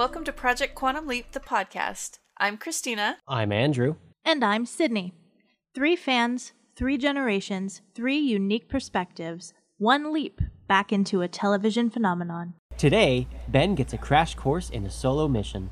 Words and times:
welcome 0.00 0.24
to 0.24 0.32
Project 0.32 0.74
Quantum 0.74 1.06
Leap, 1.06 1.32
the 1.32 1.40
podcast. 1.40 2.20
I'm 2.38 2.56
Christina. 2.56 3.18
I'm 3.28 3.52
Andrew. 3.52 3.96
And 4.24 4.42
I'm 4.42 4.64
Sydnni. 4.64 5.12
Three 5.74 5.94
fans, 5.94 6.54
three 6.74 6.96
generations, 6.96 7.82
three 7.94 8.16
unique 8.16 8.66
perspectives, 8.66 9.52
one 9.76 10.10
leap 10.10 10.40
back 10.66 10.90
into 10.90 11.20
a 11.20 11.28
television 11.28 11.90
phenomenon. 11.90 12.54
Today, 12.78 13.28
Ben 13.48 13.74
gets 13.74 13.92
a 13.92 13.98
crash 13.98 14.34
course 14.36 14.70
in 14.70 14.86
a 14.86 14.90
solo 14.90 15.28
mission. 15.28 15.68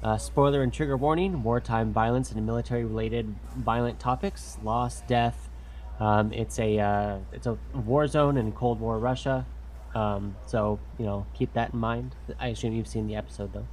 Uh, 0.00 0.16
spoiler 0.16 0.62
and 0.62 0.72
trigger 0.72 0.96
warning 0.96 1.42
wartime 1.42 1.92
violence 1.92 2.30
and 2.30 2.46
military 2.46 2.84
related 2.84 3.34
violent 3.56 3.98
topics, 3.98 4.58
loss, 4.62 5.00
death. 5.08 5.50
Um, 5.98 6.32
it's, 6.32 6.60
a, 6.60 6.78
uh, 6.78 7.18
it's 7.32 7.48
a 7.48 7.58
war 7.74 8.06
zone 8.06 8.36
in 8.36 8.52
Cold 8.52 8.78
War 8.78 8.96
Russia. 9.00 9.44
Um, 9.94 10.36
so, 10.46 10.78
you 10.98 11.06
know, 11.06 11.26
keep 11.34 11.52
that 11.54 11.72
in 11.72 11.78
mind. 11.78 12.14
I 12.38 12.48
assume 12.48 12.72
you've 12.72 12.88
seen 12.88 13.06
the 13.06 13.16
episode, 13.16 13.52
though. 13.52 13.66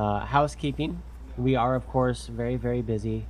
Uh, 0.00 0.24
housekeeping. 0.24 1.02
We 1.36 1.56
are, 1.56 1.74
of 1.74 1.86
course, 1.88 2.26
very, 2.26 2.56
very 2.56 2.82
busy. 2.82 3.26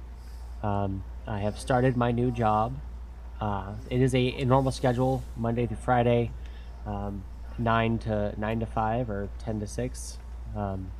Um, 0.63 1.05
I 1.27 1.41
have 1.41 1.59
started 1.59 1.97
my 1.97 2.13
new 2.13 2.31
job. 2.31 2.77
Uh, 3.41 3.75
it 3.91 4.01
is 4.01 4.15
a, 4.15 4.19
a, 4.19 4.45
normal 4.45 4.73
schedule, 4.73 5.23
Monday 5.37 5.67
through 5.67 5.77
Friday, 5.77 6.31
um, 6.87 7.23
nine 7.59 7.99
to 7.99 8.33
nine 8.39 8.61
to 8.61 8.67
five 8.67 9.11
or 9.11 9.29
ten 9.39 9.61
to 9.61 9.67
six. 9.67 10.19
Um, 10.57 10.91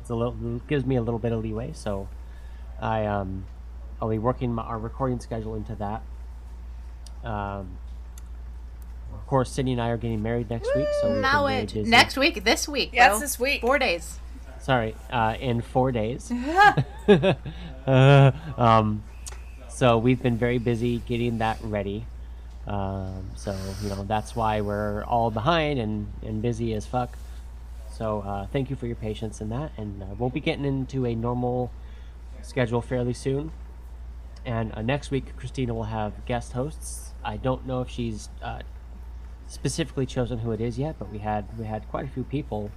it's 0.00 0.10
a 0.10 0.14
little 0.14 0.60
gives 0.68 0.84
me 0.84 0.96
a 0.96 1.02
little 1.02 1.18
bit 1.18 1.32
of 1.32 1.42
leeway, 1.42 1.72
so 1.72 2.08
I 2.80 3.06
um, 3.06 3.46
I'll 4.00 4.10
be 4.10 4.18
working 4.18 4.52
my, 4.52 4.62
our 4.62 4.78
recording 4.78 5.20
schedule 5.20 5.54
into 5.54 5.74
that. 5.76 6.02
Um, 7.24 7.78
of 9.12 9.26
course, 9.26 9.56
Sydnni 9.56 9.72
and 9.72 9.80
I 9.80 9.88
are 9.88 9.96
getting 9.96 10.22
married 10.22 10.50
next 10.50 10.74
week, 10.74 10.88
so 11.00 11.12
we've 11.12 11.20
now 11.20 11.46
been 11.46 11.64
it 11.64 11.74
busy. 11.74 11.90
next 11.90 12.16
week, 12.16 12.44
this 12.44 12.68
week. 12.68 12.90
Yeah, 12.92 13.10
bro. 13.10 13.18
this 13.20 13.38
week. 13.38 13.60
Four 13.60 13.78
days. 13.78 14.18
Sorry, 14.60 14.94
uh, 15.10 15.36
in 15.40 15.60
four 15.60 15.92
days. 15.92 16.30
uh, 17.86 18.32
um, 18.56 19.02
so 19.68 19.98
we've 19.98 20.22
been 20.22 20.36
very 20.36 20.58
busy 20.58 20.98
getting 21.06 21.38
that 21.38 21.58
ready. 21.62 22.06
Um, 22.66 23.30
so 23.34 23.56
you 23.82 23.88
know 23.88 24.04
that's 24.04 24.36
why 24.36 24.60
we're 24.60 25.04
all 25.04 25.30
behind 25.30 25.78
and, 25.78 26.12
and 26.22 26.42
busy 26.42 26.74
as 26.74 26.84
fuck. 26.84 27.16
So 27.90 28.20
uh, 28.20 28.46
thank 28.46 28.70
you 28.70 28.76
for 28.76 28.86
your 28.86 28.96
patience 28.96 29.40
in 29.40 29.48
that, 29.48 29.72
and 29.76 30.02
uh, 30.02 30.06
we'll 30.18 30.30
be 30.30 30.40
getting 30.40 30.64
into 30.64 31.06
a 31.06 31.14
normal 31.14 31.70
schedule 32.42 32.82
fairly 32.82 33.14
soon. 33.14 33.52
And 34.44 34.72
uh, 34.74 34.82
next 34.82 35.10
week, 35.10 35.36
Christina 35.36 35.74
will 35.74 35.84
have 35.84 36.24
guest 36.24 36.52
hosts. 36.52 37.12
I 37.24 37.36
don't 37.36 37.66
know 37.66 37.80
if 37.80 37.88
she's 37.88 38.28
uh, 38.42 38.60
specifically 39.48 40.06
chosen 40.06 40.38
who 40.38 40.52
it 40.52 40.60
is 40.60 40.78
yet, 40.78 40.96
but 40.98 41.10
we 41.10 41.18
had 41.18 41.46
we 41.58 41.64
had 41.64 41.88
quite 41.88 42.04
a 42.04 42.08
few 42.08 42.24
people 42.24 42.70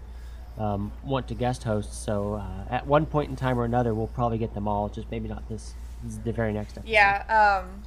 um, 0.58 0.92
want 1.04 1.28
to 1.28 1.36
guest 1.36 1.64
host. 1.64 2.04
So 2.04 2.36
uh, 2.36 2.74
at 2.74 2.88
one 2.88 3.06
point 3.06 3.30
in 3.30 3.36
time 3.36 3.60
or 3.60 3.66
another, 3.66 3.94
we'll 3.94 4.08
probably 4.08 4.38
get 4.38 4.54
them 4.54 4.68
all. 4.68 4.90
Just 4.90 5.12
maybe 5.12 5.28
not 5.28 5.48
this, 5.50 5.74
this 6.04 6.14
is 6.14 6.20
the 6.20 6.32
very 6.32 6.54
next 6.54 6.78
episode. 6.78 6.90
Yeah, 6.90 7.62
um, 7.64 7.84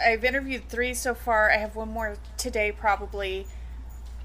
I've 0.00 0.24
interviewed 0.24 0.68
three 0.68 0.94
so 0.94 1.14
far. 1.14 1.50
I 1.50 1.58
have 1.58 1.76
one 1.76 1.88
more 1.88 2.16
today, 2.36 2.72
probably. 2.72 3.46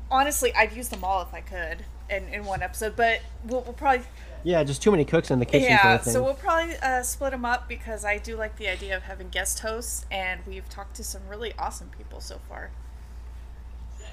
Honestly, 0.09 0.53
I'd 0.55 0.71
use 0.73 0.87
them 0.87 1.03
all 1.03 1.21
if 1.21 1.33
I 1.33 1.41
could 1.41 1.83
in, 2.09 2.27
in 2.29 2.45
one 2.45 2.61
episode, 2.61 2.95
but 2.95 3.21
we'll, 3.43 3.61
we'll 3.61 3.73
probably. 3.73 4.05
Yeah, 4.43 4.63
just 4.63 4.81
too 4.81 4.91
many 4.91 5.03
cooks 5.03 5.29
in 5.31 5.39
the 5.39 5.45
kitchen. 5.45 5.69
Yeah, 5.69 5.97
thing. 5.97 6.13
so 6.13 6.23
we'll 6.23 6.35
probably 6.35 6.75
uh, 6.77 7.03
split 7.03 7.31
them 7.31 7.43
up 7.43 7.67
because 7.67 8.05
I 8.05 8.17
do 8.17 8.37
like 8.37 8.55
the 8.57 8.69
idea 8.69 8.95
of 8.95 9.03
having 9.03 9.29
guest 9.29 9.59
hosts, 9.59 10.05
and 10.09 10.41
we've 10.47 10.69
talked 10.69 10.95
to 10.97 11.03
some 11.03 11.27
really 11.27 11.53
awesome 11.59 11.89
people 11.97 12.21
so 12.21 12.39
far. 12.47 12.71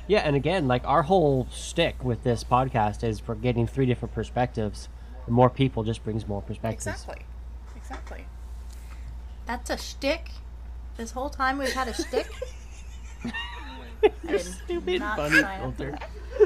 Yeah, 0.06 0.20
and 0.20 0.36
again, 0.36 0.68
like 0.68 0.84
our 0.84 1.02
whole 1.02 1.46
stick 1.50 2.04
with 2.04 2.22
this 2.22 2.44
podcast 2.44 3.02
is 3.02 3.20
for 3.20 3.34
getting 3.34 3.66
three 3.66 3.86
different 3.86 4.14
perspectives. 4.14 4.88
The 5.26 5.32
more 5.32 5.48
people 5.48 5.84
just 5.84 6.04
brings 6.04 6.28
more 6.28 6.42
perspectives. 6.42 6.86
Exactly. 6.86 7.24
Exactly. 7.76 8.26
That's 9.46 9.70
a 9.70 9.78
shtick. 9.78 10.30
This 10.96 11.12
whole 11.12 11.30
time 11.30 11.58
we've 11.58 11.72
had 11.72 11.88
a 11.88 11.94
shtick. 11.94 12.26
I 14.04 14.10
did 14.26 14.40
Stupid 14.40 15.00
not 15.00 15.16
bunny 15.16 15.40
sign 15.40 15.60
up 15.60 15.76
for 15.76 15.82
filter. 15.82 15.98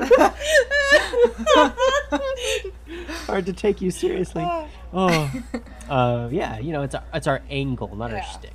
Hard 3.26 3.46
to 3.46 3.52
take 3.52 3.80
you 3.80 3.90
seriously. 3.90 4.44
Oh, 4.92 5.42
uh, 5.88 6.28
yeah. 6.30 6.58
You 6.58 6.72
know, 6.72 6.82
it's 6.82 6.94
our, 6.94 7.04
it's 7.12 7.26
our 7.26 7.42
angle, 7.50 7.94
not 7.96 8.12
our 8.12 8.22
stick. 8.22 8.52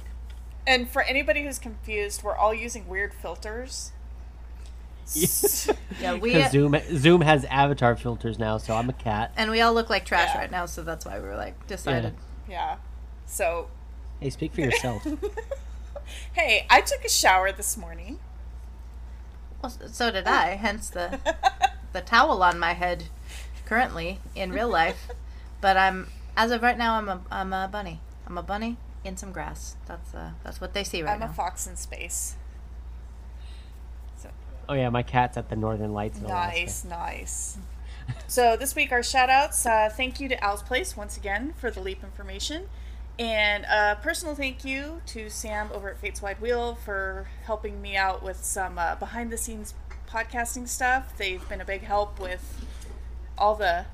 And 0.66 0.90
for 0.90 1.02
anybody 1.02 1.44
who's 1.44 1.60
confused, 1.60 2.24
we're 2.24 2.36
all 2.36 2.54
using 2.54 2.88
weird 2.88 3.14
filters. 3.14 3.92
Yeah, 6.02 6.16
we 6.16 6.34
Because 6.34 6.52
Zoom 6.52 6.76
Zoom 6.96 7.22
has 7.22 7.46
avatar 7.46 7.96
filters 7.96 8.38
now, 8.40 8.58
so 8.58 8.76
I'm 8.76 8.90
a 8.90 8.94
cat. 8.94 9.32
and 9.38 9.52
we 9.52 9.62
all 9.62 9.74
look 9.74 9.90
like 9.90 10.06
trash 10.06 10.30
Yeah. 10.34 10.42
right 10.42 10.52
now, 10.52 10.66
so 10.66 10.82
that's 10.84 11.06
why 11.06 11.20
we 11.20 11.26
were 11.26 11.36
like 11.36 11.68
decided. 11.68 12.16
yeah. 12.50 12.78
So, 13.26 13.70
Hey, 14.20 14.30
speak 14.30 14.54
for 14.54 14.62
yourself. 14.62 15.06
hey, 16.34 16.66
I 16.70 16.82
took 16.82 17.04
a 17.06 17.10
shower 17.10 17.52
this 17.52 17.78
morning. 17.78 18.20
Well, 19.62 19.72
so 19.92 20.12
did 20.12 20.28
I. 20.28 20.56
Hence 20.56 20.90
the 20.90 21.20
the 21.94 22.02
towel 22.02 22.42
on 22.44 22.60
my 22.60 22.74
head 22.74 23.06
currently 23.66 24.20
in 24.36 24.52
real 24.52 24.68
life. 24.70 25.10
But 25.62 25.78
I'm 25.78 26.08
as 26.36 26.52
of 26.52 26.62
right 26.62 26.78
now, 26.78 26.96
I'm 26.96 27.08
a 27.08 27.22
I'm 27.32 27.54
a 27.54 27.70
bunny. 27.72 28.02
I'm 28.28 28.38
a 28.38 28.44
bunny 28.44 28.78
in 29.06 29.16
some 29.18 29.32
grass. 29.32 29.76
That's 29.86 30.14
uh 30.14 30.32
that's 30.44 30.60
what 30.60 30.74
they 30.74 30.84
see 30.84 31.02
right 31.04 31.18
now. 31.20 31.26
I'm 31.28 31.32
a 31.32 31.34
fox 31.34 31.66
in 31.68 31.76
space. 31.78 32.36
Oh 34.68 34.74
yeah, 34.74 34.90
my 34.90 35.04
cat's 35.04 35.38
at 35.38 35.50
the 35.50 35.56
Northern 35.56 35.94
Lights 35.94 36.20
nice, 36.22 36.86
nice. 36.86 37.58
so 38.28 38.56
this 38.56 38.76
week 38.76 38.92
our 38.92 39.04
shout 39.04 39.30
outs, 39.30 39.66
uh, 39.66 39.90
thank 39.92 40.20
you 40.20 40.30
to 40.30 40.44
Al's 40.44 40.64
Place 40.64 40.96
once 40.96 41.18
again 41.18 41.54
for 41.58 41.70
the 41.70 41.80
leap 41.80 42.04
information. 42.04 42.70
And 43.20 43.66
a 43.66 43.98
personal 44.02 44.34
thank 44.34 44.66
you 44.66 45.02
to 45.08 45.30
Sam 45.30 45.70
over 45.72 45.90
at 45.90 46.00
Fates 46.00 46.22
Wide 46.22 46.42
Wheel 46.42 46.76
for 46.76 47.28
helping 47.46 47.82
me 47.82 47.96
out 47.96 48.24
with 48.24 48.44
some 48.44 48.80
uh, 48.80 48.96
behind 48.96 49.32
the 49.32 49.38
scenes 49.38 49.76
podcasting 50.10 50.68
stuff. 50.68 51.16
They've 51.18 51.48
been 51.48 51.62
a 51.62 51.66
big 51.66 51.82
help 51.82 52.20
with 52.20 52.66
all 53.38 53.56
the 53.56 53.86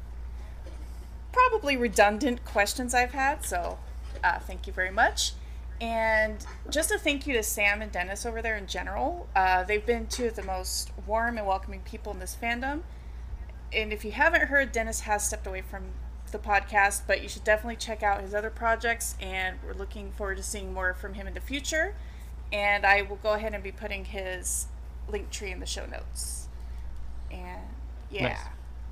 probably 1.34 1.76
redundant 1.76 2.46
questions 2.46 2.94
I've 2.94 3.12
had. 3.12 3.46
So 3.46 3.80
uh, 4.24 4.40
thank 4.40 4.68
you 4.68 4.74
very 4.74 4.92
much. 4.92 5.34
And 5.82 6.46
just 6.70 6.92
a 6.92 6.98
thank 6.98 7.26
you 7.26 7.34
to 7.36 7.44
Sam 7.44 7.82
and 7.82 7.92
Dennis 7.92 8.26
over 8.26 8.42
there 8.42 8.58
in 8.58 8.68
general. 8.68 9.28
Uh, 9.36 9.64
they've 9.64 9.86
been 9.86 10.08
two 10.08 10.28
of 10.28 10.36
the 10.36 10.44
most 10.44 10.92
warm 11.08 11.38
and 11.38 11.48
welcoming 11.48 11.82
people 11.82 12.12
in 12.12 12.20
this 12.20 12.36
fandom. 12.42 12.82
And 13.72 13.94
if 13.94 14.04
you 14.04 14.12
haven't 14.12 14.48
heard, 14.48 14.72
Dennis 14.72 15.02
has 15.02 15.26
stepped 15.26 15.48
away 15.48 15.62
from 15.62 15.84
the 16.32 16.40
podcast, 16.40 17.04
but 17.08 17.24
you 17.24 17.30
should 17.30 17.44
definitely 17.44 17.78
check 17.78 18.04
out 18.04 18.22
his 18.22 18.34
other 18.34 18.50
projects. 18.50 19.16
And 19.22 19.58
we're 19.66 19.74
looking 19.74 20.12
forward 20.12 20.38
to 20.38 20.44
seeing 20.44 20.74
more 20.74 20.94
from 20.94 21.14
him 21.14 21.28
in 21.28 21.34
the 21.34 21.40
future. 21.40 21.96
And 22.52 22.86
I 22.86 23.04
will 23.04 23.18
go 23.18 23.34
ahead 23.34 23.54
and 23.54 23.64
be 23.64 23.72
putting 23.72 24.06
his 24.06 24.68
link 25.08 25.30
tree 25.30 25.52
in 25.52 25.60
the 25.60 25.66
show 25.66 25.86
notes. 25.86 26.48
And 27.32 27.62
yeah. 28.10 28.40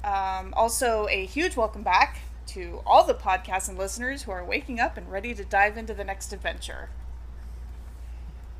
Um, 0.03 0.53
also, 0.56 1.07
a 1.09 1.25
huge 1.25 1.57
welcome 1.57 1.83
back 1.83 2.19
to 2.47 2.81
all 2.85 3.03
the 3.03 3.13
podcasts 3.13 3.69
and 3.69 3.77
listeners 3.77 4.23
who 4.23 4.31
are 4.31 4.44
waking 4.44 4.79
up 4.79 4.97
and 4.97 5.11
ready 5.11 5.33
to 5.33 5.44
dive 5.44 5.77
into 5.77 5.94
the 5.94 6.03
next 6.03 6.33
adventure. 6.33 6.89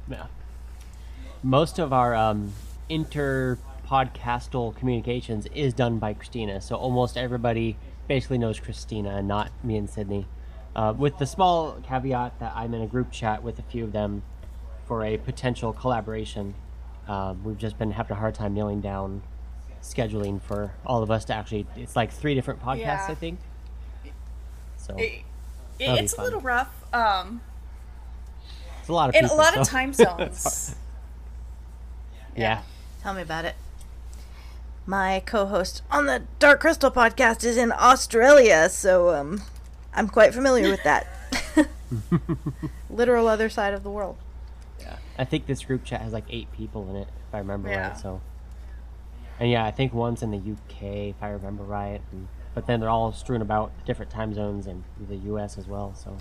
Yeah. 0.10 0.28
Most 1.44 1.80
of 1.80 1.94
our 1.94 2.16
um, 2.16 2.54
inter 2.90 3.58
podcastal 3.88 4.76
communications 4.76 5.48
is 5.54 5.74
done 5.74 5.98
by 6.00 6.14
Christina, 6.14 6.60
so 6.62 6.76
almost 6.76 7.18
everybody 7.18 7.78
basically 8.08 8.38
knows 8.38 8.60
Christina 8.60 9.16
and 9.18 9.28
not 9.28 9.52
me 9.64 9.78
and 9.78 9.88
Sydnni. 9.88 10.26
Uh, 10.76 10.94
with 10.96 11.18
the 11.18 11.26
small 11.26 11.80
caveat 11.84 12.40
that 12.40 12.54
I'm 12.56 12.74
in 12.74 12.82
a 12.82 12.88
group 12.88 13.12
chat 13.12 13.42
with 13.44 13.58
a 13.60 13.64
few 13.64 13.84
of 13.84 13.94
them 13.94 14.24
for 14.86 15.04
a 15.04 15.18
potential 15.18 15.74
collaboration. 15.74 16.54
Um, 17.08 17.44
we've 17.44 17.58
just 17.58 17.78
been 17.78 17.92
having 17.92 18.16
a 18.16 18.20
hard 18.20 18.36
time 18.36 18.54
nailing 18.54 18.82
down 18.82 19.24
scheduling 19.82 20.42
for 20.42 20.74
all 20.86 21.02
of 21.02 21.10
us 21.10 21.26
to 21.26 21.34
actually. 21.34 21.66
It's 21.76 21.96
like 21.96 22.12
three 22.12 22.36
different 22.36 22.62
podcasts, 22.62 22.78
Yeah. 22.80 23.06
I 23.10 23.16
think. 23.16 23.40
So 24.88 24.96
It, 24.98 25.24
it's 25.80 26.14
a 26.18 26.22
little 26.24 26.40
rough. 26.42 26.70
Um, 26.94 27.42
it's 28.80 28.90
a 28.90 28.94
lot 28.94 29.10
of 29.10 29.16
in 29.16 29.26
a 29.26 29.34
lot 29.34 29.58
of 29.58 29.68
time 29.68 29.94
zones. 29.94 30.76
yeah. 32.36 32.62
Tell 33.04 33.14
me 33.14 33.22
about 33.22 33.46
it. 33.46 33.56
My 34.86 35.22
co-host 35.26 35.82
on 35.92 36.06
the 36.06 36.24
Dark 36.40 36.62
Crystal 36.62 36.90
podcast 36.90 37.44
is 37.44 37.58
in 37.58 37.74
Australia, 37.74 38.70
so 38.70 39.14
um, 39.14 39.42
I'm 39.94 40.08
quite 40.08 40.34
familiar 40.34 40.70
with 40.70 40.82
that. 40.84 41.06
Literal 42.90 43.28
other 43.28 43.50
side 43.50 43.74
of 43.74 43.84
the 43.84 43.90
world. 43.92 44.16
Yeah, 44.80 44.96
I 45.20 45.26
think 45.26 45.46
this 45.46 45.64
group 45.64 45.84
chat 45.84 46.02
has 46.02 46.14
like 46.14 46.24
eight 46.30 46.52
people 46.54 46.90
in 46.90 46.96
it, 46.96 47.08
if 47.28 47.36
I 47.36 47.40
remember 47.40 47.70
Yeah. 47.70 47.90
right. 47.90 47.98
So, 47.98 48.22
and 49.40 49.50
yeah, 49.52 49.66
I 49.66 49.72
think 49.72 49.94
one's 49.94 50.24
in 50.24 50.32
the 50.32 50.38
UK, 50.38 50.82
if 51.10 51.22
I 51.22 51.30
remember 51.30 51.64
right. 51.64 52.00
And, 52.14 52.28
but 52.58 52.66
then 52.66 52.80
they're 52.80 52.90
all 52.90 53.12
strewn 53.14 53.44
about 53.44 53.72
different 53.86 54.10
time 54.10 54.34
zones 54.34 54.66
and 54.66 54.84
the 55.08 55.18
US 55.32 55.60
as 55.60 55.68
well. 55.68 55.94
So, 55.94 56.18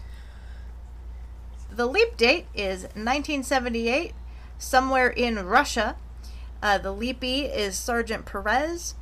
The 1.74 1.86
leap 1.86 2.18
date 2.18 2.44
is 2.54 2.82
1978, 2.82 4.12
somewhere 4.58 5.08
in 5.08 5.46
Russia. 5.46 5.96
Uh, 6.62 6.76
the 6.76 6.92
leapee 6.92 7.50
is 7.50 7.74
Sergeant 7.78 8.26
Perez, 8.26 8.96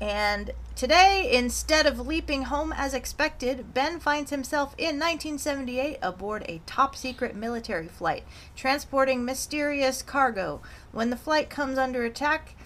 and 0.00 0.50
Today, 0.74 1.30
instead 1.30 1.86
of 1.86 2.00
leaping 2.00 2.44
home 2.44 2.72
as 2.72 2.94
expected, 2.94 3.74
Ben 3.74 4.00
finds 4.00 4.30
himself 4.30 4.74
in 4.78 4.98
1978 4.98 5.98
aboard 6.00 6.44
a 6.48 6.62
top 6.64 6.96
secret 6.96 7.36
military 7.36 7.86
flight, 7.86 8.24
transporting 8.56 9.22
mysterious 9.24 10.02
cargo. 10.02 10.62
When 10.90 11.10
the 11.10 11.16
flight 11.16 11.50
comes 11.50 11.76
under 11.76 12.04
attack, 12.04 12.56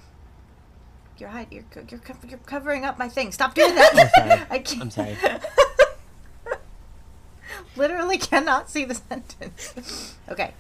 you're 1.19 1.31
hiding. 1.31 1.53
you're, 1.53 1.65
co- 1.71 1.87
you're, 1.89 2.01
co- 2.01 2.29
you're 2.29 2.39
covering 2.41 2.85
up 2.85 2.99
my 2.99 3.09
thing. 3.09 3.33
Stop 3.33 3.55
doing 3.55 3.75
that. 3.75 3.93
I'm 3.95 4.09
sorry. 4.29 4.47
I 4.51 4.59
can't, 4.59 4.83
I'm 4.83 4.91
sorry. 4.91 5.17
literally 7.77 8.19
cannot 8.19 8.71
see 8.71 8.85
the 8.85 8.95
sentence. 9.09 10.15
okay. 10.29 10.55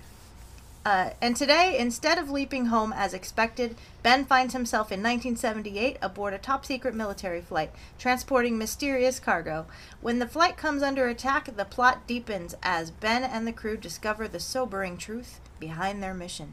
Uh, 0.85 1.11
and 1.21 1.35
today, 1.37 1.77
instead 1.77 2.17
of 2.17 2.31
leaping 2.31 2.67
home 2.67 2.93
as 2.93 3.13
expected, 3.13 3.75
Ben 4.05 4.25
finds 4.25 4.53
himself 4.55 4.93
in 4.93 5.01
1978 5.01 5.97
aboard 6.01 6.33
a 6.33 6.39
top 6.39 6.65
secret 6.65 6.95
military 6.95 7.41
flight, 7.41 7.73
transporting 7.99 8.57
mysterious 8.57 9.19
cargo. 9.19 9.67
When 10.01 10.21
the 10.21 10.29
flight 10.29 10.57
comes 10.57 10.85
under 10.85 11.09
attack, 11.09 11.57
the 11.57 11.65
plot 11.65 12.07
deepens 12.07 12.55
as 12.63 12.93
Ben 12.93 13.25
and 13.25 13.49
the 13.49 13.53
crew 13.53 13.77
discover 13.77 14.29
the 14.29 14.39
sobering 14.39 14.97
truth 14.97 15.41
behind 15.59 16.01
their 16.01 16.15
mission. 16.15 16.53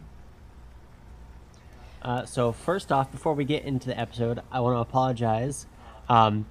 Uh, 2.04 2.26
so 2.26 2.52
first 2.52 2.92
off, 2.92 3.12
before 3.12 3.34
we 3.34 3.46
get 3.46 3.64
into 3.64 3.88
the 3.88 3.98
episode, 4.00 4.42
I 4.52 4.60
want 4.60 4.76
to 4.76 4.80
apologize. 4.82 5.66
Um, 6.10 6.46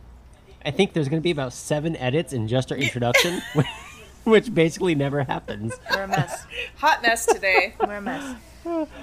I 0.65 0.71
think 0.71 0.93
there's 0.93 1.09
going 1.09 1.21
to 1.21 1.25
be 1.25 1.31
about 1.31 1.53
seven 1.53 1.95
edits 1.97 2.33
in 2.33 2.49
just 2.49 2.73
our 2.73 2.79
introduction, 2.79 3.43
which 4.25 4.55
basically 4.55 4.95
never 4.95 5.25
happens. 5.25 5.75
We're 5.91 6.05
a 6.05 6.09
mess. 6.09 6.47
Hot 6.77 7.03
mess 7.03 7.27
today. 7.27 7.75
We're 7.81 7.97
a 7.97 8.01
mess. 8.01 8.37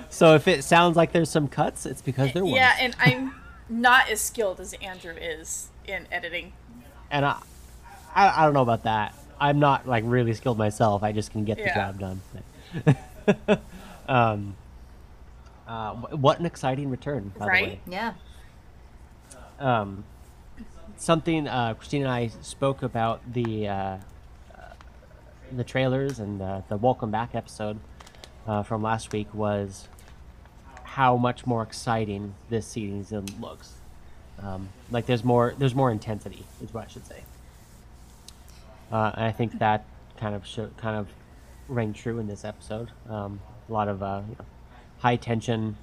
So 0.10 0.36
if 0.36 0.48
it 0.48 0.63
sounds 0.63 0.96
like 0.98 1.12
there's 1.12 1.30
some 1.30 1.48
cuts, 1.50 1.86
it's 1.86 2.01
because 2.01 2.31
there 2.34 2.44
was. 2.46 2.54
yeah, 2.54 2.75
and 2.80 2.95
I'm 3.00 3.36
not 3.68 4.10
as 4.10 4.22
skilled 4.22 4.60
as 4.62 4.74
Andrew 4.81 5.13
is 5.13 5.68
in 5.86 6.07
editing. 6.12 6.54
and 7.12 7.25
I, 7.25 7.38
I, 8.16 8.42
I 8.42 8.45
don't 8.45 8.54
know 8.54 8.62
about 8.62 8.84
that. 8.84 9.13
I'm 9.40 9.60
not 9.60 9.88
like 9.88 10.04
really 10.07 10.34
skilled 10.34 10.57
myself. 10.57 11.04
I 11.04 11.12
just 11.12 11.31
can 11.31 11.44
get 11.45 11.57
the 11.57 11.63
Yeah. 11.66 11.92
job 11.92 12.00
done. 12.00 13.60
um, 14.07 14.56
uh, 15.69 15.94
what 15.94 16.39
an 16.39 16.45
exciting 16.45 16.89
return, 16.89 17.31
by 17.38 17.48
Right? 17.48 17.80
Yeah. 17.88 18.13
the 19.60 19.66
way. 19.66 19.71
Um, 19.71 20.04
something 20.98 21.48
uh, 21.48 21.75
Christine 21.75 22.01
and 22.01 22.12
I 22.12 22.27
spoke 22.42 22.81
about 22.81 23.21
the 23.31 23.68
uh, 23.68 23.74
uh, 23.74 23.98
the 25.51 25.63
trailers 25.63 26.19
and 26.19 26.42
uh, 26.42 26.62
the 26.69 26.77
welcome 26.77 27.12
back 27.12 27.36
episode 27.36 27.80
uh, 28.48 28.63
from 28.63 28.81
last 28.81 29.12
week 29.12 29.31
was 29.33 29.88
how 30.83 31.16
much 31.18 31.45
more 31.45 31.62
exciting 31.62 32.33
this 32.50 32.66
season 32.66 33.27
looks. 33.39 33.74
Um, 34.42 34.69
like 34.89 35.06
there's 35.06 35.24
more 35.24 35.54
there's 35.57 35.75
more 35.75 35.92
intensity 35.92 36.45
is 36.63 36.74
what 36.74 36.86
I 36.86 36.88
should 36.88 37.06
say. 37.06 37.24
Uh, 38.92 39.12
and 39.13 39.25
I 39.25 39.31
think 39.31 39.60
that 39.60 39.86
kind 40.18 40.33
of 40.33 40.48
show, 40.48 40.71
kind 40.77 40.98
of 40.98 41.10
rang 41.68 41.94
true 41.94 42.18
in 42.18 42.27
this 42.27 42.44
episode. 42.44 42.89
Um, 43.07 43.39
a 43.69 43.71
lot 43.71 43.88
of 43.88 44.01
uh, 44.01 44.21
you 44.27 44.36
know, 44.39 44.45
high 45.00 45.16
tension, 45.16 45.78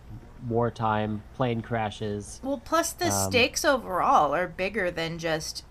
wartime, 0.48 1.22
plane 1.34 1.60
crashes. 1.62 2.40
Well, 2.42 2.60
plus 2.64 2.92
the 2.92 3.06
Um, 3.06 3.30
stakes 3.30 3.64
overall 3.64 4.34
are 4.34 4.46
bigger 4.46 4.90
than 4.90 5.18
just 5.18 5.64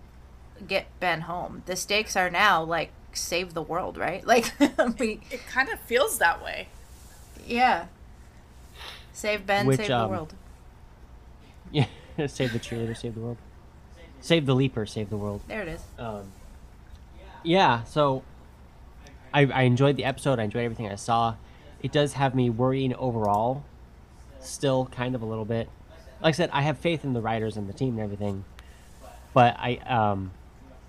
get 0.68 0.88
Ben 1.00 1.21
home. 1.21 1.63
The 1.65 1.75
stakes 1.75 2.15
are 2.15 2.30
now 2.30 2.63
like 2.63 2.92
save 3.13 3.53
the 3.53 3.62
world, 3.62 3.97
right? 3.97 4.25
Like 4.27 4.53
we 5.00 5.21
It 5.31 5.45
kind 5.47 5.69
of 5.69 5.80
feels 5.80 6.18
that 6.19 6.44
way. 6.44 6.68
yeah. 7.45 7.86
Save 9.13 9.45
Ben, 9.45 9.65
Which, 9.65 9.77
save 9.77 9.91
um, 9.91 10.01
the 10.01 10.07
world. 10.18 10.33
Yeah, 11.71 11.86
save 12.27 12.51
the 12.51 12.59
cheerleader, 12.59 12.98
save 12.98 13.15
the 13.15 13.21
world. 13.21 13.38
Save 14.19 14.45
the 14.45 14.53
leaper, 14.56 14.86
save 14.86 15.09
the 15.09 15.15
world. 15.18 15.41
There 15.48 15.62
it 15.62 15.68
is. 15.69 15.81
Um, 15.98 16.31
yeah, 17.44 17.83
so 17.83 18.24
I, 19.33 19.41
I 19.45 19.62
enjoyed 19.63 19.95
the 19.95 20.03
episode. 20.03 20.38
I 20.39 20.44
enjoyed 20.44 20.63
everything 20.65 20.89
I 20.89 20.95
saw. 20.95 21.36
It 21.86 21.92
does 21.92 22.14
have 22.14 22.34
me 22.34 22.50
worrying 22.50 22.96
overall, 22.96 23.64
still 24.40 24.88
kind 24.88 25.14
of 25.14 25.22
a 25.22 25.26
little 25.26 25.46
bit. 25.46 25.70
Like 26.20 26.30
I 26.30 26.36
said, 26.36 26.50
I 26.52 26.64
have 26.64 26.80
faith 26.80 27.04
in 27.04 27.14
the 27.14 27.22
writers 27.22 27.58
and 27.58 27.70
the 27.70 27.74
team 27.74 27.90
and 27.90 28.00
everything, 28.00 28.44
but 29.36 29.56
I, 29.60 29.76
um, 29.86 30.32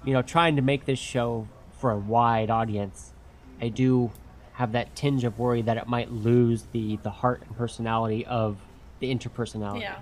you 0.07 0.15
know, 0.15 0.23
trying 0.23 0.57
to 0.57 0.63
make 0.63 0.87
this 0.87 0.99
show 0.99 1.49
for 1.79 1.91
a 1.91 1.99
wide 1.99 2.49
audience, 2.49 3.13
I 3.61 3.69
do 3.69 4.11
have 4.55 4.73
that 4.73 4.97
tinge 4.97 5.23
of 5.25 5.39
worry 5.39 5.61
that 5.61 5.77
it 5.77 5.87
might 5.87 6.11
lose 6.11 6.63
the 6.73 6.97
the 7.03 7.11
heart 7.11 7.43
and 7.47 7.55
personality 7.59 8.25
of 8.25 8.57
the 9.01 9.15
interpersonality 9.15 9.83
Yeah. 9.83 9.99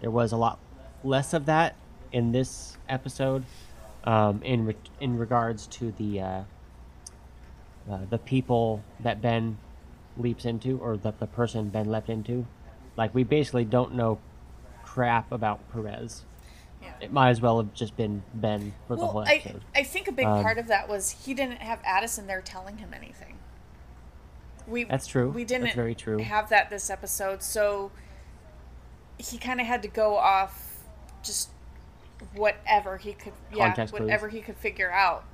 there 0.00 0.10
was 0.10 0.32
a 0.32 0.36
lot 0.36 0.58
less 1.04 1.32
of 1.34 1.46
that 1.46 1.76
in 2.10 2.32
this 2.32 2.76
episode 2.88 3.44
um, 4.02 4.42
in 4.42 4.66
re- 4.66 4.76
in 4.98 5.16
regards 5.16 5.68
to 5.68 5.92
the 5.92 6.20
uh, 6.20 6.42
uh, 7.88 7.98
the 8.10 8.18
people 8.18 8.82
that 8.98 9.22
Ben 9.22 9.56
leaps 10.16 10.44
into 10.44 10.78
or 10.78 10.96
that 10.98 11.18
the 11.18 11.26
person 11.26 11.68
Ben 11.68 11.90
leapt 11.90 12.08
into. 12.08 12.46
Like 12.96 13.14
we 13.14 13.24
basically 13.24 13.64
don't 13.64 13.94
know 13.94 14.18
crap 14.84 15.32
about 15.32 15.60
Perez. 15.72 16.24
Yeah. 16.82 16.92
It 17.00 17.12
might 17.12 17.30
as 17.30 17.40
well 17.40 17.58
have 17.58 17.72
just 17.72 17.96
been 17.96 18.22
Ben 18.34 18.74
for 18.86 18.96
the 18.96 19.06
whole 19.06 19.22
Well, 19.22 19.28
I. 19.28 19.54
I 19.74 19.82
think 19.82 20.08
a 20.08 20.12
big 20.12 20.26
Um, 20.26 20.42
part 20.42 20.58
of 20.58 20.66
that 20.66 20.88
was 20.88 21.10
he 21.24 21.32
didn't 21.32 21.58
have 21.58 21.80
Addison 21.84 22.26
there 22.26 22.42
telling 22.42 22.78
him 22.78 22.92
anything. 22.92 23.38
We 24.66 24.84
That's 24.84 25.06
true. 25.06 25.30
We 25.30 25.44
didn't 25.44 25.74
very 25.74 25.94
true. 25.94 26.18
have 26.18 26.48
that 26.50 26.70
this 26.70 26.90
episode, 26.90 27.42
so 27.42 27.90
he 29.18 29.38
kind 29.38 29.60
of 29.60 29.66
had 29.66 29.82
to 29.82 29.88
go 29.88 30.16
off 30.16 30.82
just 31.22 31.50
whatever 32.34 32.96
he 32.96 33.12
could, 33.12 33.32
yeah, 33.52 33.66
Context 33.66 33.92
clues. 33.94 34.02
whatever 34.02 34.28
he 34.28 34.40
could 34.40 34.56
figure 34.56 34.90
out. 34.90 35.24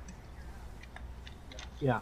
Yeah. 1.79 1.99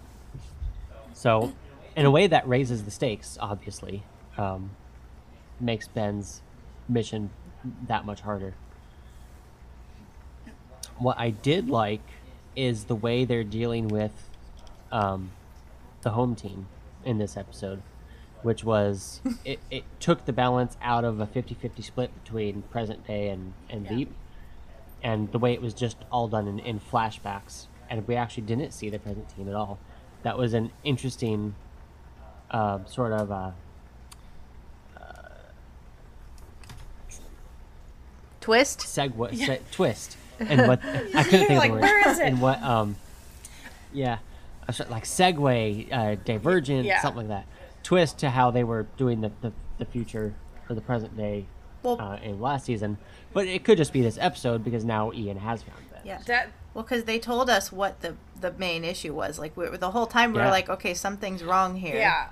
So, 1.14 1.54
in 1.98 2.06
a 2.06 2.12
way, 2.12 2.28
that 2.28 2.48
raises 2.48 2.84
the 2.84 2.92
stakes. 2.92 3.40
Obviously, 3.42 4.04
um, 4.38 4.70
makes 5.60 5.88
Ben's 5.88 6.44
mission 6.88 7.32
that 7.88 8.06
much 8.06 8.22
harder. 8.22 8.54
What 11.00 11.18
I 11.20 11.32
did 11.32 11.70
like 11.70 12.02
is 12.56 12.86
the 12.86 12.96
way 12.96 13.26
they're 13.26 13.44
dealing 13.44 13.88
with 13.88 14.30
um, 14.92 15.32
the 16.04 16.12
home 16.12 16.36
team 16.36 16.68
in 17.04 17.18
this 17.18 17.36
episode, 17.36 17.82
which 18.44 18.64
was 18.64 19.20
it, 19.46 19.60
it 19.72 19.84
took 20.00 20.26
the 20.26 20.34
balance 20.34 20.78
out 20.84 21.04
of 21.04 21.20
a 21.20 21.26
50-50 21.26 21.84
split 21.84 22.24
between 22.24 22.62
present 22.64 23.08
day 23.08 23.30
and 23.30 23.54
and 23.72 23.86
Yeah. 23.86 23.96
Veep, 23.96 24.14
and 25.02 25.32
the 25.32 25.40
way 25.40 25.54
it 25.54 25.64
was 25.64 25.74
just 25.74 25.98
all 26.12 26.28
done 26.28 26.48
in, 26.48 26.60
in 26.60 26.80
flashbacks, 26.80 27.66
and 27.90 28.08
we 28.08 28.16
actually 28.16 28.44
didn't 28.44 28.72
see 28.72 28.92
the 28.92 29.00
present 29.00 29.36
team 29.36 29.50
at 29.50 29.56
all. 29.56 29.80
That 30.22 30.38
was 30.38 30.54
an 30.54 30.72
interesting 30.84 31.56
uh, 32.52 32.80
sort 32.86 33.12
of 33.14 33.32
uh, 33.32 33.52
Twist. 38.40 38.80
segue 38.80 39.36
se- 39.36 39.62
twist 39.72 40.16
and 40.40 40.68
what 40.68 40.80
I 40.86 41.24
couldn't 41.24 41.48
think 41.48 41.52
of 41.52 41.64
the 41.64 41.70
word 41.72 41.82
where 41.82 42.10
is 42.10 42.20
it? 42.20 42.28
and 42.28 42.42
what 42.42 42.62
um 42.64 42.96
yeah 43.92 44.20
like 44.90 45.04
segue 45.04 45.92
uh, 45.92 46.16
divergent 46.24 46.86
Yeah. 46.86 47.02
something 47.02 47.28
like 47.28 47.46
that 47.46 47.48
twist 47.84 48.20
to 48.20 48.30
how 48.30 48.52
they 48.52 48.64
were 48.64 48.88
doing 48.98 49.22
the, 49.22 49.32
the, 49.42 49.52
the 49.80 49.86
future 49.86 50.34
or 50.70 50.76
the 50.76 50.82
present 50.82 51.18
day 51.18 51.46
Well- 51.84 52.00
uh, 52.00 52.18
in 52.24 52.40
last 52.40 52.66
season 52.66 52.98
but 53.34 53.48
it 53.48 53.64
could 53.66 53.78
just 53.78 53.92
be 53.92 54.02
this 54.02 54.18
episode 54.22 54.64
because 54.64 54.86
now 54.86 55.12
Ian 55.14 55.38
has 55.40 55.64
found 55.64 55.80
that 55.92 56.06
Yeah. 56.06 56.20
That 56.28 56.50
Well, 56.74 56.84
because 56.86 57.04
they 57.04 57.20
told 57.20 57.50
us 57.50 57.72
what 57.72 58.00
the 58.02 58.16
the 58.40 58.52
main 58.54 58.84
issue 58.86 59.14
was. 59.14 59.38
Like 59.40 59.58
we, 59.58 59.68
the 59.78 59.92
whole 59.92 60.06
time 60.08 60.32
we 60.32 60.40
were 60.40 60.48
like, 60.48 60.70
okay, 60.70 60.94
something's 60.94 61.44
wrong 61.44 61.76
here. 61.76 61.96
yeah, 61.96 62.30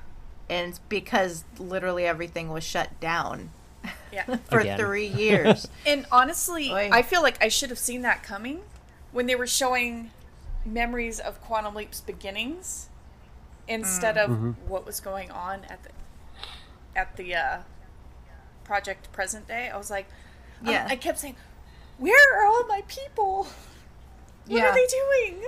And 0.50 0.80
because 0.90 1.44
literally 1.58 2.06
everything 2.06 2.50
was 2.50 2.64
shut 2.64 3.00
down 3.00 3.50
yeah. 4.12 4.26
for 4.50 4.60
Again. 4.60 4.78
three 4.78 5.08
years. 5.08 5.68
And 5.88 6.06
honestly, 6.12 6.72
Oy. 6.72 6.90
I 6.92 7.02
feel 7.02 7.22
like 7.24 7.44
I 7.44 7.48
should 7.48 7.70
have 7.70 7.80
seen 7.80 8.02
that 8.04 8.22
coming 8.24 8.62
when 9.12 9.26
they 9.26 9.36
were 9.36 9.48
showing 9.48 10.12
memories 10.66 11.20
of 11.20 11.42
Quantum 11.42 11.74
Leap's 11.76 12.02
beginnings 12.02 12.90
instead 13.68 14.18
of 14.18 14.30
Mhm. 14.30 14.56
what 14.68 14.86
was 14.86 15.00
going 15.00 15.32
on 15.32 15.64
at 15.66 15.82
the 15.84 15.90
at 16.96 17.16
the 17.18 17.36
uh, 17.36 17.58
project 18.64 19.12
present 19.12 19.48
day. 19.48 19.70
I 19.70 19.78
was 19.78 19.90
like, 19.92 20.06
um, 20.62 20.68
Yeah. 20.72 20.88
I 20.90 20.96
kept 20.96 21.20
saying, 21.20 21.36
"Where 21.98 22.40
are 22.40 22.46
all 22.46 22.66
my 22.68 22.82
people? 22.88 23.44
What 24.46 24.58
Yeah. 24.58 24.70
are 24.70 24.74
they 24.74 24.88
doing?" 24.88 25.48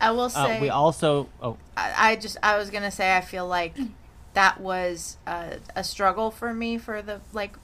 I 0.00 0.10
will 0.12 0.28
say. 0.30 0.58
uh, 0.58 0.60
we 0.60 0.68
also 0.70 1.28
oh 1.42 1.56
I, 1.76 2.12
I 2.12 2.16
just 2.16 2.36
I 2.42 2.56
was 2.56 2.70
gonna 2.70 2.90
say 2.90 3.16
I 3.16 3.20
feel 3.20 3.46
like 3.46 3.76
that 4.34 4.60
was 4.60 5.16
uh, 5.26 5.56
a 5.74 5.82
struggle 5.82 6.30
for 6.30 6.54
me 6.54 6.78
for 6.78 7.02
the 7.02 7.20
like 7.32 7.56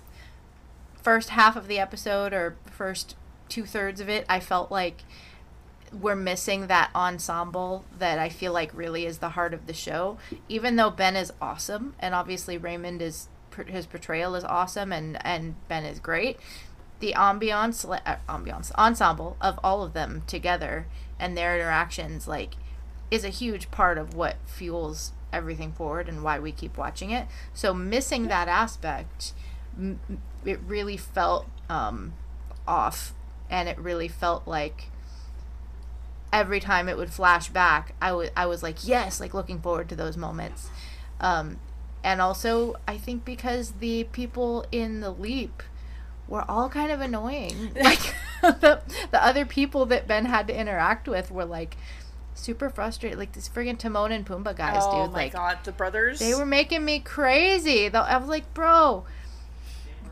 first 1.03 1.31
half 1.31 1.57
of 1.57 1.69
the 1.69 1.79
episode 1.79 2.33
or 2.33 2.57
first 2.67 3.15
two 3.49 3.65
thirds 3.65 4.01
of 4.01 4.09
it. 4.09 4.25
I 4.29 4.41
felt 4.41 4.71
like 4.71 5.05
we're 5.93 6.17
missing 6.17 6.67
that 6.67 6.91
ensemble 6.95 7.85
that 7.99 8.19
I 8.19 8.29
feel 8.29 8.53
like 8.53 8.75
really 8.75 9.07
is 9.07 9.19
the 9.19 9.29
heart 9.31 9.55
of 9.55 9.67
the 9.67 9.73
show. 9.75 10.19
Even 10.49 10.77
though 10.77 10.91
Ben 10.91 11.15
is 11.15 11.33
awesome 11.41 11.95
and 12.01 12.15
obviously 12.15 12.59
Raymond 12.59 13.01
is 13.01 13.29
his 13.69 13.87
portrayal 13.87 14.35
is 14.35 14.43
awesome 14.43 14.93
and 14.93 15.25
and 15.25 15.55
Ben 15.69 15.85
is 15.85 16.01
great. 16.01 16.39
the 16.99 17.13
ambiance 17.13 17.85
uh, 17.89 18.17
ambiance 18.29 18.73
ensemble 18.73 19.37
of 19.41 19.61
all 19.63 19.83
of 19.85 19.93
them 19.93 20.23
together 20.27 20.87
and 21.19 21.37
their 21.37 21.55
interactions 21.55 22.27
like 22.29 22.55
is 23.11 23.25
a 23.25 23.29
huge 23.29 23.71
part 23.71 23.99
of 23.99 24.15
what 24.15 24.37
fuels 24.47 25.13
everything 25.33 25.73
forward 25.73 26.09
and 26.09 26.23
why 26.23 26.39
we 26.39 26.53
keep 26.53 26.77
watching 26.77 27.11
it. 27.11 27.27
So 27.53 27.75
missing 27.75 28.29
that 28.29 28.49
aspect 28.49 29.33
m- 29.77 30.01
it 30.45 30.61
really 30.67 30.97
felt 30.97 31.47
um, 31.69 32.15
off 32.67 33.15
and 33.51 33.69
it 33.69 33.79
really 33.79 34.09
felt 34.09 34.47
like 34.47 34.87
every 36.33 36.61
time 36.61 36.89
it 36.89 36.97
would 36.97 37.11
flash 37.13 37.49
back 37.49 37.95
I 38.03 38.13
wa- 38.13 38.27
I 38.37 38.47
was 38.47 38.63
like 38.63 38.87
yes 38.87 39.21
like 39.21 39.35
looking 39.35 39.61
forward 39.61 39.89
to 39.91 39.97
those 39.97 40.17
moments. 40.17 40.69
Um, 41.21 41.59
and 42.03 42.21
also 42.21 42.77
i 42.87 42.99
think 42.99 43.25
because 43.25 43.73
the 43.81 44.05
people 44.05 44.67
in 44.71 45.01
the 45.01 45.11
leap 45.11 45.63
were 46.29 46.45
all 46.51 46.69
kind 46.69 46.91
of 46.91 47.01
annoying 47.01 47.73
like 47.83 48.15
the, 48.43 48.81
the 49.11 49.25
other 49.25 49.45
people 49.45 49.87
that 49.87 50.07
ben 50.07 50.25
had 50.27 50.47
to 50.49 50.59
interact 50.59 51.07
with 51.09 51.31
were 51.31 51.45
like 51.45 51.77
super 52.35 52.69
frustrated 52.69 53.19
like 53.19 53.33
these 53.33 53.49
friggin' 53.49 53.79
timon 53.79 54.11
and 54.11 54.27
pumbaa 54.27 54.55
guys 54.57 54.83
oh 54.85 55.05
dude 55.05 55.13
my 55.13 55.19
like 55.25 55.33
god, 55.33 55.59
the 55.65 55.73
brothers. 55.73 56.19
they 56.19 56.35
were 56.35 56.47
making 56.47 56.85
me 56.85 56.99
crazy 56.99 57.89
Though 57.89 58.01
i 58.01 58.17
was 58.17 58.29
like 58.29 58.53
bro 58.55 59.05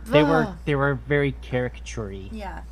They 0.06 0.22
were 0.22 0.54
they 0.64 0.74
were 0.74 0.94
very 0.94 1.32
caricature-y. 1.32 2.28
yeah 2.30 2.62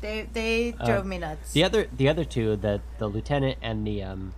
they 0.00 0.28
they 0.32 0.72
drove 0.86 1.04
me 1.06 1.18
nuts 1.18 1.52
The 1.52 1.64
other 1.64 1.86
the 1.94 2.08
other 2.08 2.24
two, 2.24 2.56
the 2.56 2.80
the 2.98 3.06
lieutenant 3.08 3.58
and 3.62 3.86
the 3.86 4.02
um 4.02 4.32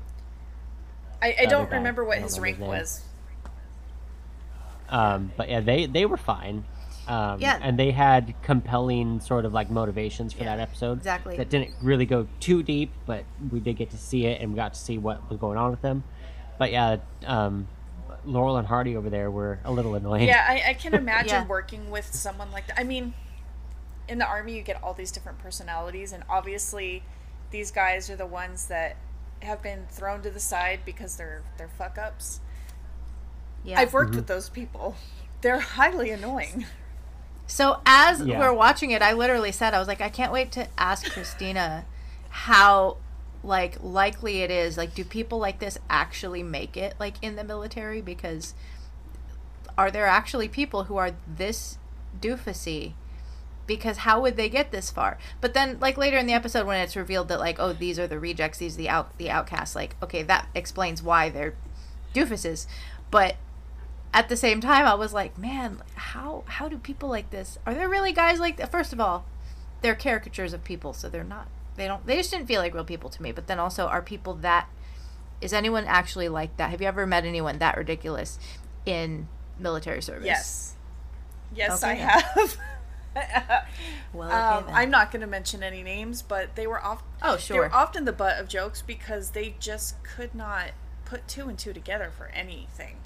I, 1.20 1.36
I 1.40 1.44
don't 1.46 1.70
guy. 1.70 1.76
remember 1.76 2.02
I 2.02 2.06
what 2.06 2.14
don't 2.14 2.22
his 2.24 2.40
rank 2.40 2.56
his 2.58 2.66
was. 2.66 3.02
um 4.88 5.32
but 5.36 5.48
yeah 5.48 5.60
they 5.60 5.86
they 5.86 6.06
were 6.06 6.16
fine. 6.16 6.64
Um, 7.08 7.40
Yeah. 7.40 7.58
and 7.60 7.78
they 7.78 7.90
had 7.90 8.34
compelling 8.42 9.20
sort 9.20 9.44
of 9.44 9.52
like 9.52 9.70
motivations 9.70 10.32
for 10.32 10.44
Yeah, 10.44 10.56
that 10.56 10.60
episode. 10.62 10.98
exactly. 10.98 11.36
That 11.36 11.48
didn't 11.50 11.74
really 11.82 12.06
go 12.06 12.28
too 12.40 12.62
deep, 12.62 12.92
but 13.06 13.24
we 13.50 13.58
did 13.60 13.76
get 13.76 13.90
to 13.90 13.98
see 13.98 14.26
it 14.26 14.40
and 14.40 14.52
we 14.52 14.56
got 14.56 14.74
to 14.74 14.80
see 14.80 14.98
what 14.98 15.28
was 15.28 15.38
going 15.38 15.58
on 15.58 15.70
with 15.70 15.82
them. 15.82 16.04
But 16.58 16.70
yeah, 16.70 16.98
um, 17.26 17.66
Laurel 18.24 18.56
and 18.56 18.68
Hardy 18.68 18.96
over 18.96 19.10
there 19.10 19.30
were 19.30 19.58
a 19.64 19.72
little 19.72 19.94
annoying. 19.96 20.28
Yeah, 20.28 20.44
I, 20.48 20.62
I 20.70 20.74
can 20.74 20.94
imagine 21.04 21.28
Yeah. 21.30 21.46
working 21.46 21.90
with 21.90 22.14
someone 22.14 22.52
like 22.52 22.68
that. 22.68 22.78
I 22.78 22.84
mean, 22.84 23.14
in 24.08 24.18
the 24.18 24.26
army, 24.26 24.54
you 24.56 24.62
get 24.62 24.80
all 24.82 24.94
these 24.94 25.10
different 25.10 25.38
personalities, 25.38 26.12
and 26.12 26.22
obviously, 26.28 27.02
these 27.50 27.70
guys 27.72 28.08
are 28.10 28.16
the 28.16 28.26
ones 28.26 28.66
that 28.66 28.96
have 29.42 29.60
been 29.62 29.86
thrown 29.90 30.22
to 30.22 30.30
the 30.30 30.38
side 30.40 30.80
because 30.84 31.16
they're 31.16 31.42
they're 31.58 31.68
fuck 31.68 31.98
ups. 31.98 32.40
yeah 33.64 33.80
I've 33.80 33.92
worked 33.92 34.14
with 34.14 34.26
those 34.28 34.48
people. 34.48 34.94
They're 35.40 35.58
highly 35.58 36.10
annoying. 36.12 36.66
So 37.52 37.82
as 37.84 38.22
Yeah. 38.22 38.38
we're 38.38 38.54
watching 38.54 38.92
it, 38.92 39.02
I 39.02 39.12
literally 39.12 39.52
said 39.52 39.74
I 39.74 39.78
was 39.78 39.86
like, 39.86 40.00
I 40.00 40.08
can't 40.08 40.32
wait 40.32 40.50
to 40.52 40.68
ask 40.78 41.12
Christina 41.12 41.84
how 42.30 42.96
like 43.44 43.76
likely 43.82 44.40
it 44.40 44.50
is. 44.50 44.78
Like, 44.78 44.94
do 44.94 45.04
people 45.04 45.38
like 45.38 45.58
this 45.58 45.76
actually 45.90 46.42
make 46.42 46.78
it 46.78 46.94
like 46.98 47.16
in 47.20 47.36
the 47.36 47.44
military? 47.44 48.00
Because 48.00 48.54
are 49.76 49.90
there 49.90 50.06
actually 50.06 50.48
people 50.48 50.84
who 50.84 50.96
are 50.96 51.10
this 51.28 51.76
doofusy? 52.18 52.94
Because 53.66 53.98
how 53.98 54.18
would 54.22 54.38
they 54.38 54.48
get 54.48 54.72
this 54.72 54.90
far? 54.90 55.18
But 55.42 55.52
then, 55.52 55.76
like 55.78 55.98
later 55.98 56.16
in 56.16 56.26
the 56.26 56.32
episode, 56.32 56.66
when 56.66 56.80
it's 56.80 56.96
revealed 56.96 57.28
that 57.28 57.38
like, 57.38 57.60
oh, 57.60 57.74
these 57.74 57.98
are 57.98 58.06
the 58.06 58.18
rejects, 58.18 58.56
these 58.58 58.76
are 58.76 58.78
the 58.78 58.88
out 58.88 59.18
the 59.18 59.28
outcasts. 59.28 59.76
Like, 59.76 59.94
okay, 60.02 60.22
that 60.22 60.48
explains 60.54 61.02
why 61.02 61.28
they're 61.28 61.54
doofuses. 62.14 62.66
But 63.10 63.36
at 64.14 64.28
the 64.28 64.36
same 64.36 64.60
time 64.60 64.84
i 64.86 64.94
was 64.94 65.12
like 65.12 65.36
man 65.38 65.80
how 65.94 66.44
how 66.46 66.68
do 66.68 66.76
people 66.78 67.08
like 67.08 67.30
this 67.30 67.58
are 67.66 67.74
there 67.74 67.88
really 67.88 68.12
guys 68.12 68.38
like 68.40 68.56
that 68.56 68.70
first 68.70 68.92
of 68.92 69.00
all 69.00 69.24
they're 69.80 69.94
caricatures 69.94 70.52
of 70.52 70.62
people 70.64 70.92
so 70.92 71.08
they're 71.08 71.24
not 71.24 71.48
they 71.76 71.86
don't 71.86 72.06
they 72.06 72.16
just 72.16 72.30
didn't 72.30 72.46
feel 72.46 72.60
like 72.60 72.74
real 72.74 72.84
people 72.84 73.08
to 73.10 73.22
me 73.22 73.32
but 73.32 73.46
then 73.46 73.58
also 73.58 73.86
are 73.86 74.02
people 74.02 74.34
that 74.34 74.68
is 75.40 75.52
anyone 75.52 75.84
actually 75.86 76.28
like 76.28 76.56
that 76.56 76.70
have 76.70 76.80
you 76.80 76.86
ever 76.86 77.06
met 77.06 77.24
anyone 77.24 77.58
that 77.58 77.76
ridiculous 77.76 78.38
in 78.84 79.26
military 79.58 80.02
service 80.02 80.26
Yes. 80.26 80.74
Yes, 81.54 81.82
I 81.82 81.92
Okay. 81.92 82.00
have. 82.00 82.56
well 84.14 84.28
okay 84.28 84.68
um. 84.70 84.74
I'm 84.74 84.90
not 84.90 85.10
going 85.10 85.20
to 85.20 85.26
mention 85.26 85.62
any 85.62 85.82
names, 85.82 86.22
but 86.22 86.56
they 86.56 86.66
were 86.66 86.82
off. 86.82 87.02
oh 87.20 87.36
They 87.36 87.42
sure 87.42 87.58
were 87.58 87.74
often 87.74 88.06
the 88.06 88.12
butt 88.12 88.38
of 88.38 88.48
jokes 88.48 88.80
because 88.80 89.30
they 89.30 89.54
just 89.60 90.02
could 90.02 90.34
not 90.34 90.70
put 91.04 91.28
two 91.28 91.48
and 91.48 91.58
two 91.58 91.74
together 91.74 92.10
for 92.16 92.28
anything. 92.28 92.96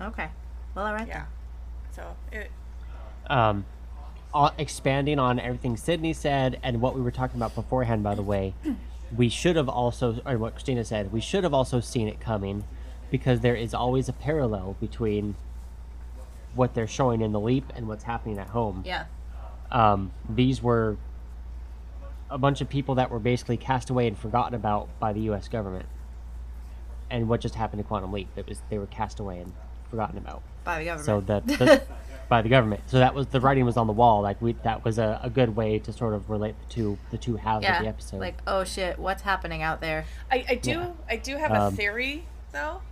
Okay 0.00 0.28
well 0.74 0.86
all 0.86 0.94
right 0.94 1.08
Yeah. 1.08 1.24
So 1.90 2.16
it, 2.30 2.50
um, 3.28 3.64
uh, 4.34 4.50
expanding 4.58 5.18
on 5.18 5.40
everything 5.40 5.76
Sydnni 5.76 6.14
said 6.14 6.60
and 6.62 6.80
what 6.80 6.94
we 6.94 7.00
were 7.00 7.10
talking 7.10 7.36
about 7.38 7.54
beforehand, 7.54 8.02
by 8.02 8.14
the 8.14 8.22
way, 8.22 8.54
we 9.14 9.28
should 9.30 9.56
have 9.56 9.68
also, 9.68 10.20
or 10.26 10.36
what 10.36 10.52
Christina 10.52 10.84
said, 10.84 11.12
we 11.12 11.20
should 11.20 11.42
have 11.42 11.54
also 11.54 11.80
seen 11.80 12.06
it 12.06 12.20
coming 12.20 12.64
because 13.10 13.40
there 13.40 13.54
is 13.54 13.72
always 13.72 14.08
a 14.08 14.12
parallel 14.12 14.76
between 14.78 15.36
what 16.54 16.74
they're 16.74 16.86
showing 16.86 17.20
in 17.22 17.32
the 17.32 17.40
leap 17.40 17.72
and 17.74 17.88
what's 17.88 18.04
happening 18.04 18.38
at 18.38 18.48
home. 18.48 18.82
yeah 18.84 19.04
Um, 19.70 20.12
these 20.28 20.62
were 20.62 20.98
a 22.28 22.38
bunch 22.38 22.60
of 22.60 22.68
people 22.68 22.96
that 22.96 23.10
were 23.10 23.20
basically 23.20 23.56
cast 23.56 23.88
away 23.88 24.06
and 24.06 24.18
forgotten 24.18 24.54
about 24.54 24.88
by 24.98 25.12
the 25.12 25.20
U.S. 25.20 25.48
government. 25.48 25.86
And 27.08 27.28
what 27.28 27.40
just 27.40 27.54
happened 27.54 27.80
to 27.80 27.86
Quantum 27.86 28.12
Leap? 28.12 28.28
It 28.36 28.48
was 28.48 28.62
they 28.68 28.78
were 28.78 28.86
cast 28.86 29.20
away 29.20 29.38
and 29.38 29.52
forgotten 29.96 30.18
about 30.18 30.42
by 30.64 30.78
the 30.80 30.84
government 30.84 31.06
so 31.06 31.20
that 31.22 31.46
the, 31.58 31.82
by 32.28 32.42
the 32.42 32.48
government 32.48 32.82
so 32.86 32.98
that 32.98 33.14
was 33.14 33.26
the 33.28 33.40
writing 33.40 33.64
was 33.64 33.76
on 33.76 33.86
the 33.86 33.92
wall 33.92 34.20
like 34.20 34.40
we 34.42 34.52
that 34.64 34.84
was 34.84 34.98
a, 34.98 35.18
a 35.22 35.30
good 35.30 35.56
way 35.56 35.78
to 35.78 35.92
sort 35.92 36.12
of 36.12 36.28
relate 36.28 36.54
the 36.68 36.74
two 36.74 36.98
the 37.10 37.16
two 37.18 37.36
halves 37.36 37.64
of 37.66 37.78
the 37.82 37.88
episode 37.88 38.18
like 38.18 38.36
oh 38.46 38.64
shit 38.64 38.98
what's 38.98 39.22
happening 39.22 39.62
out 39.62 39.80
there 39.80 40.04
I, 40.30 40.44
I 40.50 40.54
do 40.56 40.70
Yeah. 40.70 40.90
I 41.08 41.16
do 41.16 41.36
have 41.36 41.50
a 41.52 41.60
Um, 41.62 41.74
theory 41.76 42.24
though. 42.52 42.82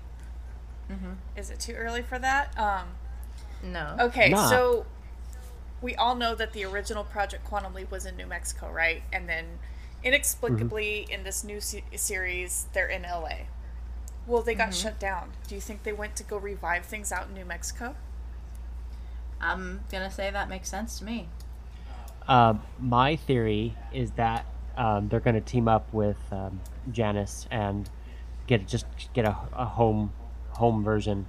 Mm-hmm. 0.91 1.13
Is 1.37 1.51
it 1.51 1.61
too 1.61 1.73
early 1.73 2.03
for 2.03 2.19
that? 2.19 2.57
Um, 2.59 2.89
no 3.63 3.97
okay, 4.01 4.29
Nah. 4.31 4.49
so 4.51 4.87
we 5.83 5.95
all 5.97 6.15
know 6.15 6.35
that 6.35 6.53
the 6.53 6.65
original 6.65 7.05
Project 7.05 7.45
Quantum 7.45 7.75
Leap 7.75 7.91
was 7.91 8.07
in 8.07 8.17
New 8.17 8.27
Mexico, 8.27 8.71
right? 8.71 9.03
And 9.13 9.29
then 9.29 9.45
inexplicably 10.03 11.07
in 11.11 11.25
this 11.25 11.43
new 11.45 11.61
se- 11.61 11.85
series, 11.97 12.67
they're 12.73 12.87
in 12.89 13.03
LA. 13.03 13.47
Well, 14.27 14.43
they 14.43 14.55
got 14.55 14.75
shut 14.75 14.99
down. 14.99 15.33
Do 15.49 15.55
you 15.55 15.61
think 15.61 15.83
they 15.83 15.93
went 15.93 16.17
to 16.17 16.25
go 16.25 16.37
revive 16.39 16.85
things 16.87 17.13
out 17.13 17.29
in 17.29 17.35
New 17.35 17.45
Mexico? 17.45 17.95
i'm 19.41 19.81
gonna 19.91 20.11
say 20.11 20.31
that 20.31 20.49
makes 20.49 20.69
sense 20.71 20.99
to 21.01 21.05
me 21.05 21.29
um, 22.27 22.63
my 22.81 23.17
theory 23.17 23.77
is 23.93 24.13
that 24.13 24.47
um, 24.79 25.09
they're 25.09 25.21
going 25.21 25.35
to 25.35 25.43
team 25.43 25.69
up 25.69 25.93
with 25.93 26.17
um, 26.33 26.61
Janis 26.91 27.47
and 27.51 27.91
get 28.47 28.67
just 28.67 28.87
get 29.13 29.27
a, 29.27 29.37
a 29.53 29.67
home 29.67 30.13
home 30.53 30.83
version 30.83 31.27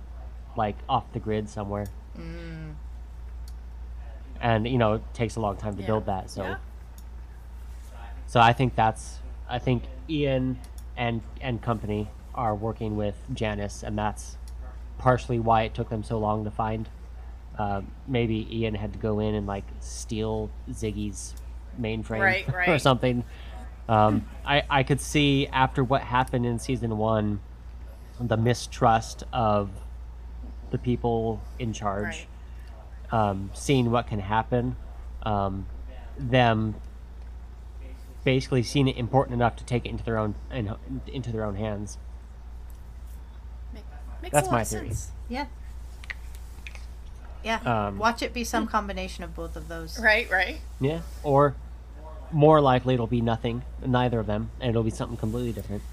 like 0.56 0.78
off 0.88 1.12
the 1.12 1.20
grid 1.20 1.50
somewhere 1.50 1.88
and 4.40 4.66
you 4.68 4.78
know 4.78 4.94
it 4.94 5.02
takes 5.14 5.36
a 5.36 5.42
long 5.42 5.58
time 5.58 5.76
to 5.76 5.82
Yeah. 5.82 5.88
build 5.88 6.06
that 6.06 6.30
so 6.30 6.44
Yeah. 6.44 6.56
So 8.28 8.40
I 8.40 8.54
think 8.54 8.76
that's 8.76 9.20
I 9.50 9.60
think 9.60 9.84
Ian 10.10 10.58
and 10.96 11.22
and 11.42 11.62
company 11.62 12.08
are 12.36 12.56
working 12.56 12.96
with 12.96 13.16
Janis, 13.34 13.84
and 13.84 13.98
that's 13.98 14.38
partially 14.98 15.40
why 15.40 15.64
it 15.64 15.74
took 15.74 15.90
them 15.90 16.04
so 16.04 16.18
long 16.20 16.44
to 16.44 16.52
find. 16.52 16.90
Um, 17.58 17.92
maybe 18.08 18.48
Ian 18.52 18.76
had 18.76 18.94
to 18.94 19.00
go 19.00 19.20
in 19.20 19.34
and 19.34 19.48
like 19.48 19.64
steal 19.80 20.50
Ziggy's 20.70 21.34
mainframe 21.80 22.20
Right, 22.20 22.50
or 22.68 22.78
something. 22.80 23.24
Um, 23.88 24.28
I 24.46 24.64
I 24.70 24.84
could 24.84 25.00
see 25.00 25.48
after 25.48 25.84
what 25.84 26.02
happened 26.02 26.46
in 26.46 26.60
season 26.60 26.98
one, 26.98 27.40
the 28.20 28.38
mistrust 28.38 29.24
of 29.32 29.70
the 30.72 30.78
people 30.78 31.42
in 31.60 31.72
charge 31.72 32.28
Right. 33.12 33.30
um, 33.30 33.52
seeing 33.54 33.92
what 33.92 34.08
can 34.08 34.20
happen, 34.20 34.76
um, 35.24 35.68
them 36.18 36.76
basically 38.24 38.64
seeing 38.64 38.88
it 38.88 38.98
important 38.98 39.36
enough 39.36 39.56
to 39.58 39.64
take 39.64 39.86
it 39.86 39.90
into 39.90 40.04
their 40.04 40.18
own 40.18 40.36
in, 40.52 40.76
into 41.08 41.32
their 41.32 41.46
own 41.46 41.56
hands. 41.56 41.98
Make, 44.26 44.34
makes 44.34 44.34
That's 44.34 44.48
a 44.48 44.50
lot 44.50 44.56
my 44.56 44.62
of 44.62 44.68
theory. 44.68 44.88
sense. 44.88 45.12
Yeah. 45.30 45.46
Yeah. 47.44 47.60
Um, 47.88 48.00
Watch 48.00 48.24
it 48.24 48.34
be 48.34 48.44
some 48.44 48.66
combination 48.68 49.24
of 49.24 49.36
both 49.36 49.56
of 49.56 49.68
those. 49.68 50.00
Right, 50.00 50.30
right. 50.32 50.60
Yeah, 50.80 51.02
or 51.24 51.56
more 52.32 52.60
likely 52.60 52.96
it'll 52.96 53.06
be 53.06 53.22
nothing, 53.22 53.62
neither 53.86 54.20
of 54.20 54.26
them, 54.26 54.50
and 54.60 54.72
it'll 54.72 54.82
be 54.84 54.90
something 54.90 55.16
completely 55.18 55.52
different. 55.54 55.84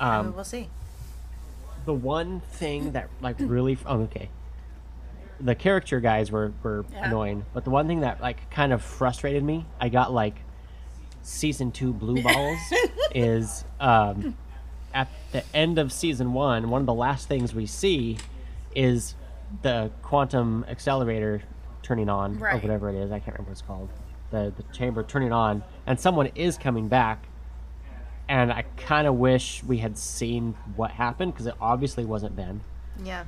Um, 0.00 0.34
we'll 0.34 0.44
see. 0.44 0.68
the 1.84 1.92
one 1.94 2.40
thing 2.40 2.92
that 2.92 3.08
like 3.20 3.36
really 3.38 3.78
oh, 3.86 4.00
okay 4.02 4.28
the 5.40 5.54
character 5.54 6.00
guys 6.00 6.30
were 6.30 6.52
were 6.62 6.84
Yeah. 6.92 7.06
annoying 7.06 7.44
but 7.54 7.64
the 7.64 7.70
one 7.70 7.86
thing 7.86 8.00
that 8.00 8.20
like 8.20 8.50
kind 8.50 8.72
of 8.74 8.82
frustrated 8.82 9.42
me 9.44 9.64
i 9.80 9.88
got 9.88 10.12
like 10.12 10.34
season 11.22 11.72
two 11.72 11.92
blue 11.94 12.22
balls 12.22 12.58
is 13.14 13.64
um 13.80 14.36
at 14.96 15.08
the 15.32 15.44
end 15.54 15.78
of 15.78 15.92
season 15.92 16.32
one 16.32 16.70
one 16.70 16.80
of 16.80 16.86
the 16.86 16.94
last 16.94 17.28
things 17.28 17.54
we 17.54 17.66
see 17.66 18.16
is 18.74 19.14
the 19.62 19.90
quantum 20.02 20.64
accelerator 20.68 21.42
turning 21.82 22.08
on 22.08 22.42
or 22.42 22.58
whatever 22.58 22.88
it 22.88 22.96
is. 22.96 23.12
I 23.12 23.20
can't 23.20 23.38
remember 23.38 23.50
what 23.50 23.52
it's 23.52 23.62
called. 23.62 23.88
The 24.30 24.52
the 24.56 24.62
chamber 24.76 25.02
turning 25.04 25.32
on, 25.32 25.62
and 25.86 26.00
someone 26.00 26.26
is 26.34 26.58
coming 26.58 26.88
back. 26.88 27.28
And 28.28 28.52
I 28.52 28.62
kind 28.76 29.06
of 29.06 29.14
wish 29.14 29.62
we 29.62 29.78
had 29.78 29.96
seen 29.96 30.56
what 30.74 30.90
happened 30.90 31.32
because 31.32 31.46
it 31.46 31.54
obviously 31.60 32.04
wasn't 32.04 32.34
Ben. 32.34 32.60
Yeah. 33.04 33.24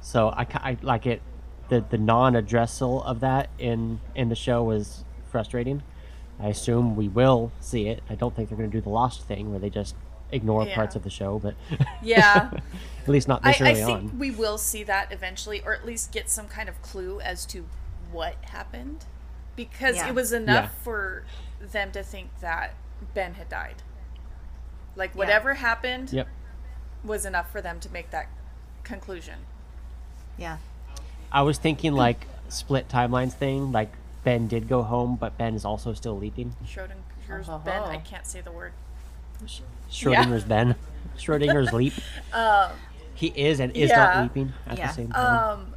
So 0.00 0.30
I, 0.30 0.44
I 0.54 0.76
like 0.82 1.06
it. 1.06 1.22
The 1.68 1.84
the 1.88 1.98
non-addressal 1.98 3.04
of 3.04 3.20
that 3.20 3.50
in 3.58 4.00
in 4.16 4.28
the 4.28 4.34
show 4.34 4.64
was 4.64 5.04
frustrating. 5.30 5.82
I 6.40 6.48
assume 6.48 6.96
we 6.96 7.08
will 7.08 7.52
see 7.60 7.86
it. 7.86 8.02
I 8.10 8.16
don't 8.16 8.34
think 8.34 8.48
they're 8.48 8.58
going 8.58 8.70
to 8.70 8.76
do 8.76 8.82
the 8.82 8.88
Lost 8.88 9.28
thing 9.28 9.50
where 9.50 9.60
they 9.60 9.70
just 9.70 9.94
ignore 10.32 10.64
Yeah. 10.66 10.74
parts 10.74 10.96
of 10.96 11.02
the 11.04 11.10
show, 11.10 11.38
but 11.38 11.54
Yeah. 12.02 12.50
at 12.52 13.08
least 13.08 13.28
not 13.28 13.40
I, 13.44 13.52
this 13.52 13.60
I 13.60 13.64
early 13.64 13.74
think 13.84 14.12
on. 14.12 14.18
we 14.18 14.30
will 14.30 14.58
see 14.58 14.82
that 14.84 15.12
eventually, 15.12 15.62
or 15.64 15.72
at 15.74 15.84
least 15.86 16.10
get 16.12 16.28
some 16.30 16.48
kind 16.48 16.68
of 16.68 16.80
clue 16.82 17.20
as 17.20 17.46
to 17.46 17.66
what 18.10 18.36
happened, 18.46 19.04
because 19.56 19.96
Yeah. 19.96 20.08
it 20.08 20.14
was 20.14 20.32
enough 20.32 20.64
Yeah. 20.76 20.82
for 20.84 21.24
them 21.60 21.92
to 21.92 22.02
think 22.02 22.30
that 22.40 22.74
Ben 23.14 23.34
had 23.34 23.48
died. 23.48 23.82
Like 24.96 25.10
Yeah. 25.12 25.18
whatever 25.18 25.54
happened 25.54 26.12
Yep. 26.12 26.28
was 27.04 27.24
enough 27.24 27.50
for 27.50 27.60
them 27.60 27.78
to 27.80 27.88
make 27.90 28.10
that 28.10 28.28
conclusion. 28.82 29.40
Yeah. 30.36 30.58
I 31.30 31.42
was 31.42 31.58
thinking 31.58 31.92
like 31.92 32.26
split 32.48 32.88
timelines 32.88 33.32
thing. 33.32 33.72
Like 33.72 33.90
Ben 34.24 34.46
did 34.48 34.68
go 34.68 34.82
home, 34.82 35.16
but 35.16 35.36
Ben 35.38 35.54
is 35.54 35.64
also 35.64 35.94
still 35.94 36.16
leaping. 36.16 36.54
Schrodinger's 36.66 37.48
Oh, 37.48 37.58
Ben. 37.58 37.80
ho, 37.80 37.86
ho. 37.86 37.90
I 37.90 37.96
can't 37.98 38.26
say 38.26 38.40
the 38.40 38.52
word. 38.52 38.72
Schrodinger's 39.90 40.44
Ben. 40.44 40.74
Schrodinger's 41.18 41.72
leap. 41.74 41.92
Um, 42.32 42.70
He 43.14 43.28
is 43.28 43.60
and 43.60 43.76
is 43.76 43.90
Yeah. 43.90 43.96
not 43.96 44.22
leaping 44.22 44.52
at 44.66 44.78
Yeah. 44.78 44.86
the 44.88 44.92
same 44.94 45.12
time. 45.12 45.38
um. 45.60 45.74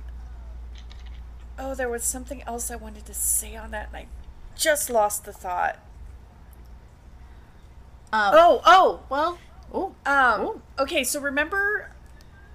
Oh, 1.58 1.74
there 1.74 1.88
was 1.90 2.04
something 2.04 2.44
else 2.44 2.70
I 2.70 2.76
wanted 2.76 3.06
to 3.06 3.14
say 3.14 3.56
on 3.56 3.72
that, 3.72 3.88
and 3.88 3.98
I 3.98 4.06
just 4.58 4.90
lost 4.90 5.24
the 5.26 5.32
thought. 5.34 5.76
Um, 8.12 8.32
Oh, 8.34 8.62
oh, 8.66 9.00
Well. 9.10 9.38
Oh. 9.74 9.96
Um, 10.06 10.42
Ooh. 10.42 10.62
okay, 10.80 11.04
so 11.04 11.20
remember, 11.20 11.92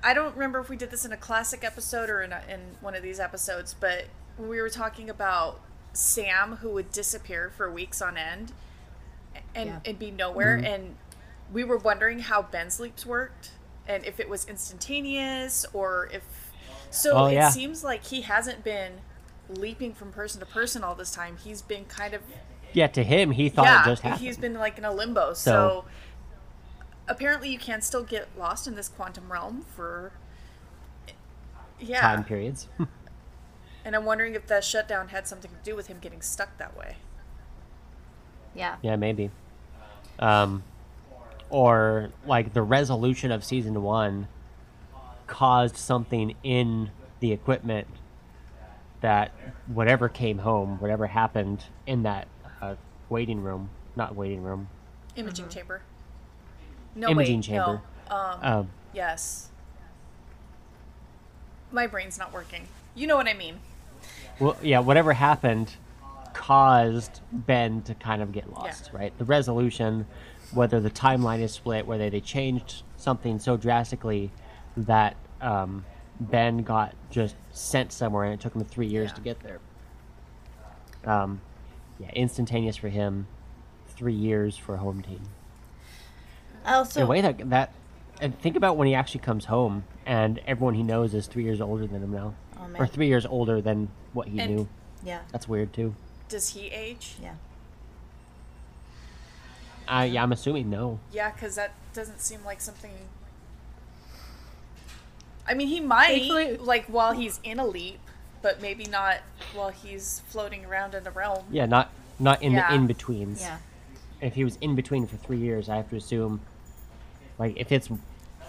I 0.02 0.14
don't 0.14 0.32
remember 0.34 0.58
if 0.60 0.68
we 0.70 0.76
did 0.76 0.90
this 0.90 1.04
in 1.04 1.12
a 1.12 1.16
classic 1.16 1.64
episode 1.64 2.08
or 2.08 2.22
in, 2.22 2.32
a, 2.32 2.42
in 2.48 2.76
one 2.80 2.94
of 2.94 3.02
these 3.02 3.20
episodes, 3.20 3.74
but 3.78 4.06
we 4.38 4.60
were 4.60 4.70
talking 4.70 5.10
about 5.10 5.60
Sam 5.92 6.56
who 6.56 6.70
would 6.70 6.92
disappear 6.92 7.50
for 7.54 7.70
weeks 7.70 8.00
on 8.00 8.16
end 8.16 8.52
and, 9.54 9.68
Yeah. 9.68 9.80
and 9.84 9.98
be 9.98 10.10
nowhere. 10.10 10.56
Mm-hmm. 10.56 10.66
And 10.66 10.96
we 11.52 11.64
were 11.64 11.76
wondering 11.78 12.20
how 12.20 12.42
Ben's 12.42 12.78
leaps 12.80 13.04
worked 13.06 13.50
and 13.88 14.04
if 14.04 14.20
it 14.20 14.28
was 14.28 14.46
instantaneous 14.46 15.66
or 15.72 16.08
if. 16.12 16.22
So 16.90 17.12
Oh, 17.16 17.26
it 17.26 17.34
yeah. 17.34 17.50
seems 17.50 17.84
like 17.84 18.04
he 18.04 18.22
hasn't 18.22 18.64
been 18.64 19.00
leaping 19.48 19.94
from 19.94 20.12
person 20.12 20.40
to 20.40 20.46
person 20.46 20.82
all 20.84 20.94
this 20.94 21.10
time. 21.12 21.36
He's 21.42 21.62
been 21.62 21.84
kind 21.86 22.14
of 22.14 22.22
yeah, 22.72 22.86
to 22.88 23.02
him, 23.02 23.32
he 23.32 23.48
thought 23.48 23.64
yeah, 23.64 23.82
it 23.82 23.86
just 23.86 24.02
happened. 24.02 24.20
he's 24.26 24.36
been 24.36 24.54
like 24.54 24.78
in 24.78 24.84
a 24.84 24.92
limbo. 24.92 25.34
So, 25.34 25.50
So- 25.50 25.84
apparently, 27.08 27.48
you 27.50 27.58
can 27.58 27.80
still 27.80 28.04
get 28.04 28.28
lost 28.38 28.68
in 28.68 28.76
this 28.76 28.88
quantum 28.88 29.30
realm 29.32 29.62
for 29.74 30.12
yeah. 31.80 32.00
time 32.00 32.24
periods. 32.24 32.68
And 33.82 33.96
I'm 33.96 34.04
wondering 34.04 34.34
if 34.34 34.46
the 34.46 34.60
shutdown 34.60 35.08
had 35.08 35.26
something 35.26 35.50
to 35.50 35.56
do 35.64 35.74
with 35.74 35.86
him 35.86 35.96
getting 36.02 36.20
stuck 36.20 36.58
that 36.58 36.76
way. 36.76 36.96
Yeah. 38.54 38.76
Yeah, 38.82 38.96
maybe. 38.96 39.30
Um, 40.18 40.62
or 41.48 42.10
like 42.26 42.52
the 42.52 42.62
resolution 42.62 43.32
of 43.32 43.44
season 43.44 43.82
one 43.82 44.28
caused 45.26 45.76
something 45.76 46.34
in 46.42 46.90
the 47.20 47.32
equipment 47.32 47.86
that 49.00 49.32
whatever 49.66 50.08
came 50.08 50.38
home, 50.38 50.78
whatever 50.80 51.06
happened 51.06 51.64
in 51.86 52.02
that 52.02 52.28
uh, 52.60 52.74
waiting 53.08 53.42
room, 53.42 53.70
not 53.96 54.14
waiting 54.14 54.42
room, 54.42 54.68
Imaging 55.16 55.48
chamber. 55.48 55.82
No 56.94 57.08
Imaging 57.08 57.38
wait, 57.38 57.44
chamber. 57.44 57.82
No. 58.08 58.16
Um, 58.16 58.38
um, 58.42 58.70
yes. 58.92 59.48
My 61.72 61.86
brain's 61.86 62.18
not 62.18 62.32
working. 62.32 62.68
You 62.94 63.06
know 63.06 63.16
what 63.16 63.28
I 63.28 63.34
mean? 63.34 63.60
well, 64.38 64.56
yeah, 64.62 64.78
whatever 64.78 65.12
happened 65.12 65.74
caused 66.32 67.20
Ben 67.32 67.82
to 67.82 67.94
kind 67.94 68.22
of 68.22 68.32
get 68.32 68.52
lost, 68.52 68.90
right? 68.92 69.16
The 69.18 69.24
resolution, 69.24 70.06
whether 70.52 70.80
the 70.80 70.90
timeline 70.90 71.40
is 71.40 71.52
split, 71.52 71.86
whether 71.86 72.10
they 72.10 72.20
changed 72.20 72.82
something 72.96 73.38
so 73.38 73.56
drastically 73.56 74.30
that 74.76 75.16
um, 75.40 75.84
Ben 76.20 76.58
got 76.58 76.94
just 77.10 77.34
sent 77.52 77.92
somewhere 77.92 78.24
and 78.24 78.34
it 78.34 78.40
took 78.40 78.54
him 78.54 78.64
three 78.64 78.86
years 78.86 79.10
Yeah. 79.10 79.14
to 79.14 79.20
get 79.22 79.40
there. 79.40 79.58
Um, 81.04 81.40
yeah, 81.98 82.10
instantaneous 82.10 82.76
for 82.76 82.88
him, 82.88 83.26
three 83.88 84.14
years 84.14 84.56
for 84.56 84.76
home 84.76 85.02
team. 85.02 85.22
Also. 86.66 87.00
the 87.00 87.06
way 87.06 87.20
that 87.22 87.48
that, 87.50 87.72
and 88.20 88.38
think 88.38 88.54
about 88.56 88.76
when 88.76 88.86
he 88.86 88.94
actually 88.94 89.20
comes 89.20 89.46
home 89.46 89.84
and 90.04 90.38
everyone 90.46 90.74
he 90.74 90.82
knows 90.82 91.14
is 91.14 91.26
three 91.26 91.42
years 91.44 91.60
older 91.60 91.86
than 91.86 92.02
him 92.02 92.12
now, 92.12 92.34
Oh, 92.58 92.68
or 92.78 92.86
three 92.86 93.06
years 93.06 93.24
older 93.24 93.62
than 93.62 93.88
what 94.12 94.28
he 94.28 94.38
And- 94.40 94.54
knew. 94.54 94.68
Yeah. 95.02 95.20
That's 95.32 95.48
weird 95.48 95.72
too. 95.72 95.94
Does 96.30 96.50
he 96.50 96.68
age? 96.68 97.16
Yeah. 97.20 97.34
Uh, 99.86 100.02
yeah, 100.04 100.22
I'm 100.22 100.30
assuming 100.32 100.70
no. 100.70 101.00
Yeah, 101.12 101.32
because 101.32 101.56
that 101.56 101.72
doesn't 101.92 102.20
seem 102.20 102.44
like 102.44 102.60
something. 102.60 102.92
I 105.46 105.54
mean, 105.54 105.66
he 105.66 105.80
might 105.80 106.06
Thankfully- 106.30 106.56
like 106.56 106.86
while 106.86 107.12
he's 107.12 107.40
in 107.42 107.58
a 107.58 107.66
leap, 107.66 107.98
but 108.40 108.62
maybe 108.62 108.84
not 108.84 109.18
while 109.52 109.70
he's 109.70 110.22
floating 110.28 110.64
around 110.64 110.94
in 110.94 111.02
the 111.02 111.10
realm. 111.10 111.44
Yeah, 111.50 111.66
not 111.66 111.90
not 112.20 112.40
in 112.42 112.52
Yeah. 112.52 112.68
the 112.68 112.74
in 112.76 112.86
betweens. 112.86 113.40
Yeah. 113.40 113.58
If 114.20 114.34
he 114.34 114.44
was 114.44 114.56
in 114.60 114.76
between 114.76 115.06
for 115.08 115.16
three 115.16 115.38
years, 115.38 115.68
I 115.68 115.76
have 115.76 115.90
to 115.90 115.96
assume, 115.96 116.40
like 117.38 117.56
if 117.56 117.72
it's 117.72 117.88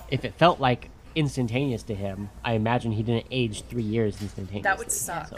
if 0.09 0.23
it 0.23 0.35
felt 0.35 0.59
like 0.59 0.89
instantaneous 1.15 1.81
to 1.83 1.95
him, 1.95 2.29
I 2.45 2.53
imagine 2.53 2.91
he 2.91 3.01
didn't 3.01 3.25
age 3.31 3.63
three 3.63 3.81
years 3.81 4.21
instantaneously. 4.21 4.61
That 4.61 4.77
would 4.77 4.91
suck. 4.91 5.29
So. 5.29 5.37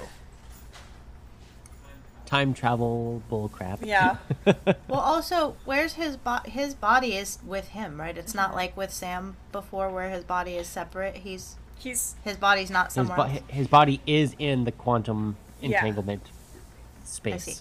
Time 2.34 2.56
travel 2.56 3.22
bull 3.30 3.48
crap. 3.48 3.80
Yeah. 3.86 4.18
Well, 4.88 5.00
also, 5.02 5.56
where's 5.66 5.94
his 5.94 6.18
bo- 6.18 6.42
his 6.46 6.74
body 6.74 7.16
is 7.16 7.38
with 7.46 7.68
him, 7.70 8.00
right? 8.00 8.18
It's 8.18 8.34
not 8.34 8.56
like 8.56 8.76
with 8.76 8.92
Sam 8.92 9.38
before, 9.52 9.90
where 9.92 10.10
his 10.10 10.24
body 10.24 10.56
is 10.56 10.68
separate. 10.68 11.18
He's 11.18 11.58
He's 11.78 12.16
his 12.24 12.38
body's 12.38 12.72
not 12.72 12.86
his, 12.88 12.94
somewhere. 12.96 13.18
bo- 13.18 13.54
his 13.54 13.68
body 13.68 14.02
is 14.08 14.36
in 14.40 14.64
the 14.64 14.72
quantum 14.72 15.36
Yeah. 15.62 15.78
entanglement 15.78 16.24
I 16.26 17.06
space. 17.06 17.44
see. 17.46 17.56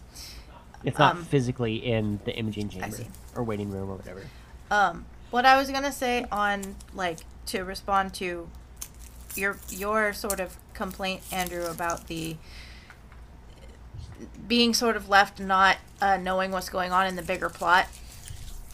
It's 0.84 0.98
not 0.98 1.16
Um, 1.16 1.24
physically 1.24 1.76
in 1.76 2.20
the 2.24 2.34
imaging 2.34 2.70
chamber 2.70 2.96
or 3.36 3.44
waiting 3.44 3.70
room 3.70 3.90
or 3.90 3.96
whatever. 3.96 4.22
Um, 4.70 5.04
what 5.30 5.44
I 5.44 5.56
was 5.58 5.70
gonna 5.70 5.92
say 5.92 6.24
on 6.32 6.76
like 6.94 7.18
to 7.46 7.62
respond 7.62 8.14
to 8.14 8.48
your 9.36 9.58
your 9.68 10.14
sort 10.14 10.40
of 10.40 10.56
complaint, 10.72 11.20
Andrew, 11.30 11.66
about 11.66 12.06
the 12.08 12.36
being 14.46 14.74
sort 14.74 14.96
of 14.96 15.08
left 15.08 15.40
not 15.40 15.78
uh, 16.00 16.16
knowing 16.16 16.50
what's 16.50 16.68
going 16.68 16.92
on 16.92 17.06
in 17.06 17.16
the 17.16 17.22
bigger 17.22 17.48
plot 17.48 17.88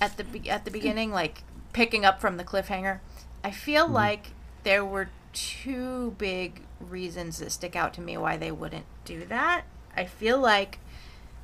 at 0.01 0.17
the 0.17 0.25
be- 0.25 0.51
at 0.51 0.65
the 0.65 0.71
beginning, 0.71 1.11
like 1.13 1.43
picking 1.73 2.05
up 2.05 2.21
from 2.21 2.37
the 2.37 2.45
cliffhanger. 2.45 3.01
I 3.45 3.51
feel 3.51 3.87
like 3.87 4.29
there 4.65 4.85
were 4.85 5.11
two 5.33 6.15
big 6.19 6.63
reasons 6.81 7.39
that 7.39 7.53
stick 7.53 7.77
out 7.77 7.95
to 7.95 8.01
me 8.01 8.17
why 8.17 8.37
they 8.37 8.51
wouldn't 8.51 8.87
do 9.05 9.25
that. 9.27 9.65
I 9.97 10.05
feel 10.05 10.39
like 10.39 10.79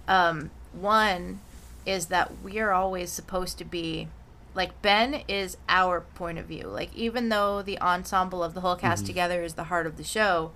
um, 0.08 0.50
one 0.72 1.40
is 1.86 2.06
that 2.06 2.42
we 2.42 2.58
are 2.58 2.72
always 2.72 3.10
supposed 3.10 3.58
to 3.58 3.64
be 3.64 4.08
like 4.54 4.80
Ben 4.82 5.22
is 5.28 5.56
our 5.68 6.00
point 6.00 6.38
of 6.38 6.46
view. 6.46 6.68
Like 6.68 6.94
even 6.94 7.28
though 7.28 7.62
the 7.62 7.80
ensemble 7.80 8.42
of 8.42 8.54
the 8.54 8.60
whole 8.60 8.76
cast 8.76 9.06
together 9.06 9.42
is 9.42 9.54
the 9.54 9.64
heart 9.64 9.86
of 9.86 9.96
the 9.96 10.04
show, 10.04 10.52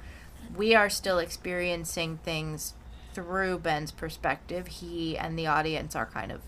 we 0.56 0.74
are 0.74 0.88
still 0.88 1.18
experiencing 1.18 2.18
things 2.18 2.74
through 3.18 3.58
Ben's 3.58 3.90
perspective. 3.90 4.68
He 4.68 5.18
and 5.18 5.36
the 5.36 5.48
audience 5.48 5.96
are 5.96 6.06
kind 6.06 6.30
of 6.30 6.40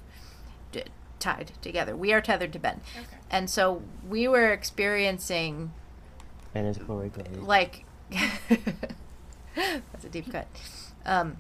d- 0.71 0.85
tied 1.19 1.51
together. 1.63 1.97
We 1.97 2.13
are 2.13 2.21
tethered 2.21 2.53
to 2.53 2.61
Ben. 2.61 2.81
Okay. 2.97 3.17
And 3.29 3.51
so 3.51 3.83
we 4.09 4.29
were 4.29 4.53
experiencing 4.53 5.73
Ben 6.55 6.67
is 6.67 6.79
Chloe 6.79 7.09
Grace. 7.09 7.27
like 7.41 7.85
that's 9.59 10.05
a 10.05 10.09
deep 10.09 10.31
cut. 10.31 10.47
Um, 11.05 11.39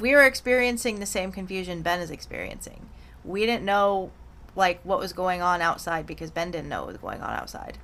we 0.00 0.14
were 0.14 0.24
experiencing 0.24 0.98
the 0.98 1.06
same 1.06 1.30
confusion 1.30 1.82
Ben 1.82 2.00
is 2.00 2.10
experiencing. 2.10 2.88
We 3.26 3.44
didn't 3.44 3.64
know 3.64 4.10
like 4.56 4.80
what 4.84 5.00
was 5.00 5.12
going 5.12 5.42
on 5.42 5.60
outside 5.60 6.06
because 6.06 6.30
Ben 6.30 6.50
didn't 6.50 6.70
know 6.70 6.80
what 6.80 6.88
was 6.88 6.96
going 6.96 7.20
on 7.20 7.34
outside. 7.34 7.76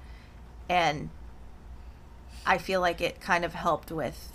And 0.71 1.11
I 2.47 2.57
feel 2.57 2.81
like 2.81 3.03
it 3.03 3.21
kind 3.21 3.45
of 3.45 3.53
helped 3.53 3.93
with 3.93 4.33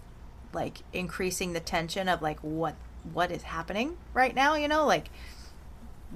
like 0.53 0.79
increasing 0.93 1.53
the 1.53 1.59
tension 1.59 2.07
of 2.07 2.21
like 2.21 2.39
what 2.39 2.75
what 3.11 3.31
is 3.31 3.43
happening 3.43 3.97
right 4.13 4.33
now, 4.35 4.55
you 4.55 4.67
know? 4.67 4.85
Like 4.85 5.09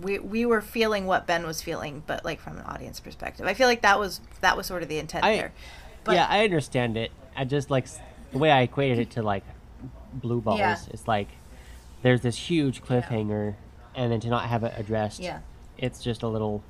we 0.02 0.20
we 0.20 0.46
were 0.46 0.62
feeling 0.62 1.06
what 1.06 1.26
Ben 1.28 1.46
was 1.46 1.62
feeling, 1.62 2.04
but 2.08 2.24
like 2.24 2.40
from 2.40 2.58
an 2.58 2.64
audience 2.66 3.00
perspective. 3.00 3.46
I 3.46 3.54
feel 3.54 3.68
like 3.68 3.82
that 3.82 4.00
was 4.00 4.22
that 4.42 4.56
was 4.56 4.66
sort 4.68 4.84
of 4.84 4.90
the 4.90 5.00
intent 5.00 5.26
I- 5.26 5.36
there. 5.36 5.54
But 6.04 6.16
yeah, 6.16 6.28
I 6.30 6.44
understand 6.46 6.96
it. 6.96 7.12
I 7.36 7.44
just 7.44 7.70
like 7.70 7.88
the 8.32 8.38
way 8.38 8.50
I 8.52 8.62
equated 8.62 9.00
it 9.00 9.10
to 9.12 9.22
like 9.24 9.44
blue 10.14 10.40
balls. 10.40 10.60
Yeah. 10.60 10.78
It's 10.90 11.08
like 11.08 11.28
there's 12.02 12.22
this 12.22 12.38
huge 12.38 12.82
cliffhanger, 12.84 13.56
and 13.96 14.12
then 14.12 14.20
to 14.22 14.30
not 14.30 14.46
have 14.46 14.64
it 14.64 14.74
addressed, 14.78 15.20
Yeah. 15.20 15.40
it's 15.78 16.02
just 16.02 16.22
a 16.24 16.28
little, 16.28 16.62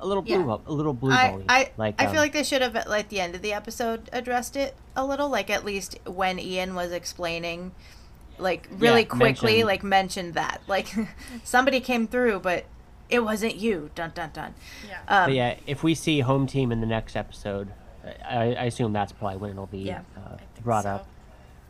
a 0.00 0.06
little 0.06 0.22
blue 0.22 0.38
Yeah. 0.38 0.42
ball, 0.44 0.62
a 0.66 0.72
little 0.72 0.92
blue 0.92 1.12
I. 1.12 1.38
I, 1.48 1.70
like 1.76 2.00
I 2.00 2.06
um, 2.06 2.12
feel 2.12 2.20
like 2.20 2.32
they 2.32 2.42
should 2.42 2.62
have 2.62 2.76
at 2.76 2.88
like 2.88 3.08
the 3.08 3.20
end 3.20 3.34
of 3.34 3.42
the 3.42 3.52
episode 3.52 4.08
addressed 4.12 4.56
it 4.56 4.74
a 4.94 5.04
little, 5.04 5.28
like 5.28 5.48
at 5.50 5.64
least 5.64 5.98
when 6.06 6.38
Ian 6.38 6.74
was 6.74 6.92
explaining, 6.92 7.72
like 8.38 8.68
really 8.70 9.02
Yeah, 9.02 9.06
quickly, 9.06 9.52
mention- 9.62 9.66
like 9.66 9.82
mentioned 9.82 10.34
that, 10.34 10.60
like 10.66 10.88
somebody 11.44 11.80
came 11.80 12.06
through, 12.06 12.40
but 12.40 12.64
it 13.08 13.20
wasn't 13.20 13.56
you. 13.56 13.90
Dun 13.94 14.12
dun 14.14 14.30
dun. 14.32 14.54
Yeah. 14.88 14.98
Um, 15.08 15.28
But 15.30 15.34
yeah, 15.34 15.54
if 15.66 15.82
we 15.82 15.94
see 15.94 16.20
home 16.20 16.46
team 16.46 16.72
in 16.72 16.80
the 16.80 16.86
next 16.86 17.16
episode, 17.16 17.68
I, 18.28 18.54
I 18.54 18.64
assume 18.64 18.92
that's 18.92 19.12
probably 19.12 19.38
when 19.38 19.50
it'll 19.52 19.66
be 19.66 19.78
Yeah. 19.78 20.00
uh, 20.16 20.36
brought 20.62 20.84
so. 20.84 20.90
up. 20.90 21.08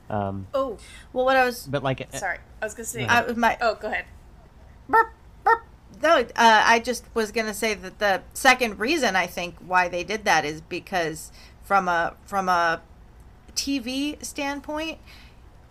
Um, 0.08 0.46
Oh, 0.54 0.78
Well, 1.12 1.24
what 1.24 1.36
I 1.36 1.44
was, 1.44 1.66
but 1.66 1.82
like, 1.82 2.00
uh, 2.00 2.16
sorry. 2.16 2.38
I 2.62 2.64
was 2.64 2.74
gonna 2.74 2.84
say. 2.86 3.06
Go 3.06 3.12
I, 3.12 3.32
my 3.32 3.58
oh, 3.60 3.74
go 3.74 3.88
ahead. 3.88 4.04
burp, 4.88 5.08
burp. 5.08 5.12
No, 6.02 6.18
uh, 6.18 6.26
I 6.36 6.78
just 6.78 7.04
was 7.14 7.32
gonna 7.32 7.54
say 7.54 7.74
that 7.74 7.98
the 7.98 8.22
second 8.34 8.78
reason 8.78 9.16
I 9.16 9.26
think 9.26 9.56
why 9.58 9.88
they 9.88 10.04
did 10.04 10.24
that 10.24 10.44
is 10.44 10.60
because 10.60 11.32
from 11.62 11.88
a 11.88 12.14
from 12.24 12.48
a 12.48 12.82
TV 13.54 14.22
standpoint, 14.24 14.98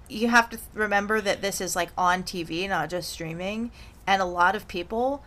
you 0.09 0.27
have 0.29 0.49
to 0.49 0.59
remember 0.73 1.21
that 1.21 1.41
this 1.41 1.61
is 1.61 1.75
like 1.75 1.89
on 1.97 2.23
TV, 2.23 2.67
not 2.67 2.89
just 2.89 3.11
streaming, 3.11 3.71
and 4.07 4.21
a 4.21 4.25
lot 4.25 4.55
of 4.55 4.67
people 4.67 5.23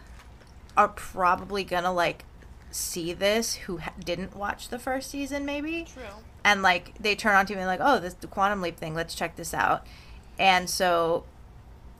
are 0.77 0.89
probably 0.89 1.65
gonna 1.65 1.93
like 1.93 2.25
see 2.71 3.13
this 3.13 3.55
who 3.55 3.79
ha- 3.79 3.93
didn't 4.05 4.37
watch 4.37 4.69
the 4.69 4.79
first 4.79 5.11
season, 5.11 5.45
maybe 5.45 5.87
True. 5.93 6.05
and 6.45 6.63
like 6.63 6.95
they 7.01 7.15
turn 7.15 7.35
on 7.35 7.47
TV 7.47 7.57
and 7.57 7.67
like, 7.67 7.81
oh, 7.83 7.99
this 7.99 8.15
the 8.15 8.27
quantum 8.27 8.61
leap 8.61 8.77
thing. 8.77 8.95
Let's 8.95 9.15
check 9.15 9.37
this 9.37 9.55
out. 9.55 9.87
And 10.39 10.71
so, 10.71 11.25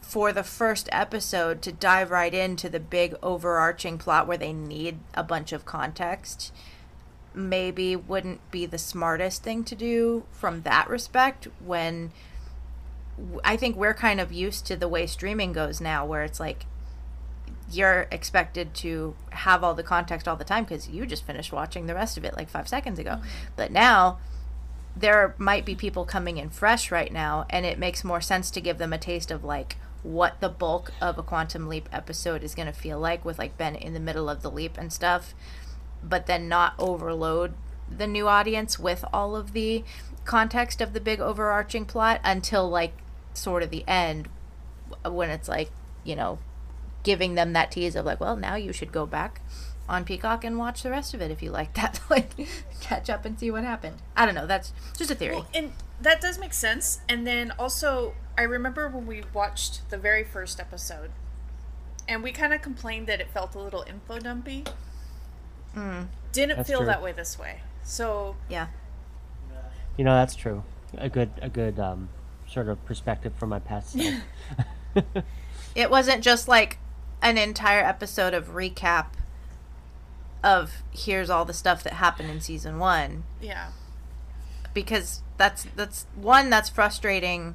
for 0.09 0.33
the 0.33 0.43
first 0.43 0.89
episode 0.91 1.61
to 1.61 1.71
dive 1.71 2.11
right 2.11 2.33
into 2.33 2.71
the 2.71 2.81
big 2.81 3.15
overarching 3.23 3.99
plot 3.99 4.27
where 4.27 4.39
they 4.39 4.55
need 4.55 4.99
a 5.13 5.23
bunch 5.23 5.53
of 5.53 5.67
context, 5.67 6.51
maybe 7.35 7.95
wouldn't 7.95 8.51
be 8.51 8.65
the 8.65 8.79
smartest 8.79 9.43
thing 9.43 9.63
to 9.63 9.75
do 9.75 10.25
from 10.33 10.63
that 10.63 10.89
respect. 10.89 11.47
When 11.63 12.11
I 13.45 13.59
think 13.59 13.77
we're 13.77 13.93
kind 13.93 14.19
of 14.19 14.33
used 14.33 14.65
to 14.69 14.77
the 14.77 14.89
way 14.89 15.07
streaming 15.07 15.53
goes 15.53 15.79
now, 15.79 16.07
where 16.07 16.25
it's 16.25 16.41
like 16.41 16.65
you're 17.71 18.07
expected 18.11 18.73
to 18.77 19.15
have 19.29 19.63
all 19.63 19.75
the 19.75 19.83
context 19.83 20.27
all 20.27 20.37
the 20.37 20.43
time 20.43 20.65
because 20.65 20.89
you 20.89 21.05
just 21.05 21.27
finished 21.27 21.53
watching 21.53 21.87
the 21.87 21.95
rest 21.95 22.17
of 22.17 22.25
it 22.25 22.35
like 22.35 22.49
five 22.49 22.67
seconds 22.67 22.99
ago. 22.99 23.17
Mm-hmm. 23.17 23.27
But 23.57 23.73
now 23.73 24.21
there 24.97 25.35
might 25.37 25.67
be 25.67 25.75
people 25.75 26.07
coming 26.07 26.39
in 26.39 26.49
fresh 26.49 26.91
right 26.91 27.13
now, 27.13 27.45
and 27.51 27.67
it 27.67 27.79
makes 27.79 28.03
more 28.03 28.23
sense 28.23 28.51
to 28.53 28.63
give 28.63 28.79
them 28.79 28.95
a 28.95 28.99
taste 28.99 29.31
of 29.31 29.45
like 29.45 29.77
what 30.03 30.41
the 30.41 30.49
bulk 30.49 30.93
of 31.01 31.19
a 31.19 31.23
Quantum 31.23 31.69
Leap 31.69 31.89
episode 31.93 32.43
is 32.43 32.55
going 32.55 32.67
to 32.67 32.73
feel 32.73 32.99
like 32.99 33.25
with 33.25 33.39
like 33.39 33.59
Ben 33.59 33.75
in 33.75 33.95
the 33.95 34.01
middle 34.01 34.29
of 34.29 34.43
the 34.43 34.51
leap 34.51 34.79
and 34.79 34.93
stuff, 34.93 35.35
but 36.03 36.27
then 36.27 36.49
not 36.49 36.75
overload 36.79 37.55
the 37.91 38.07
new 38.07 38.29
audience 38.29 38.79
with 38.79 39.05
all 39.13 39.35
of 39.35 39.53
the 39.53 39.85
context 40.25 40.81
of 40.81 40.93
the 40.93 41.01
big 41.01 41.21
overarching 41.21 41.85
plot 41.85 42.21
until 42.23 42.69
like 42.69 42.93
sort 43.33 43.63
of 43.63 43.71
the 43.71 43.85
end 43.89 44.29
when 45.05 45.31
it's 45.31 45.49
like, 45.49 45.71
you 46.05 46.15
know, 46.15 46.39
giving 47.03 47.35
them 47.35 47.53
that 47.53 47.71
tease 47.71 47.97
of 47.97 48.05
like, 48.05 48.21
well, 48.21 48.37
now 48.37 48.55
you 48.55 48.73
should 48.73 48.93
go 48.93 49.07
back 49.07 49.41
on 49.89 50.05
Peacock 50.05 50.45
and 50.45 50.59
watch 50.59 50.83
the 50.83 50.91
rest 50.91 51.15
of 51.15 51.23
it 51.23 51.31
if 51.31 51.43
you 51.43 51.51
like 51.51 51.75
that. 51.75 52.01
like, 52.11 52.31
catch 52.81 53.09
up 53.09 53.25
and 53.25 53.39
see 53.39 53.51
what 53.51 53.65
happened. 53.65 53.97
I 54.17 54.27
don't 54.27 54.35
know. 54.35 54.47
That's 54.47 54.73
just 54.97 55.11
a 55.11 55.15
theory. 55.15 55.37
Well, 55.37 55.49
and 55.55 55.73
that 56.01 56.21
does 56.21 56.39
make 56.39 56.53
sense. 56.53 57.01
And 57.09 57.27
then 57.27 57.53
also, 57.59 58.15
I 58.37 58.43
remember 58.43 58.89
when 58.89 59.07
we 59.07 59.23
watched 59.33 59.89
the 59.91 59.99
very 59.99 60.25
first 60.25 60.61
episode, 60.61 61.11
and 62.07 62.23
we 62.23 62.33
kind 62.33 62.53
of 62.53 62.63
complained 62.63 63.07
that 63.07 63.21
it 63.21 63.31
felt 63.31 63.55
a 63.55 63.59
little 63.59 63.85
info 63.89 64.19
dumpy. 64.19 64.65
Didn't 66.33 66.57
That's 66.57 66.69
feel 66.69 66.79
true. 66.79 66.87
that 66.87 67.03
way 67.03 67.13
this 67.13 67.39
way. 67.39 67.61
So 67.85 68.37
yeah. 68.49 68.69
you 69.97 70.05
know, 70.05 70.15
that's 70.15 70.35
true. 70.35 70.65
A 70.97 71.09
good, 71.09 71.31
a 71.41 71.49
good 71.49 71.79
um, 71.79 72.09
sort 72.49 72.69
of 72.69 72.85
perspective 72.85 73.33
from 73.39 73.51
my 73.51 73.59
past 73.59 73.93
self. 73.93 74.23
It 75.75 75.91
wasn't 75.91 76.25
just 76.25 76.49
like 76.49 76.79
an 77.23 77.39
entire 77.39 77.85
episode 77.85 78.35
of 78.35 78.49
recap 78.49 79.07
of 80.45 80.83
here's 80.93 81.29
all 81.31 81.45
the 81.45 81.53
stuff 81.53 81.83
that 81.83 81.95
happened 81.95 82.31
in 82.31 82.41
season 82.41 82.79
one. 82.79 83.25
yeah, 83.41 83.69
because 84.75 85.23
that's 85.37 85.67
that's 85.77 86.07
one 86.15 86.51
that's 86.51 86.69
frustrating 86.69 87.55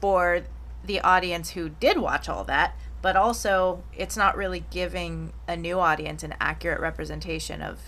for 0.00 0.42
the 0.84 1.00
audience 1.00 1.50
who 1.50 1.68
did 1.68 1.98
watch 1.98 2.28
all 2.28 2.42
that 2.44 2.74
but 3.02 3.16
also 3.16 3.82
it's 3.96 4.16
not 4.16 4.36
really 4.36 4.64
giving 4.70 5.32
a 5.48 5.56
new 5.56 5.78
audience 5.78 6.22
an 6.22 6.34
accurate 6.40 6.80
representation 6.80 7.60
of 7.62 7.78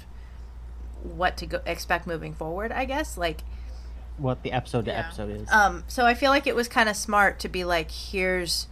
what 1.02 1.36
to 1.36 1.46
go 1.46 1.60
expect 1.64 2.06
moving 2.06 2.34
forward 2.34 2.70
i 2.72 2.84
guess 2.84 3.16
like 3.16 3.42
what 4.18 4.42
the 4.42 4.52
episode 4.52 4.84
to 4.84 4.90
Yeah. 4.90 4.98
episode 5.06 5.30
is. 5.30 5.48
um 5.50 5.84
so 5.88 6.04
i 6.04 6.12
feel 6.14 6.30
like 6.30 6.46
it 6.46 6.54
was 6.54 6.68
kind 6.68 6.88
of 6.88 6.96
smart 6.96 7.38
to 7.40 7.48
be 7.48 7.64
like 7.64 7.90
here's 7.90 8.66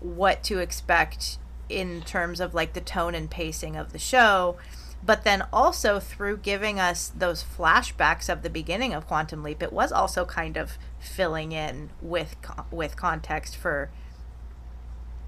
what 0.00 0.42
to 0.44 0.58
expect 0.58 1.38
in 1.72 2.02
terms 2.02 2.40
of 2.40 2.54
like 2.54 2.72
the 2.72 2.80
tone 2.80 3.14
and 3.14 3.30
pacing 3.30 3.76
of 3.76 3.92
the 3.92 3.98
show 3.98 4.56
but 5.04 5.24
then 5.24 5.44
also 5.52 5.98
through 5.98 6.36
giving 6.36 6.78
us 6.78 7.10
those 7.16 7.42
flashbacks 7.42 8.28
of 8.28 8.42
the 8.42 8.50
beginning 8.50 8.92
of 8.94 9.06
quantum 9.06 9.42
leap 9.42 9.62
it 9.62 9.72
was 9.72 9.90
also 9.90 10.24
kind 10.24 10.56
of 10.56 10.78
filling 11.00 11.52
in 11.52 11.90
with 12.00 12.36
with 12.70 12.96
context 12.96 13.56
for 13.56 13.90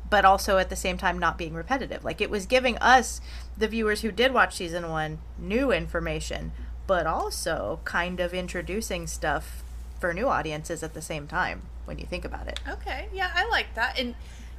but 0.08 0.24
also 0.24 0.58
at 0.58 0.70
the 0.70 0.76
same 0.76 0.96
time 0.98 1.18
not 1.18 1.38
being 1.38 1.54
repetitive 1.54 2.04
like 2.04 2.20
it 2.20 2.30
was 2.30 2.46
giving 2.46 2.76
us 2.78 3.20
the 3.56 3.68
viewers 3.68 4.02
who 4.02 4.12
did 4.12 4.32
watch 4.32 4.54
season 4.54 4.88
1 4.88 5.18
new 5.38 5.72
information 5.72 6.52
but 6.86 7.06
also 7.06 7.80
kind 7.84 8.20
of 8.20 8.34
introducing 8.34 9.06
stuff 9.06 9.64
for 9.98 10.12
new 10.12 10.28
audiences 10.28 10.82
at 10.82 10.94
the 10.94 11.02
same 11.02 11.26
time 11.26 11.62
when 11.86 11.98
you 11.98 12.06
think 12.06 12.24
about 12.24 12.46
it 12.46 12.60
okay, 12.68 13.08
yeah, 13.12 13.30
I 13.34 13.48
like 13.48 13.74
that. 13.74 13.98
And 13.98 14.14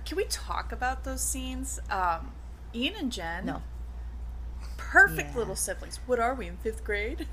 can 0.06 0.18
we 0.18 0.26
talk 0.26 0.72
about 0.72 1.04
those 1.04 1.22
scenes? 1.22 1.80
Um, 1.90 2.32
Ian 2.74 2.96
and 2.96 3.12
Jen, 3.12 3.46
no 3.46 3.62
perfect 4.78 5.32
Yeah. 5.34 5.38
little 5.40 5.56
siblings. 5.56 6.00
What 6.06 6.20
are 6.20 6.34
we 6.34 6.48
in 6.48 6.58
fifth 6.58 6.84
grade? 6.84 7.28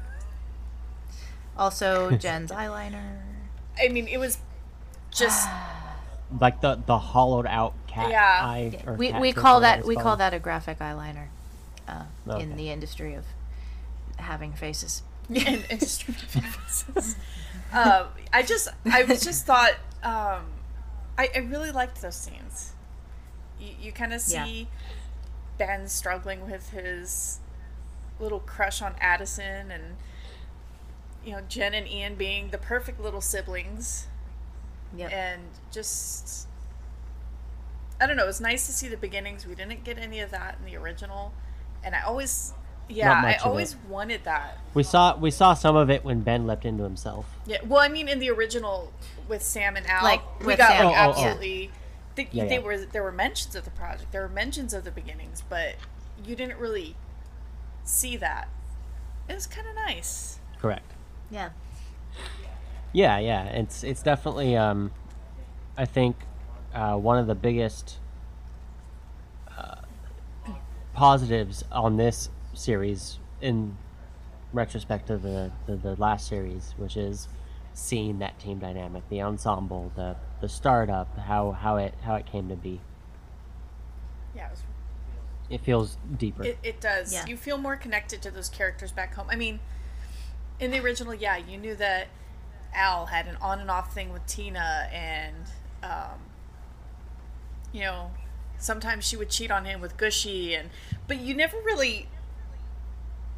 also 1.57 2.11
jen's 2.17 2.51
eyeliner 2.51 3.21
I 3.79 3.89
mean, 3.89 4.09
it 4.09 4.19
was 4.19 4.39
just 5.11 5.49
like 6.41 6.61
the 6.63 6.77
the 6.87 6.99
hollowed 6.99 7.47
out 7.47 7.75
cat 7.87 8.11
Yeah. 8.11 8.39
eye. 8.43 8.83
or 8.87 8.95
we, 8.95 9.13
we 9.13 9.33
call 9.33 9.61
that 9.61 9.81
it's 9.81 9.89
we 9.89 9.97
call 9.97 10.17
that 10.17 10.33
a 10.35 10.39
graphic 10.39 10.79
eyeliner 10.79 11.27
uh, 11.89 12.05
Okay. 12.29 12.43
in 12.43 12.57
the 12.57 12.71
industry 12.71 13.15
of 13.15 13.25
having 14.17 14.53
faces 14.53 15.03
in 15.29 15.63
industry 15.71 16.15
references. 16.35 17.17
um, 17.73 18.07
I 18.33 18.43
just, 18.43 18.69
I 18.91 19.05
was 19.05 19.23
just 19.23 19.45
thought, 19.47 19.73
um, 20.03 20.45
I, 21.19 21.29
I 21.35 21.39
really 21.39 21.71
liked 21.71 22.01
those 22.03 22.17
scenes. 22.17 22.73
You, 23.61 23.75
you 23.81 23.93
kind 23.93 24.13
of 24.13 24.23
Yeah. 24.27 24.45
see 24.45 24.69
Ben 25.59 25.89
struggling 25.89 26.51
with 26.51 26.71
his 26.71 27.39
little 28.19 28.41
crush 28.41 28.81
on 28.83 28.95
Addison, 29.01 29.71
and 29.71 29.97
you 31.25 31.33
know 31.33 31.43
Jen 31.49 31.75
and 31.75 31.87
Ian 31.89 32.15
being 32.15 32.51
the 32.51 32.59
perfect 32.59 33.01
little 33.01 33.21
siblings, 33.21 34.07
yep 34.97 35.13
and 35.13 35.43
just. 35.71 36.49
I 38.01 38.07
don't 38.07 38.17
know. 38.17 38.25
It 38.25 38.27
was 38.27 38.41
nice 38.41 38.67
to 38.67 38.73
see 38.73 38.89
the 38.89 38.97
beginnings. 38.97 39.47
We 39.47 39.55
didn't 39.55 39.85
get 39.85 39.97
any 39.97 40.19
of 40.21 40.31
that 40.33 40.57
in 40.59 40.65
the 40.65 40.77
original, 40.77 41.33
and 41.85 41.95
I 41.95 42.03
always, 42.03 42.53
yeah, 42.95 43.13
I 43.13 43.23
much 43.23 43.37
it. 43.37 43.47
always 43.47 43.77
wanted 43.89 44.25
that. 44.25 44.59
We 44.75 44.83
saw 44.83 45.17
we 45.17 45.31
saw 45.31 45.55
some 45.55 45.77
of 45.77 45.91
it 45.91 46.05
when 46.05 46.21
Ben 46.21 46.47
leapt 46.47 46.65
into 46.65 46.85
himself. 46.85 47.27
Yeah, 47.47 47.59
well, 47.67 47.81
I 47.81 47.89
mean, 47.89 48.09
in 48.09 48.19
the 48.19 48.31
original 48.31 48.93
with 49.29 49.43
Sam 49.43 49.77
and 49.77 49.87
Al, 49.87 50.03
Like, 50.05 50.41
we 50.45 50.57
got 50.57 50.69
Sam, 50.71 50.87
like 50.87 50.97
Oh, 50.97 50.99
oh, 50.99 51.07
oh. 51.07 51.11
absolutely. 51.25 51.71
They, 52.15 52.29
Yeah, 52.31 52.45
they 52.45 52.55
yeah. 52.57 52.61
were 52.61 52.79
there 52.79 53.03
were 53.03 53.13
mentions 53.13 53.55
of 53.55 53.65
the 53.65 53.71
project. 53.71 54.13
There 54.13 54.23
were 54.23 54.29
mentions 54.29 54.75
of 54.75 54.85
the 54.85 54.91
beginnings, 54.91 55.43
but 55.49 55.75
you 56.25 56.37
didn't 56.37 56.59
really 56.59 56.95
see 57.85 58.17
that. 58.19 58.49
It 59.29 59.35
was 59.35 59.47
kind 59.47 59.67
of 59.69 59.75
nice. 59.75 60.39
Correct. 60.61 60.93
yeah 61.31 61.51
Yeah, 62.93 63.19
yeah. 63.19 63.45
It's 63.45 63.83
it's 63.83 64.03
definitely 64.03 64.57
um, 64.57 64.91
I 65.77 65.85
think 65.87 66.17
uh, 66.75 66.97
one 66.97 67.19
of 67.19 67.27
the 67.27 67.35
biggest 67.35 67.99
uh, 69.57 69.77
positives 70.95 71.65
on 71.73 71.97
this 71.97 72.29
series 72.63 73.19
in 73.41 73.77
retrospect 74.53 75.11
of 75.11 75.23
the, 75.23 75.51
the 75.67 75.77
the 75.77 75.97
last 75.97 76.29
series, 76.29 76.75
which 76.77 76.97
is 76.97 77.29
seeing 77.75 78.19
that 78.19 78.39
team 78.39 78.59
dynamic, 78.59 79.03
the 79.09 79.23
ensemble, 79.23 79.93
the 79.97 80.17
the 80.41 80.49
startup, 80.49 81.17
how 81.19 81.53
how 81.53 81.77
it 81.77 81.95
how 82.03 82.15
it 82.15 82.27
came 82.27 82.49
to 82.49 82.57
be. 82.57 82.81
Yeah, 84.35 84.47
it, 84.47 84.51
was, 84.51 84.63
It 85.51 85.61
feels 85.61 85.99
deeper. 86.17 86.45
it, 86.45 86.59
it 86.63 86.81
does. 86.81 87.13
Yeah. 87.13 87.27
You 87.27 87.37
feel 87.37 87.59
more 87.59 87.77
connected 87.77 88.23
to 88.23 88.31
those 88.31 88.49
characters 88.49 88.93
back 88.93 89.15
home. 89.15 89.27
I 89.31 89.37
mean, 89.37 89.61
in 90.59 90.71
the 90.71 90.81
original, 90.81 91.15
yeah, 91.15 91.37
you 91.37 91.59
knew 91.59 91.75
that 91.77 92.09
Al 92.75 93.07
had 93.07 93.27
an 93.27 93.37
on 93.41 93.61
and 93.61 93.71
off 93.71 93.93
thing 93.93 94.13
with 94.13 94.27
Tina, 94.27 94.89
and 94.93 95.45
um, 95.83 96.19
you 97.73 97.81
know, 97.81 98.11
sometimes 98.59 99.07
she 99.07 99.17
would 99.17 99.31
cheat 99.31 99.51
on 99.51 99.65
him 99.65 99.81
with 99.81 99.97
Gooshie, 99.97 100.59
and 100.59 100.71
but 101.07 101.19
you 101.19 101.35
never 101.35 101.57
really 101.59 102.09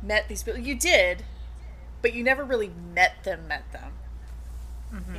met 0.04 0.28
these 0.28 0.42
people. 0.42 0.60
You 0.60 0.74
did, 0.74 1.24
but 2.02 2.14
you 2.14 2.22
never 2.24 2.44
really 2.44 2.70
met 2.94 3.24
them. 3.24 3.48
Met 3.48 3.64
them. 3.72 3.92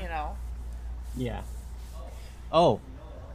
You 0.02 0.08
know. 0.08 0.38
Yeah. 1.18 1.42
Oh, 2.52 2.80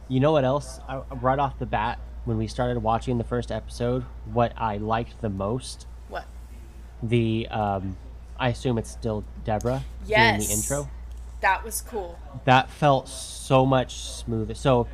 you 0.07 0.19
know 0.19 0.31
what 0.31 0.43
else? 0.43 0.79
I, 0.89 0.97
right 1.21 1.37
off 1.37 1.59
the 1.59 1.65
bat, 1.65 1.99
when 2.25 2.37
we 2.37 2.47
started 2.47 2.79
watching 2.81 3.17
the 3.17 3.23
first 3.23 3.51
episode, 3.51 4.03
what 4.25 4.53
I 4.57 4.77
liked 4.77 5.21
the 5.21 5.29
most, 5.29 5.85
What? 6.09 6.25
the 7.03 7.47
um, 7.49 7.97
I 8.39 8.49
assume 8.49 8.77
it's 8.79 8.89
still 8.89 9.23
Deborah 9.43 9.83
doing 10.07 10.39
the 10.39 10.49
intro. 10.51 10.89
That 11.41 11.63
was 11.63 11.81
cool. 11.81 12.17
That 12.45 12.69
felt 12.69 13.07
so 13.07 13.65
much 13.65 13.95
smoother. 13.99 14.53
So, 14.55 14.87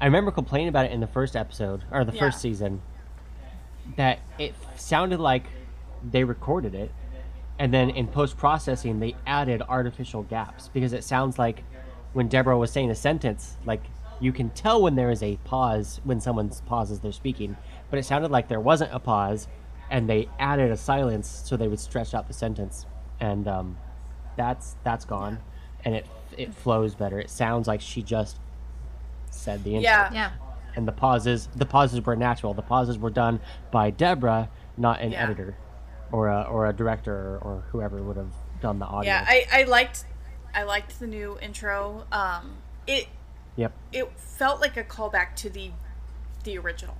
I 0.00 0.04
remember 0.06 0.30
complaining 0.30 0.68
about 0.68 0.84
it 0.86 0.92
in 0.92 1.00
the 1.00 1.06
first 1.06 1.36
episode 1.36 1.84
or 1.90 2.04
the 2.04 2.12
Yeah. 2.12 2.20
first 2.20 2.40
season 2.40 2.82
that 3.96 4.18
it 4.38 4.54
sounded 4.76 5.20
like 5.20 5.44
they 6.08 6.24
recorded 6.24 6.74
it 6.74 6.90
and 7.58 7.72
then 7.72 7.90
in 7.90 8.06
post 8.06 8.36
processing 8.36 9.00
they 9.00 9.14
added 9.26 9.62
artificial 9.68 10.22
gaps 10.22 10.68
because 10.72 10.92
it 10.92 11.02
sounds 11.04 11.38
like 11.38 11.64
when 12.12 12.28
Deborah 12.28 12.56
was 12.56 12.70
saying 12.70 12.90
a 12.90 12.94
sentence, 12.94 13.56
like 13.66 13.82
you 14.20 14.32
can 14.32 14.48
tell 14.50 14.80
when 14.82 14.94
there 14.94 15.10
is 15.10 15.22
a 15.22 15.36
pause 15.44 16.00
when 16.04 16.20
someone 16.20 16.48
pauses 16.66 17.00
they're 17.00 17.12
speaking, 17.12 17.56
but 17.90 17.98
it 17.98 18.04
sounded 18.04 18.30
like 18.30 18.48
there 18.48 18.60
wasn't 18.60 18.92
a 18.94 18.98
pause 18.98 19.48
and 19.90 20.08
they 20.08 20.28
added 20.38 20.70
a 20.70 20.76
silence 20.76 21.28
so 21.44 21.56
they 21.56 21.68
would 21.68 21.80
stretch 21.80 22.14
out 22.14 22.26
the 22.26 22.32
sentence 22.32 22.86
and 23.20 23.46
um, 23.48 23.76
that's 24.36 24.76
that's 24.84 25.04
gone 25.04 25.38
and 25.84 25.94
it 25.94 26.06
it 26.36 26.54
flows 26.54 26.94
better. 26.94 27.18
It 27.20 27.30
sounds 27.30 27.66
like 27.68 27.80
she 27.80 28.02
just 28.02 28.38
said 29.30 29.62
the 29.64 29.70
intro 29.76 29.82
Yeah. 29.82 30.12
Yeah. 30.12 30.30
and 30.74 30.86
the 30.88 30.92
pauses 30.92 31.48
the 31.54 31.66
pauses 31.66 32.00
were 32.04 32.16
natural 32.16 32.54
the 32.54 32.62
pauses 32.62 32.98
were 32.98 33.10
done 33.10 33.40
by 33.70 33.90
deborah 33.90 34.48
not 34.78 35.00
an 35.00 35.12
Yeah. 35.12 35.24
editor 35.24 35.56
or 36.12 36.28
a, 36.28 36.42
or 36.42 36.66
a 36.66 36.72
director 36.72 37.38
or, 37.42 37.64
whoever 37.70 38.02
would 38.02 38.16
have 38.16 38.32
done 38.60 38.78
the 38.78 38.86
audio 38.86 39.10
Yeah, 39.10 39.24
I, 39.26 39.46
I 39.52 39.62
liked 39.64 40.04
I 40.54 40.62
liked 40.62 40.98
the 40.98 41.06
new 41.06 41.38
intro. 41.42 42.06
Um, 42.10 42.56
it 42.86 43.08
yep 43.56 43.72
it 43.92 44.10
felt 44.18 44.60
like 44.60 44.76
a 44.76 44.84
callback 44.84 45.34
to 45.36 45.50
the 45.50 45.70
the 46.44 46.56
original. 46.58 46.96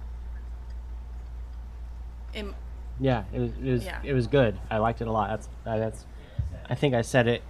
In, 2.35 2.55
yeah 3.01 3.25
it 3.33 3.41
was 3.41 3.51
it 3.53 3.71
was, 3.73 3.85
Yeah. 3.85 4.01
it 4.05 4.13
was 4.13 4.27
good 4.27 4.59
i 4.71 4.77
liked 4.79 5.01
it 5.01 5.09
a 5.09 5.13
lot 5.13 5.31
that's 5.31 5.49
that's 5.65 6.05
i 6.69 6.75
think 6.75 6.95
i 6.95 7.01
said 7.01 7.27
it 7.29 7.43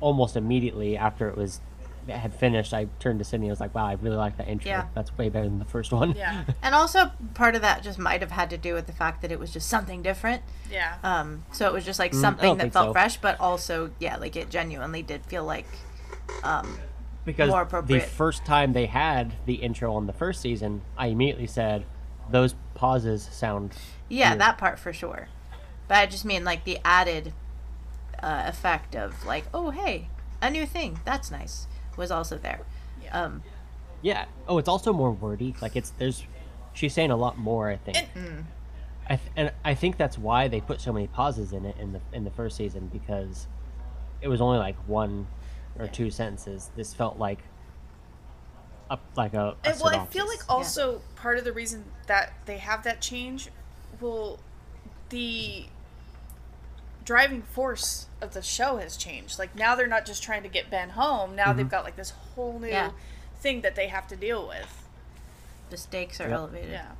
almost 0.00 0.36
immediately 0.36 0.96
after 0.96 1.28
it 1.28 1.36
was 1.36 1.60
had 2.08 2.34
finished 2.34 2.72
i 2.74 2.86
turned 2.98 3.18
to 3.18 3.24
sydnni 3.24 3.46
i 3.46 3.50
was 3.50 3.60
like 3.60 3.74
wow 3.74 3.86
i 3.86 3.92
really 3.94 4.16
like 4.16 4.36
that 4.36 4.48
intro 4.48 4.68
Yeah. 4.70 4.86
that's 4.94 5.16
way 5.16 5.28
better 5.28 5.46
than 5.48 5.58
the 5.58 5.64
first 5.64 5.92
one 5.92 6.12
yeah, 6.16 6.44
And 6.62 6.74
also, 6.74 7.10
part 7.34 7.54
of 7.54 7.62
that 7.62 7.82
just 7.82 7.98
might 7.98 8.20
have 8.20 8.30
had 8.30 8.50
to 8.50 8.56
do 8.58 8.74
with 8.74 8.86
the 8.86 8.92
fact 8.92 9.22
that 9.22 9.30
it 9.32 9.38
was 9.38 9.52
just 9.52 9.68
something 9.68 10.02
different. 10.02 10.42
yeah, 10.70 10.96
Um, 11.02 11.44
so 11.52 11.66
it 11.66 11.72
was 11.72 11.84
just 11.84 11.98
like 11.98 12.12
Mm, 12.12 12.20
something 12.20 12.48
don't 12.48 12.58
that 12.58 12.72
felt 12.72 12.88
so. 12.88 12.92
fresh, 12.92 13.16
but 13.18 13.38
also, 13.40 13.90
yeah, 13.98 14.16
like 14.16 14.34
it 14.36 14.48
genuinely 14.50 15.02
did 15.02 15.24
feel 15.26 15.44
like, 15.44 15.66
um, 16.42 16.78
because 17.24 17.48
more 17.48 17.60
the 17.60 17.66
appropriate. 17.66 18.02
first 18.04 18.44
time 18.44 18.72
they 18.72 18.86
had 18.86 19.34
the 19.46 19.54
intro 19.54 19.94
on 19.94 20.06
the 20.06 20.12
first 20.12 20.40
season 20.42 20.82
i 20.98 21.06
immediately 21.06 21.46
said 21.46 21.84
those 22.30 22.54
pauses 22.74 23.22
sound 23.32 23.74
yeah, 24.08 24.30
weird." 24.30 24.40
that 24.40 24.58
part 24.58 24.78
for 24.78 24.92
sure. 24.92 25.28
But 25.88 25.98
I 25.98 26.06
just 26.06 26.24
mean 26.24 26.44
like 26.44 26.64
the 26.64 26.78
added 26.84 27.32
uh, 28.22 28.44
effect 28.46 28.94
of 28.96 29.24
like, 29.26 29.44
oh 29.52 29.70
hey, 29.70 30.08
a 30.40 30.50
new 30.50 30.66
thing, 30.66 31.00
that's 31.04 31.30
nice, 31.30 31.66
was 31.96 32.10
also 32.10 32.38
there. 32.38 32.60
Yeah. 33.02 33.22
Um, 33.24 33.42
Yeah. 34.02 34.26
Oh, 34.48 34.58
it's 34.58 34.68
also 34.68 34.92
more 34.92 35.10
wordy. 35.12 35.54
Like 35.60 35.76
it's 35.76 35.90
there's, 35.98 36.24
she's 36.72 36.92
saying 36.92 37.10
a 37.10 37.16
lot 37.16 37.38
more. 37.38 37.70
I 37.70 37.76
think. 37.76 37.96
And- 38.14 38.46
I 39.06 39.16
th- 39.16 39.30
and 39.36 39.52
I 39.62 39.74
think 39.74 39.98
that's 39.98 40.16
why 40.16 40.48
they 40.48 40.62
put 40.62 40.80
so 40.80 40.90
many 40.90 41.06
pauses 41.08 41.52
in 41.52 41.66
it 41.66 41.76
in 41.78 41.92
the 41.92 42.00
in 42.14 42.24
the 42.24 42.30
first 42.30 42.56
season 42.56 42.88
because 42.90 43.46
it 44.22 44.28
was 44.28 44.40
only 44.40 44.56
like 44.58 44.76
one 44.86 45.26
or 45.78 45.86
two 45.88 46.10
sentences. 46.10 46.70
This 46.74 46.94
felt 46.94 47.18
like 47.18 47.40
a 48.90 48.98
like 49.16 49.34
a. 49.34 49.56
a 49.62 49.68
And, 49.68 49.80
well, 49.80 50.00
I 50.00 50.06
feel 50.06 50.26
like 50.26 50.40
also 50.48 51.02
part 51.16 51.36
of 51.36 51.44
the 51.44 51.52
reason 51.52 51.84
that 52.06 52.32
they 52.46 52.56
have 52.58 52.82
that 52.84 53.02
change, 53.02 53.50
will 54.00 54.38
the 55.10 55.66
driving 57.04 57.42
force 57.42 58.06
of 58.20 58.32
the 58.34 58.42
show 58.42 58.76
has 58.78 58.96
changed. 58.96 59.38
Like 59.38 59.54
now 59.54 59.74
they're 59.74 59.86
not 59.86 60.06
just 60.06 60.22
trying 60.22 60.42
to 60.42 60.48
get 60.48 60.70
Ben 60.70 60.90
home. 60.90 61.34
Now 61.36 61.52
they've 61.52 61.68
got 61.68 61.84
like 61.84 61.96
this 61.96 62.10
whole 62.10 62.58
new 62.58 62.68
Yeah. 62.68 62.90
thing 63.40 63.60
that 63.62 63.74
they 63.76 63.88
have 63.88 64.06
to 64.08 64.16
deal 64.16 64.46
with. 64.48 64.80
the 65.70 65.76
stakes 65.78 66.20
are 66.20 66.28
Yep. 66.28 66.32
elevated. 66.38 66.70
Yeah. 66.70 66.92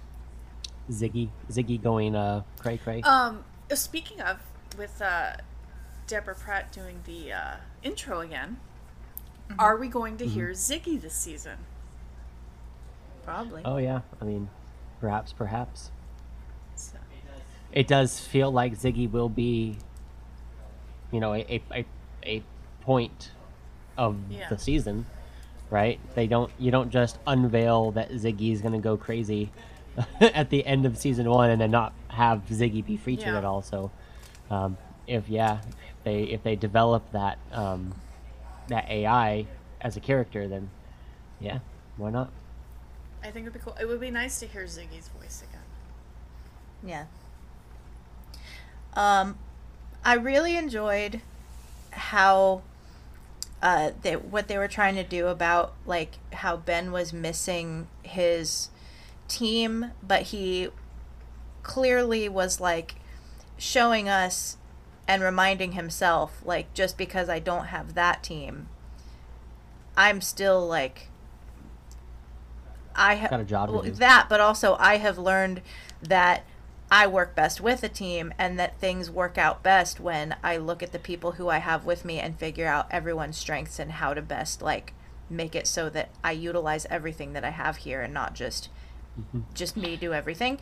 Ziggy 0.91 1.29
Ziggy 1.51 1.81
going 1.83 2.15
uh 2.17 2.43
cray 2.59 2.79
cray. 2.79 3.03
Um. 3.03 3.45
Speaking 3.73 4.21
of, 4.21 4.41
with 4.77 5.01
uh, 5.01 5.35
Deborah 6.07 6.35
Pratt 6.35 6.71
doing 6.73 7.01
the 7.07 7.33
uh, 7.33 7.57
intro 7.83 8.21
again, 8.21 8.59
are 9.59 9.77
we 9.77 9.89
going 9.89 10.17
to 10.19 10.27
hear 10.27 10.51
Ziggy 10.51 11.01
this 11.01 11.15
season? 11.15 11.59
Probably. 13.25 13.63
oh 13.65 13.79
yeah. 13.79 14.01
I 14.21 14.25
mean, 14.25 14.49
perhaps 15.01 15.33
perhaps 15.33 15.91
So, 16.77 16.99
it 17.73 17.87
does 17.89 18.21
feel 18.21 18.51
like 18.53 18.75
Ziggy 18.79 19.11
will 19.11 19.31
be, 19.31 19.77
you 21.15 21.21
know, 21.21 21.33
a 21.33 21.47
a, 21.49 21.63
a, 21.73 21.85
a 22.25 22.43
point 22.81 23.31
of 23.97 24.17
Yeah. 24.29 24.49
the 24.49 24.59
season, 24.59 25.07
right? 25.71 26.01
They 26.17 26.27
don't 26.27 26.51
you 26.59 26.71
don't 26.73 26.91
just 26.91 27.19
unveil 27.27 27.93
that 27.93 28.11
Ziggy's 28.11 28.61
gonna 28.61 28.81
go 28.81 28.97
crazy 28.97 29.53
at 30.21 30.51
the 30.51 30.67
end 30.67 30.85
of 30.87 30.99
season 30.99 31.31
one 31.31 31.51
and 31.51 31.61
then 31.61 31.71
not 31.71 31.93
have 32.09 32.43
Ziggy 32.51 32.85
be 32.85 32.97
featured 32.97 33.29
Yeah. 33.29 33.39
at 33.39 33.45
all. 33.45 33.63
So, 33.63 33.93
um, 34.51 34.77
if 35.07 35.29
yeah, 35.29 35.61
if 35.69 36.05
they 36.05 36.23
if 36.25 36.43
they 36.43 36.57
develop 36.57 37.11
that 37.13 37.39
um, 37.53 37.95
that 38.69 38.89
AI 38.91 39.47
as 39.81 39.97
a 39.97 40.01
character, 40.01 40.49
then 40.49 40.69
yeah, 41.39 41.61
why 41.97 42.11
not? 42.11 42.31
I 43.23 43.31
think 43.31 43.47
it'd 43.47 43.53
be 43.55 43.61
cool. 43.61 43.77
It 43.81 43.87
would 43.87 44.01
be 44.01 44.11
nice 44.11 44.41
to 44.41 44.47
hear 44.47 44.65
Ziggy's 44.65 45.09
voice 45.09 45.45
again. 45.49 45.63
Yeah. 46.85 47.05
Um, 48.95 49.39
I 50.05 50.15
really 50.15 50.57
enjoyed 50.57 51.21
how 51.91 52.63
uh 53.63 53.93
they 54.03 54.17
what 54.17 54.49
they 54.49 54.59
were 54.59 54.69
trying 54.69 54.97
to 54.97 55.05
do 55.05 55.29
about 55.29 55.75
like 55.87 56.19
how 56.35 56.57
Ben 56.57 56.93
was 56.93 57.13
missing 57.13 57.87
his 58.03 58.69
team, 59.29 59.93
but 60.03 60.23
he 60.23 60.69
clearly 61.63 62.29
was 62.29 62.61
like 62.61 62.97
showing 63.57 64.09
us 64.09 64.59
and 65.09 65.23
reminding 65.23 65.73
himself 65.73 66.43
like 66.45 66.73
just 66.75 66.99
because 66.99 67.29
I 67.29 67.39
don't 67.39 67.67
have 67.67 67.95
that 67.95 68.23
team, 68.23 68.69
I'm 69.97 70.21
still 70.21 70.67
like 70.67 71.09
I 72.95 73.15
have 73.15 73.31
Got 73.31 73.41
a 73.41 73.45
job 73.45 73.83
to 73.83 73.91
do. 73.91 73.97
that, 73.97 74.27
but 74.29 74.41
also 74.41 74.77
I 74.79 74.99
have 74.99 75.19
learned 75.19 75.63
that 76.03 76.45
I 76.91 77.07
work 77.07 77.35
best 77.35 77.61
with 77.61 77.83
a 77.83 77.89
team 77.89 78.33
and 78.39 78.59
that 78.59 78.79
things 78.79 79.11
work 79.11 79.37
out 79.39 79.63
best 79.63 79.99
when 80.01 80.37
I 80.43 80.57
look 80.59 80.83
at 80.83 80.93
the 80.93 80.99
people 80.99 81.33
who 81.33 81.49
I 81.49 81.59
have 81.59 81.85
with 81.85 82.05
me 82.05 82.21
and 82.21 82.39
figure 82.39 82.67
out 82.69 82.87
everyone's 82.91 83.37
strengths 83.37 83.79
and 83.79 83.93
how 83.93 84.15
to 84.15 84.23
best 84.23 84.63
like 84.63 84.93
make 85.31 85.55
it 85.57 85.67
so 85.67 85.89
that 85.91 86.11
I 86.23 86.33
utilize 86.33 86.87
everything 86.91 87.33
that 87.33 87.45
I 87.45 87.51
have 87.51 87.79
here 87.79 88.01
and 88.03 88.13
not 88.15 88.35
just 88.35 88.69
just 89.55 89.77
me 89.77 89.97
do 89.97 90.13
everything. 90.13 90.59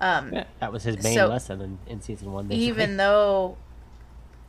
Um 0.00 0.32
Yeah, 0.32 0.44
that 0.60 0.72
was 0.72 0.84
his 0.84 1.02
main 1.02 1.14
So- 1.14 1.28
lesson 1.28 1.60
in, 1.60 1.78
in 1.86 2.00
season 2.00 2.32
one. 2.32 2.46
basically. 2.48 2.66
even 2.66 2.96
though 3.04 3.56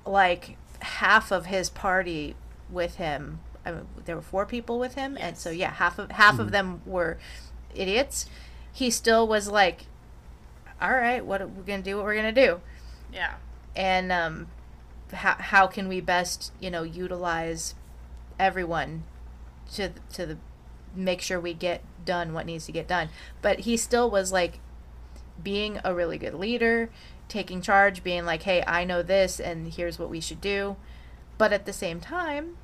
like 0.06 0.58
half 0.82 1.32
of 1.32 1.48
his 1.48 1.70
party 1.70 2.36
with 2.70 2.96
him 2.96 3.40
I 3.66 3.72
mean, 3.72 3.88
there 4.06 4.16
were 4.16 4.22
four 4.22 4.46
people 4.46 4.80
with 4.80 4.96
him 4.96 5.18
and 5.20 5.38
so 5.38 5.50
yeah 5.50 5.72
half 5.72 6.00
of 6.00 6.12
half 6.12 6.40
of 6.40 6.52
them 6.52 6.82
were 6.86 7.18
idiots 7.76 8.26
he 8.72 8.90
still 8.90 9.28
was 9.28 9.50
like 9.50 9.86
all 10.82 10.92
right 10.92 11.26
what 11.26 11.42
we're 11.50 11.64
gonna 11.64 11.82
do 11.82 11.98
what 11.98 12.06
we're 12.06 12.16
gonna 12.16 12.32
do. 12.32 12.62
Yeah. 13.12 13.36
and 13.76 14.12
um 14.12 14.48
how, 15.12 15.36
how 15.40 15.68
can 15.68 15.88
we 15.88 16.00
best 16.02 16.52
you 16.60 16.70
know 16.70 16.84
utilize 16.84 17.74
everyone 18.38 19.04
to 19.74 19.90
to 20.14 20.26
the 20.26 20.38
make 20.96 21.22
sure 21.22 21.40
we 21.40 21.54
get 21.54 21.82
done 22.06 22.34
what 22.34 22.46
needs 22.46 22.66
to 22.68 22.72
get 22.72 22.88
done? 22.88 23.10
But 23.42 23.62
he 23.62 23.78
still 23.78 24.10
was 24.10 24.32
like 24.32 24.60
being 25.42 25.80
a 25.84 25.94
really 25.94 26.18
good 26.18 26.34
leader 26.34 26.90
taking 27.30 27.62
charge 27.62 28.04
being 28.04 28.26
like 28.26 28.42
hey 28.44 28.64
i 28.68 28.84
know 28.84 29.02
this 29.04 29.40
and 29.40 29.74
here's 29.74 29.98
what 30.00 30.10
we 30.10 30.20
should 30.20 30.42
do. 30.42 30.76
But 31.38 31.54
at 31.54 31.66
the 31.66 31.74
same 31.74 32.00
time 32.00 32.58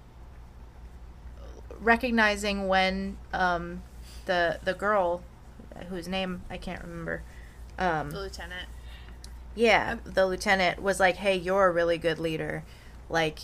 recognizing 1.80 2.68
when 2.68 3.18
um 3.34 3.84
the 4.26 4.60
the 4.64 4.74
girl 4.74 5.22
whose 5.90 6.08
name 6.08 6.42
i 6.50 6.58
can't 6.58 6.82
remember 6.82 7.22
um 7.78 8.12
The 8.12 8.20
lieutenant. 8.20 8.68
yeah, 9.56 9.96
the 10.04 10.26
lieutenant 10.26 10.82
was 10.82 11.00
like, 11.00 11.18
"Hey, 11.18 11.36
you're 11.36 11.68
a 11.68 11.72
really 11.72 11.98
good 11.98 12.20
leader," 12.20 12.64
like, 13.10 13.40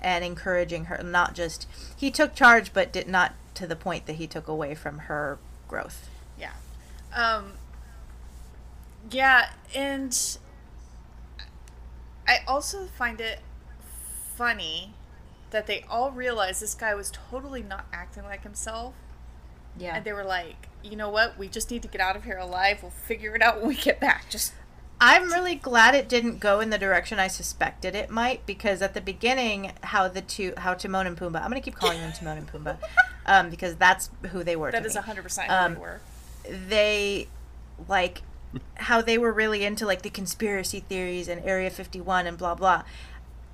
and 0.00 0.24
encouraging 0.24 0.86
her. 0.86 1.02
Not 1.02 1.34
just 1.34 1.66
he 1.96 2.10
took 2.10 2.34
charge, 2.34 2.72
but 2.72 2.92
did 2.92 3.08
not 3.08 3.34
to 3.54 3.66
the 3.66 3.76
point 3.76 4.06
that 4.06 4.14
he 4.14 4.26
took 4.26 4.48
away 4.48 4.74
from 4.74 4.98
her 5.00 5.38
growth. 5.68 6.08
Yeah. 6.38 6.52
Um, 7.14 7.52
yeah, 9.10 9.50
and 9.74 10.38
I 12.26 12.38
also 12.46 12.86
find 12.86 13.20
it 13.20 13.40
funny 14.36 14.94
that 15.50 15.66
they 15.68 15.84
all 15.88 16.10
realized 16.10 16.60
this 16.60 16.74
guy 16.74 16.94
was 16.94 17.12
totally 17.30 17.62
not 17.62 17.86
acting 17.92 18.24
like 18.24 18.42
himself. 18.42 18.94
Yeah. 19.78 19.96
And 19.96 20.04
they 20.04 20.12
were 20.12 20.24
like, 20.24 20.68
you 20.82 20.96
know 20.96 21.08
what? 21.10 21.38
We 21.38 21.48
just 21.48 21.70
need 21.70 21.82
to 21.82 21.88
get 21.88 22.00
out 22.00 22.16
of 22.16 22.24
here 22.24 22.38
alive. 22.38 22.78
We'll 22.82 22.90
figure 22.90 23.34
it 23.34 23.42
out 23.42 23.58
when 23.58 23.68
we 23.68 23.74
get 23.76 24.00
back. 24.00 24.28
Just 24.30 24.52
I'm 25.00 25.32
really 25.32 25.56
glad 25.56 25.94
it 25.94 26.08
didn't 26.08 26.38
go 26.38 26.60
in 26.60 26.70
the 26.70 26.78
direction 26.78 27.18
I 27.18 27.26
suspected 27.28 27.94
it 27.94 28.10
might 28.10 28.46
because 28.46 28.80
at 28.80 28.94
the 28.94 29.00
beginning, 29.00 29.72
how 29.82 30.08
the 30.08 30.20
two, 30.22 30.54
how 30.56 30.74
Timon 30.74 31.06
and 31.06 31.16
Pumbaa, 31.16 31.42
I'm 31.42 31.48
gonna 31.50 31.60
keep 31.60 31.74
calling 31.74 31.98
them 31.98 32.12
Timon 32.18 32.38
and 32.38 32.46
Pumbaa, 32.50 32.78
um, 33.26 33.50
because 33.50 33.74
that's 33.76 34.10
who 34.30 34.44
they 34.44 34.56
were. 34.56 34.70
that 34.70 34.80
to 34.82 34.86
is 34.88 34.94
me. 34.94 35.02
hundred 35.02 35.22
percent 35.22 35.50
Um, 35.50 35.74
who 35.74 35.74
they 35.74 35.80
were. 35.80 36.00
They, 36.68 37.28
like, 37.88 38.22
how 38.76 39.02
they 39.02 39.18
were 39.18 39.32
really 39.32 39.64
into 39.64 39.84
like 39.84 40.02
the 40.02 40.10
conspiracy 40.10 40.80
theories 40.80 41.26
and 41.28 41.42
Area 41.44 41.70
51 41.70 42.26
and 42.26 42.38
blah 42.38 42.54
blah. 42.54 42.84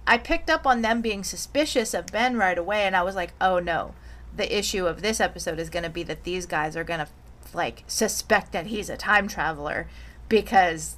I 0.06 0.18
picked 0.18 0.50
up 0.50 0.66
on 0.66 0.83
them 0.83 1.00
being 1.00 1.24
suspicious 1.24 1.94
of 1.94 2.06
Ben 2.06 2.37
right 2.37 2.59
away, 2.59 2.83
and 2.83 2.94
I 2.94 3.02
was 3.02 3.14
like, 3.14 3.33
oh 3.40 3.59
no, 3.61 3.94
the 4.36 4.56
issue 4.56 4.86
of 4.86 5.02
this 5.02 5.20
episode 5.20 5.58
is 5.58 5.70
gonna 5.70 5.90
be 5.90 6.02
that 6.04 6.24
these 6.24 6.46
guys 6.46 6.76
are 6.76 6.84
gonna 6.84 7.08
like 7.52 7.84
suspect 7.86 8.52
that 8.52 8.66
he's 8.66 8.88
a 8.88 8.96
time 8.96 9.26
traveler 9.28 9.88
because 10.28 10.96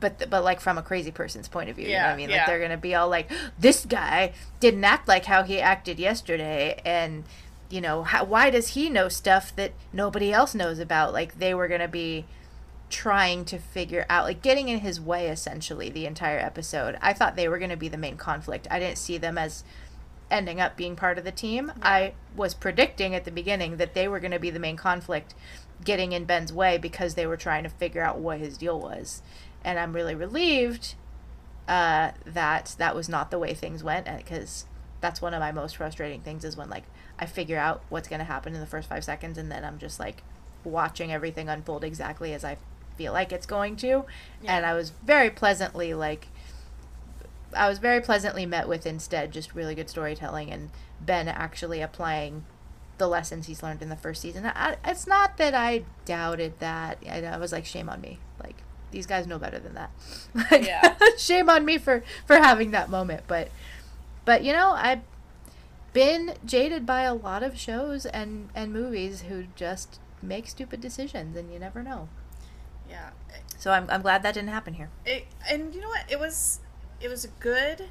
but 0.00 0.28
but 0.28 0.42
like 0.44 0.60
from 0.60 0.76
a 0.76 0.82
crazy 0.82 1.10
person's 1.10 1.48
point 1.48 1.70
of 1.70 1.76
view 1.76 1.86
you 1.86 1.92
know 1.92 1.98
what 1.98 2.06
Yeah, 2.08 2.12
i 2.12 2.16
mean 2.16 2.30
yeah. 2.30 2.36
like 2.38 2.46
they're 2.46 2.60
gonna 2.60 2.76
be 2.76 2.94
all 2.94 3.08
like 3.08 3.30
this 3.58 3.84
guy 3.86 4.32
didn't 4.60 4.84
act 4.84 5.06
like 5.08 5.24
how 5.26 5.42
he 5.44 5.60
acted 5.60 5.98
yesterday 5.98 6.80
and 6.84 7.24
you 7.70 7.80
know 7.80 8.02
how, 8.02 8.24
why 8.24 8.50
does 8.50 8.68
he 8.68 8.88
know 8.88 9.08
stuff 9.08 9.54
that 9.56 9.72
nobody 9.92 10.32
else 10.32 10.54
knows 10.54 10.78
about? 10.78 11.12
Like 11.12 11.38
they 11.38 11.52
were 11.54 11.68
gonna 11.68 11.88
be 11.88 12.24
trying 12.90 13.44
to 13.44 13.58
figure 13.58 14.06
out 14.08 14.24
like 14.24 14.40
getting 14.40 14.68
in 14.68 14.80
his 14.80 14.98
way 14.98 15.28
essentially 15.28 15.90
the 15.90 16.06
entire 16.06 16.38
episode. 16.38 16.96
I 17.02 17.12
thought 17.12 17.36
they 17.36 17.46
were 17.48 17.58
gonna 17.58 17.76
be 17.76 17.88
the 17.88 17.98
main 17.98 18.16
conflict. 18.16 18.66
I 18.70 18.78
didn't 18.78 18.96
see 18.98 19.18
them 19.18 19.36
as 19.36 19.64
ending 20.30 20.60
up 20.60 20.76
being 20.76 20.96
part 20.96 21.18
of 21.18 21.24
the 21.24 21.32
team. 21.32 21.72
I 21.82 22.12
was 22.36 22.54
predicting 22.54 23.14
at 23.14 23.24
the 23.24 23.30
beginning 23.30 23.76
that 23.78 23.94
they 23.94 24.08
were 24.08 24.20
going 24.20 24.32
to 24.32 24.38
be 24.38 24.50
the 24.50 24.58
main 24.58 24.76
conflict 24.76 25.34
getting 25.84 26.12
in 26.12 26.24
ben's 26.24 26.52
way 26.52 26.76
because 26.78 27.14
they 27.14 27.26
were 27.26 27.36
trying 27.36 27.62
to 27.62 27.70
figure 27.70 28.02
out 28.02 28.18
what 28.18 28.38
his 28.38 28.58
deal 28.58 28.78
was. 28.78 29.22
And 29.64 29.78
i'm 29.78 29.92
really 29.92 30.14
relieved 30.14 30.94
uh, 31.68 32.12
that 32.24 32.74
that 32.78 32.94
was 32.94 33.08
not 33.08 33.30
the 33.30 33.38
way 33.38 33.52
things 33.52 33.84
went 33.84 34.06
because 34.16 34.64
that's 35.00 35.20
one 35.20 35.34
of 35.34 35.40
my 35.40 35.52
most 35.52 35.76
frustrating 35.76 36.22
things 36.22 36.44
is 36.44 36.56
when 36.56 36.70
like 36.70 36.84
i 37.18 37.26
figure 37.26 37.58
out 37.58 37.82
what's 37.90 38.08
going 38.08 38.18
to 38.18 38.24
happen 38.24 38.54
in 38.54 38.60
the 38.60 38.66
first 38.66 38.88
five 38.88 39.04
seconds 39.04 39.36
and 39.36 39.52
then 39.52 39.64
i'm 39.64 39.78
just 39.78 40.00
like 40.00 40.22
watching 40.64 41.12
everything 41.12 41.48
unfold 41.48 41.84
exactly 41.84 42.32
as 42.32 42.42
i 42.42 42.56
feel 42.96 43.12
like 43.12 43.30
it's 43.30 43.46
going 43.46 43.76
to. 43.76 44.04
And 44.44 44.66
i 44.66 44.74
was 44.74 44.90
very 45.04 45.30
pleasantly 45.30 45.94
like 45.94 46.28
I 47.58 47.68
was 47.68 47.78
very 47.78 48.00
pleasantly 48.00 48.46
met 48.46 48.68
with 48.68 48.86
instead 48.86 49.32
just 49.32 49.54
really 49.54 49.74
good 49.74 49.90
storytelling 49.90 50.50
and 50.50 50.70
Ben 51.00 51.28
actually 51.28 51.80
applying 51.80 52.44
the 52.98 53.08
lessons 53.08 53.46
he's 53.46 53.62
learned 53.62 53.82
in 53.82 53.88
the 53.88 53.96
first 53.96 54.20
season. 54.22 54.44
I, 54.46 54.76
it's 54.84 55.06
not 55.06 55.36
that 55.38 55.54
I 55.54 55.84
doubted 56.04 56.58
that. 56.60 56.98
I, 57.08 57.22
I 57.24 57.36
was 57.38 57.52
like, 57.52 57.64
shame 57.64 57.88
on 57.88 58.00
me. 58.00 58.18
Like 58.42 58.56
these 58.90 59.06
guys 59.06 59.26
know 59.26 59.38
better 59.38 59.58
than 59.58 59.74
that. 59.74 59.90
Like, 60.50 60.64
Yeah. 60.66 60.94
shame 61.18 61.48
on 61.50 61.64
me 61.64 61.78
for 61.78 62.02
for 62.26 62.36
having 62.36 62.70
that 62.72 62.90
moment. 62.90 63.24
But 63.26 63.48
but 64.24 64.44
you 64.44 64.52
know 64.52 64.72
I've 64.72 65.02
been 65.92 66.34
jaded 66.44 66.86
by 66.86 67.02
a 67.02 67.14
lot 67.14 67.42
of 67.42 67.58
shows 67.58 68.06
and 68.06 68.50
and 68.54 68.72
movies 68.72 69.22
who 69.22 69.44
just 69.56 70.00
make 70.22 70.46
stupid 70.48 70.80
decisions 70.80 71.36
and 71.36 71.52
you 71.52 71.58
never 71.58 71.82
know. 71.82 72.08
Yeah. 72.88 73.10
So 73.56 73.72
I'm 73.72 73.88
I'm 73.90 74.02
glad 74.02 74.22
that 74.22 74.34
didn't 74.34 74.50
happen 74.50 74.74
here. 74.74 74.90
It, 75.04 75.26
and 75.50 75.74
you 75.74 75.80
know 75.80 75.88
what? 75.88 76.04
It 76.08 76.18
was 76.18 76.60
it 77.00 77.08
was 77.08 77.24
a 77.24 77.28
good 77.40 77.84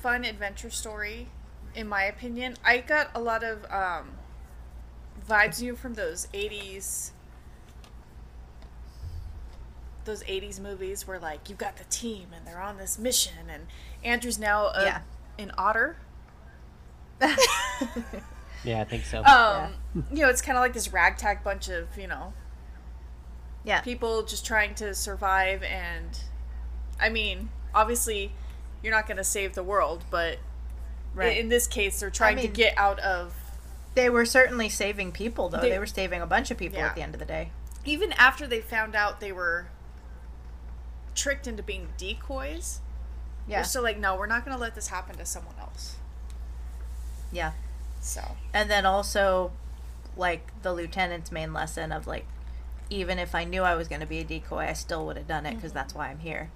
fun 0.00 0.24
adventure 0.24 0.70
story 0.70 1.28
in 1.74 1.88
my 1.88 2.04
opinion. 2.04 2.56
I 2.64 2.78
got 2.78 3.10
a 3.14 3.20
lot 3.20 3.42
of 3.42 3.64
um 3.70 4.12
vibes 5.28 5.62
you 5.62 5.72
know, 5.72 5.76
from 5.76 5.94
those 5.94 6.26
80s 6.34 7.10
those 10.04 10.22
80s 10.24 10.60
movies 10.60 11.06
where 11.06 11.18
like 11.18 11.48
you've 11.48 11.58
got 11.58 11.76
the 11.78 11.84
team 11.84 12.28
and 12.36 12.46
they're 12.46 12.60
on 12.60 12.76
this 12.76 12.98
mission 12.98 13.48
and 13.48 13.66
Andrew's 14.04 14.38
now 14.38 14.66
a, 14.66 14.84
Yeah. 14.84 15.00
an 15.38 15.52
otter. 15.56 15.96
Yeah, 18.64 18.80
I 18.80 18.84
think 18.84 19.04
so. 19.04 19.22
Um, 19.24 19.74
you 20.10 20.22
know, 20.22 20.30
it's 20.30 20.40
kind 20.40 20.56
of 20.56 20.62
like 20.62 20.72
this 20.72 20.90
ragtag 20.90 21.44
bunch 21.44 21.68
of, 21.68 21.98
you 21.98 22.06
know, 22.06 22.32
yeah. 23.62 23.82
people 23.82 24.22
just 24.22 24.46
trying 24.46 24.74
to 24.76 24.94
survive 24.94 25.62
and 25.62 26.18
I 27.00 27.08
mean, 27.08 27.48
obviously 27.74 28.32
you're 28.82 28.92
not 28.92 29.06
going 29.06 29.16
to 29.16 29.24
save 29.24 29.54
the 29.54 29.62
world, 29.62 30.04
but 30.10 30.38
Right. 31.14 31.36
in 31.36 31.48
this 31.48 31.66
case 31.66 32.00
they're 32.00 32.10
trying 32.10 32.36
mean- 32.36 32.46
to 32.46 32.52
get 32.52 32.76
out 32.76 32.98
of 33.00 33.34
They 33.94 34.10
were 34.10 34.24
certainly 34.26 34.68
saving 34.68 35.12
people, 35.12 35.48
though. 35.48 35.60
They- 35.60 35.70
They, 35.70 35.78
were 35.78 35.86
saving 35.86 36.20
a 36.20 36.26
bunch 36.26 36.50
of 36.50 36.58
people 36.58 36.78
Yeah. 36.80 36.88
at 36.88 36.96
the 36.96 37.02
end 37.02 37.14
of 37.14 37.20
the 37.20 37.24
day. 37.26 37.50
even 37.84 38.12
after 38.14 38.46
they 38.46 38.60
found 38.60 38.94
out 38.96 39.20
they 39.20 39.30
were 39.30 39.66
tricked 41.14 41.46
into 41.46 41.62
being 41.62 41.88
decoys. 41.96 42.80
Yeah. 43.46 43.58
They're 43.58 43.64
still 43.64 43.82
like, 43.82 43.98
no, 43.98 44.16
we're 44.16 44.26
not 44.26 44.44
going 44.44 44.56
to 44.56 44.60
let 44.60 44.74
this 44.74 44.88
happen 44.88 45.16
to 45.16 45.26
someone 45.26 45.54
else. 45.60 45.96
yeah. 47.30 47.52
So, 48.00 48.36
And 48.52 48.70
then 48.70 48.84
also, 48.84 49.52
like, 50.16 50.50
the 50.62 50.72
lieutenant's 50.74 51.30
main 51.32 51.52
lesson 51.52 51.90
of, 51.92 52.06
like, 52.06 52.26
even 52.90 53.18
if 53.18 53.34
I 53.34 53.44
knew 53.44 53.62
I 53.62 53.74
was 53.76 53.88
going 53.88 54.00
to 54.00 54.06
be 54.06 54.18
a 54.18 54.24
decoy, 54.24 54.66
I 54.66 54.72
still 54.74 55.06
would 55.06 55.16
have 55.16 55.26
done 55.26 55.46
it 55.46 55.54
because 55.54 55.70
mm-hmm. 55.70 55.78
that's 55.78 55.94
why 55.94 56.08
I'm 56.08 56.18
here. 56.18 56.50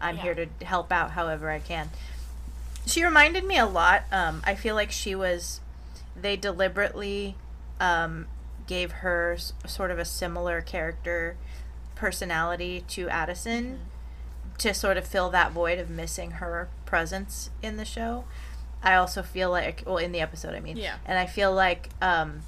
I'm 0.00 0.16
Yeah. 0.16 0.22
here 0.22 0.34
to 0.34 0.64
help 0.64 0.90
out 0.92 1.12
however 1.12 1.50
I 1.50 1.58
can. 1.60 1.90
She 2.86 3.04
reminded 3.04 3.44
me 3.44 3.58
a 3.58 3.66
lot. 3.66 4.04
Um, 4.12 4.42
I 4.44 4.54
feel 4.54 4.74
like 4.74 4.90
she 4.92 5.14
was. 5.14 5.60
They 6.20 6.36
deliberately 6.36 7.36
um, 7.80 8.26
gave 8.66 8.90
her 8.92 9.34
s- 9.34 9.52
sort 9.66 9.90
of 9.90 9.98
a 9.98 10.04
similar 10.04 10.60
character 10.60 11.36
personality 11.94 12.84
to 12.88 13.08
Addison 13.08 13.80
to 14.58 14.74
sort 14.74 14.96
of 14.96 15.06
fill 15.06 15.30
that 15.30 15.52
void 15.52 15.78
of 15.78 15.88
missing 15.90 16.32
her 16.32 16.68
presence 16.86 17.50
in 17.62 17.76
the 17.76 17.84
show. 17.84 18.24
I 18.82 18.94
also 18.94 19.22
feel 19.22 19.50
like, 19.50 19.82
well, 19.86 19.98
in 19.98 20.12
the 20.12 20.20
episode, 20.20 20.54
I 20.54 20.60
mean, 20.60 20.76
Yeah. 20.76 20.96
and 21.04 21.18
I 21.18 21.26
feel 21.26 21.52
like 21.52 21.90
um, 22.00 22.42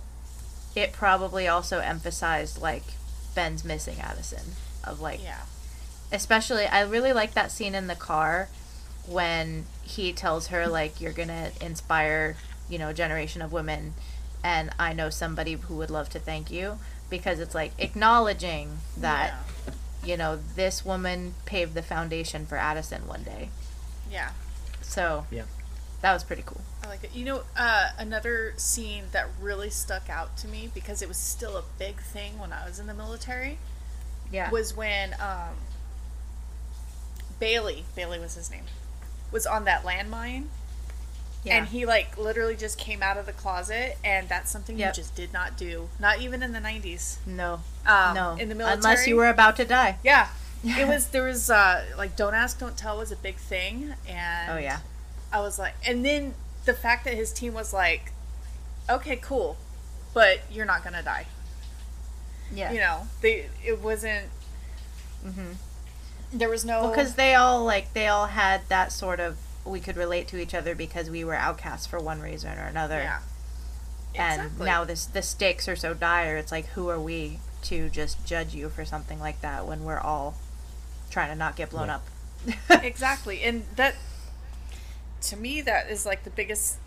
it 0.75 0.93
probably 0.93 1.47
also 1.49 1.79
emphasized 1.81 2.61
like 2.61 2.83
Ben's 3.35 3.65
missing 3.65 4.01
Addison 4.01 4.53
of 4.83 5.01
like 5.01 5.23
yeah. 5.23 5.40
Especially 6.13 6.67
I 6.67 6.83
really 6.83 7.13
like 7.13 7.35
that 7.35 7.50
scene 7.52 7.75
in 7.75 7.87
the 7.87 7.94
car 7.94 8.48
when 9.06 9.67
he 9.83 10.13
tells 10.13 10.48
her 10.48 10.67
like 10.69 11.00
you're 11.00 11.13
gonna 11.13 11.50
inspire 11.61 12.37
you 12.69 12.79
know 12.79 12.88
a 12.90 12.94
generation 12.94 13.42
of 13.42 13.52
women 13.52 13.94
and 14.42 14.71
I 14.79 14.92
know 14.92 15.11
somebody 15.11 15.54
who 15.54 15.77
would 15.77 15.90
love 15.90 16.08
to 16.11 16.19
thank 16.19 16.50
you 16.50 16.79
because 17.08 17.40
it's 17.40 17.54
like 17.54 17.73
acknowledging 17.79 18.79
that 18.96 19.35
you 20.04 20.17
know 20.17 20.38
this 20.56 20.85
woman 20.85 21.35
paved 21.44 21.75
the 21.75 21.83
foundation 21.83 22.46
for 22.46 22.56
Addison 22.56 23.06
one 23.06 23.23
day 23.23 23.50
Yeah. 24.11 24.31
so 24.81 25.27
Yeah. 25.31 25.42
that 26.02 26.13
was 26.13 26.25
pretty 26.25 26.42
cool 26.46 26.61
I 26.83 26.88
like 26.88 27.04
it. 27.04 27.15
You 27.15 27.27
know, 27.27 27.42
uh, 27.56 27.90
another 27.98 28.54
scene 28.56 29.04
that 29.13 29.29
really 29.38 29.69
stuck 29.69 30.08
out 30.08 30.38
to 30.38 30.48
me 30.48 30.71
because 30.73 31.02
it 31.02 31.08
was 31.08 31.19
still 31.19 31.58
a 31.58 31.63
big 31.79 32.00
thing 32.00 32.38
when 32.38 32.54
I 32.54 32.67
was 32.67 32.79
in 32.79 32.87
the 32.87 32.94
military 32.94 33.58
yeah 34.33 34.50
was 34.50 34.75
when 34.75 35.13
um, 35.21 35.56
Bailey, 37.41 37.85
Bailey 37.97 38.19
was 38.21 38.35
his 38.37 38.51
name, 38.51 38.65
was 39.33 39.47
on 39.47 39.65
that 39.65 39.83
landmine. 39.83 40.45
yeah 41.43 41.57
And 41.57 41.69
he 41.69 41.87
like 41.87 42.17
literally 42.19 42.55
just 42.55 42.79
came 42.79 43.03
out 43.03 43.17
of 43.17 43.27
the 43.27 43.33
closet, 43.33 43.97
and 44.05 44.29
that's 44.29 44.51
something 44.51 44.79
Yep. 44.79 44.88
you 44.97 45.03
just 45.03 45.15
did 45.17 45.33
not 45.33 45.57
do. 45.57 45.88
Not 45.99 46.21
even 46.21 46.43
in 46.43 46.53
the 46.53 46.61
nineties. 46.61 47.19
no 47.27 47.61
Um, 47.87 48.15
no 48.15 48.37
in 48.38 48.49
the 48.51 48.55
military, 48.55 48.77
unless 48.77 49.07
you 49.07 49.17
were 49.17 49.29
about 49.29 49.57
to 49.57 49.65
die 49.65 49.99
Yeah, 50.05 50.29
it 50.65 50.87
was. 50.87 51.07
There 51.09 51.25
was 51.25 51.49
uh, 51.51 51.85
like 51.97 52.15
"Don't 52.17 52.35
Ask, 52.35 52.59
Don't 52.61 52.77
Tell" 52.77 52.99
was 52.99 53.11
a 53.11 53.17
big 53.17 53.37
thing, 53.37 53.95
and 54.07 54.53
oh 54.53 54.59
yeah 54.59 54.81
I 55.33 55.41
was 55.41 55.59
like, 55.59 55.75
and 55.87 56.05
then 56.05 56.35
the 56.67 56.75
fact 56.75 57.05
that 57.07 57.15
his 57.15 57.33
team 57.33 57.55
was 57.55 57.73
like, 57.73 58.13
"Okay, 58.91 59.17
cool, 59.17 59.57
but 60.13 60.41
you're 60.53 60.67
not 60.67 60.85
gonna 60.85 61.03
die." 61.03 61.27
yeah 62.53 62.73
You 62.73 62.81
know, 62.81 63.07
they 63.23 63.49
it 63.65 63.81
wasn't. 63.81 64.27
Mhm. 65.25 65.55
There 66.33 66.48
was 66.48 66.64
no 66.64 66.88
because 66.88 67.14
they 67.14 67.35
all 67.35 67.64
like 67.64 67.92
they 67.92 68.06
all 68.06 68.26
had 68.26 68.62
that 68.68 68.92
sort 68.92 69.20
of 69.20 69.37
we 69.64 69.81
could 69.81 69.96
relate 69.96 70.28
to 70.28 70.38
each 70.38 70.54
other 70.54 70.74
because 70.74 71.10
we 71.10 71.24
were 71.24 71.35
outcasts 71.35 71.87
for 71.87 71.98
one 71.98 72.20
reason 72.20 72.56
or 72.58 72.62
another 72.66 72.98
yeah. 73.00 73.18
and 74.14 74.42
Exactly. 74.42 74.66
now 74.66 74.85
this 74.85 75.06
the 75.06 75.22
stakes 75.22 75.68
are 75.68 75.76
so 75.76 75.92
dire 75.92 76.37
it's 76.37 76.50
like 76.52 76.66
who 76.68 76.88
are 76.88 77.00
we 77.00 77.38
to 77.64 77.88
just 77.90 78.24
judge 78.24 78.54
you 78.54 78.68
for 78.70 78.85
something 78.85 79.20
like 79.20 79.40
that 79.42 79.66
when 79.66 79.85
we're 79.85 79.98
all 79.98 80.35
trying 81.10 81.28
to 81.28 81.35
not 81.35 81.56
get 81.56 81.70
blown 81.70 81.88
Yeah. 81.88 81.96
up 81.96 82.04
exactly, 82.85 83.42
and 83.42 83.64
that 83.76 83.96
to 85.22 85.37
me, 85.37 85.60
that 85.60 85.90
is 85.90 86.06
like 86.06 86.24
the 86.24 86.31
biggest 86.31 86.78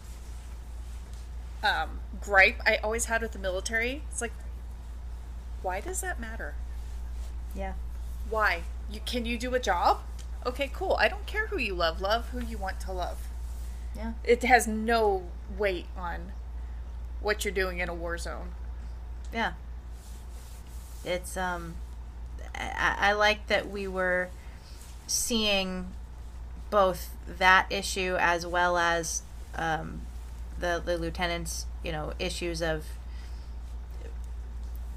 um, 1.63 1.99
gripe 2.21 2.59
I 2.65 2.77
always 2.77 3.05
had 3.05 3.21
with 3.21 3.31
the 3.33 3.39
military. 3.39 4.01
It's 4.11 4.21
like, 4.21 4.33
why 5.61 5.79
does 5.79 6.01
that 6.01 6.19
matter? 6.19 6.55
Yeah. 7.55 7.73
Why? 8.29 8.63
You 8.91 8.99
can 9.05 9.25
you 9.25 9.37
do 9.37 9.53
a 9.55 9.59
job? 9.59 10.01
Okay, 10.45 10.69
cool. 10.73 10.97
I 10.99 11.07
don't 11.07 11.25
care 11.25 11.47
who 11.47 11.57
you 11.57 11.73
love. 11.73 12.01
Love 12.01 12.29
who 12.29 12.41
you 12.41 12.57
want 12.57 12.79
to 12.81 12.91
love. 12.91 13.27
Yeah. 13.95 14.13
It 14.23 14.43
has 14.43 14.67
no 14.67 15.23
weight 15.57 15.85
on 15.97 16.33
what 17.21 17.45
you're 17.45 17.53
doing 17.53 17.79
in 17.79 17.89
a 17.89 17.93
war 17.93 18.17
zone. 18.17 18.49
Yeah. 19.33 19.53
It's 21.05 21.37
um 21.37 21.75
I, 22.55 22.95
I 22.99 23.13
like 23.13 23.47
that 23.47 23.69
we 23.69 23.87
were 23.87 24.29
seeing 25.07 25.87
both 26.69 27.11
that 27.27 27.67
issue 27.69 28.15
as 28.19 28.45
well 28.45 28.77
as 28.77 29.21
um, 29.55 30.01
the 30.59 30.81
the 30.83 30.97
lieutenant's 30.97 31.65
you 31.83 31.91
know 31.91 32.13
issues 32.19 32.61
of 32.61 32.85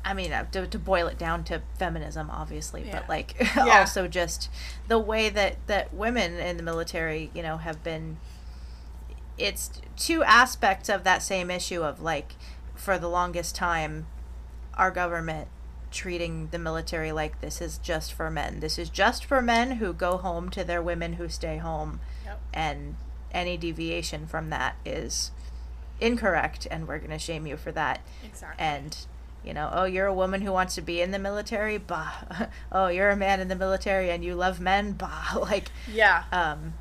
I 0.07 0.15
mean 0.15 0.33
uh, 0.33 0.45
to, 0.53 0.67
to 0.67 0.79
boil 0.79 1.07
it 1.09 1.19
down 1.19 1.45
to 1.45 1.61
feminism 1.79 2.31
obviously 2.31 2.85
Yeah. 2.87 3.01
but 3.01 3.09
like 3.09 3.35
Yeah. 3.57 3.81
also 3.81 4.07
just 4.09 4.49
the 4.89 4.99
way 4.99 5.29
that 5.29 5.57
that 5.67 5.93
women 5.93 6.35
in 6.39 6.57
the 6.57 6.63
military 6.63 7.31
you 7.35 7.43
know 7.43 7.57
have 7.59 7.83
been 7.83 8.17
it's 9.37 9.71
two 9.97 10.23
aspects 10.25 10.89
of 10.89 11.05
that 11.05 11.23
same 11.23 11.51
issue 11.51 11.83
of 11.83 12.01
like 12.01 12.37
for 12.75 12.99
the 12.99 13.09
longest 13.09 13.55
time 13.55 14.07
our 14.75 14.91
government 14.91 15.49
treating 15.91 16.49
the 16.51 16.59
military 16.59 17.13
like 17.13 17.41
this 17.41 17.61
is 17.63 17.79
just 17.79 18.13
for 18.13 18.31
men. 18.31 18.61
This 18.61 18.79
is 18.79 18.91
just 18.91 19.25
for 19.25 19.41
men 19.41 19.73
who 19.73 19.93
go 19.95 20.19
home 20.19 20.51
to 20.51 20.63
their 20.65 20.83
women 20.83 21.15
who 21.15 21.27
stay 21.29 21.57
home. 21.57 22.01
Yep. 22.27 22.41
And 22.53 22.97
any 23.33 23.57
deviation 23.57 24.27
from 24.27 24.51
that 24.51 24.77
is 24.85 25.31
incorrect 26.01 26.67
and 26.71 26.87
we're 26.87 26.99
going 26.99 27.11
to 27.13 27.19
shame 27.19 27.47
you 27.47 27.57
for 27.57 27.73
that. 27.73 28.01
Exactly. 28.25 28.63
And 28.63 28.97
you 29.47 29.55
know, 29.55 29.71
oh, 29.73 29.85
you're 29.85 30.07
a 30.07 30.15
woman 30.15 30.43
who 30.43 30.53
wants 30.53 30.75
to 30.75 30.83
be 30.83 31.01
in 31.01 31.11
the 31.13 31.19
military, 31.19 31.79
bah. 31.79 32.11
oh, 32.73 32.89
you're 32.89 33.11
a 33.11 33.17
man 33.17 33.41
in 33.41 33.49
the 33.49 33.55
military 33.57 34.11
and 34.11 34.25
you 34.25 34.35
love 34.35 34.61
men, 34.61 34.93
bah. 34.93 35.37
Like 35.41 35.71
yeah. 35.91 36.25
um, 36.33 36.75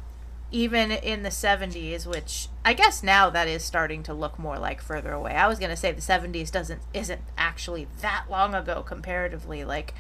even 0.52 0.92
in 0.92 1.24
the 1.24 1.30
70s 1.30 2.06
which 2.06 2.48
i 2.64 2.72
guess 2.72 3.02
now 3.02 3.32
that 3.32 3.48
is 3.48 3.64
starting 3.64 4.04
to 4.04 4.14
look 4.14 4.38
more 4.38 4.60
like 4.60 4.80
further 4.80 5.12
away 5.12 5.34
i 5.34 5.48
was 5.48 5.58
going 5.58 5.72
to 5.72 5.76
say 5.76 5.92
the 5.92 6.00
70s 6.02 6.52
doesn't 6.52 6.80
isn't 6.94 7.20
actually 7.36 7.88
that 8.02 8.26
long 8.30 8.54
ago 8.54 8.84
comparatively 8.84 9.66
like 9.66 9.94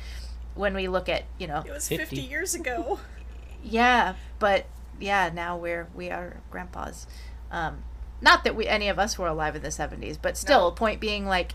when 0.53 0.75
we 0.75 0.87
look 0.87 1.09
at 1.09 1.23
you 1.39 1.47
know 1.47 1.63
it 1.65 1.71
was 1.71 1.87
50. 1.87 2.05
50 2.15 2.21
years 2.21 2.53
ago. 2.55 2.99
yeah 3.63 4.13
but 4.37 4.67
yeah 4.99 5.31
now 5.33 5.57
we're 5.57 5.87
we 5.95 6.11
are 6.11 6.37
grandpas 6.51 7.07
um 7.51 7.79
not 8.21 8.43
that 8.43 8.55
we 8.55 8.67
any 8.67 8.87
of 8.87 8.99
us 8.99 9.17
were 9.17 9.27
alive 9.27 9.55
in 9.55 9.63
the 9.63 9.69
70s 9.69 10.17
but 10.21 10.37
still 10.37 10.69
No. 10.69 10.71
point 10.71 11.01
being 11.01 11.25
like 11.25 11.53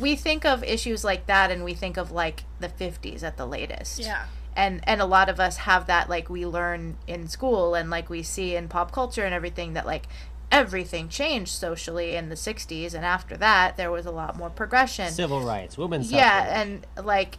we 0.00 0.16
think 0.16 0.44
of 0.44 0.64
issues 0.64 1.04
like 1.04 1.26
that 1.26 1.50
and 1.50 1.64
we 1.64 1.74
think 1.74 1.96
of 1.96 2.10
like 2.10 2.44
the 2.60 2.68
50s 2.68 3.22
at 3.22 3.36
the 3.36 3.46
latest 3.46 3.98
yeah. 4.00 4.26
and 4.56 4.80
and 4.84 5.00
a 5.00 5.04
lot 5.04 5.28
of 5.28 5.38
us 5.38 5.58
have 5.58 5.86
that 5.86 6.08
like 6.08 6.30
we 6.30 6.46
learn 6.46 6.96
in 7.06 7.28
school 7.28 7.74
and 7.74 7.90
like 7.90 8.08
we 8.08 8.22
see 8.22 8.56
in 8.56 8.68
pop 8.68 8.92
culture 8.92 9.24
and 9.24 9.34
everything 9.34 9.74
that 9.74 9.86
like 9.86 10.06
everything 10.50 11.08
changed 11.08 11.52
socially 11.52 12.14
in 12.14 12.28
the 12.28 12.34
60s 12.34 12.94
and 12.94 13.04
after 13.04 13.36
that 13.36 13.76
there 13.76 13.90
was 13.90 14.06
a 14.06 14.10
lot 14.10 14.36
more 14.36 14.50
progression 14.50 15.10
Civil 15.10 15.42
rights, 15.42 15.78
women's 15.78 16.12
yeah 16.12 16.44
suffrage. 16.44 16.84
and 16.96 17.06
like 17.06 17.38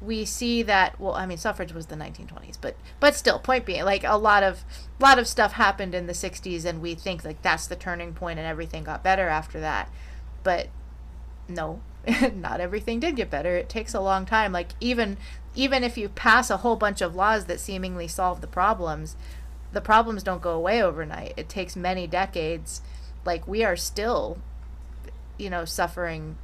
we 0.00 0.24
see 0.24 0.62
that 0.62 0.98
well 1.00 1.14
i 1.14 1.26
mean 1.26 1.38
suffrage 1.38 1.72
was 1.72 1.86
the 1.86 1.96
1920s 1.96 2.58
but 2.60 2.76
but 3.00 3.14
still 3.14 3.38
point 3.38 3.64
being 3.64 3.84
like 3.84 4.04
a 4.04 4.16
lot 4.16 4.42
of 4.42 4.64
lot 5.00 5.18
of 5.18 5.26
stuff 5.26 5.52
happened 5.52 5.94
in 5.94 6.06
the 6.06 6.12
60s 6.12 6.64
and 6.64 6.80
we 6.80 6.94
think 6.94 7.24
like 7.24 7.40
that's 7.42 7.66
the 7.66 7.76
turning 7.76 8.12
point 8.12 8.38
and 8.38 8.46
everything 8.46 8.84
got 8.84 9.02
better 9.02 9.28
after 9.28 9.60
that 9.60 9.88
but 10.42 10.68
no 11.48 11.80
not 12.34 12.60
everything 12.60 13.00
did 13.00 13.16
get 13.16 13.30
better. 13.30 13.56
It 13.56 13.68
takes 13.68 13.94
a 13.94 14.00
long 14.00 14.26
time. 14.26 14.52
Like 14.52 14.72
even 14.80 15.16
even 15.54 15.84
if 15.84 15.96
you 15.96 16.08
pass 16.08 16.50
a 16.50 16.58
whole 16.58 16.76
bunch 16.76 17.00
of 17.00 17.14
laws 17.14 17.46
that 17.46 17.60
seemingly 17.60 18.08
solve 18.08 18.40
the 18.40 18.46
problems 18.46 19.16
the 19.72 19.80
problems 19.80 20.22
don't 20.22 20.42
go 20.42 20.52
away 20.52 20.82
overnight. 20.82 21.34
It 21.36 21.48
takes 21.48 21.74
many 21.76 22.06
decades. 22.06 22.80
Like 23.24 23.46
we 23.48 23.64
are 23.64 23.76
still 23.76 24.38
you 25.36 25.50
know 25.50 25.64
suffering 25.64 26.36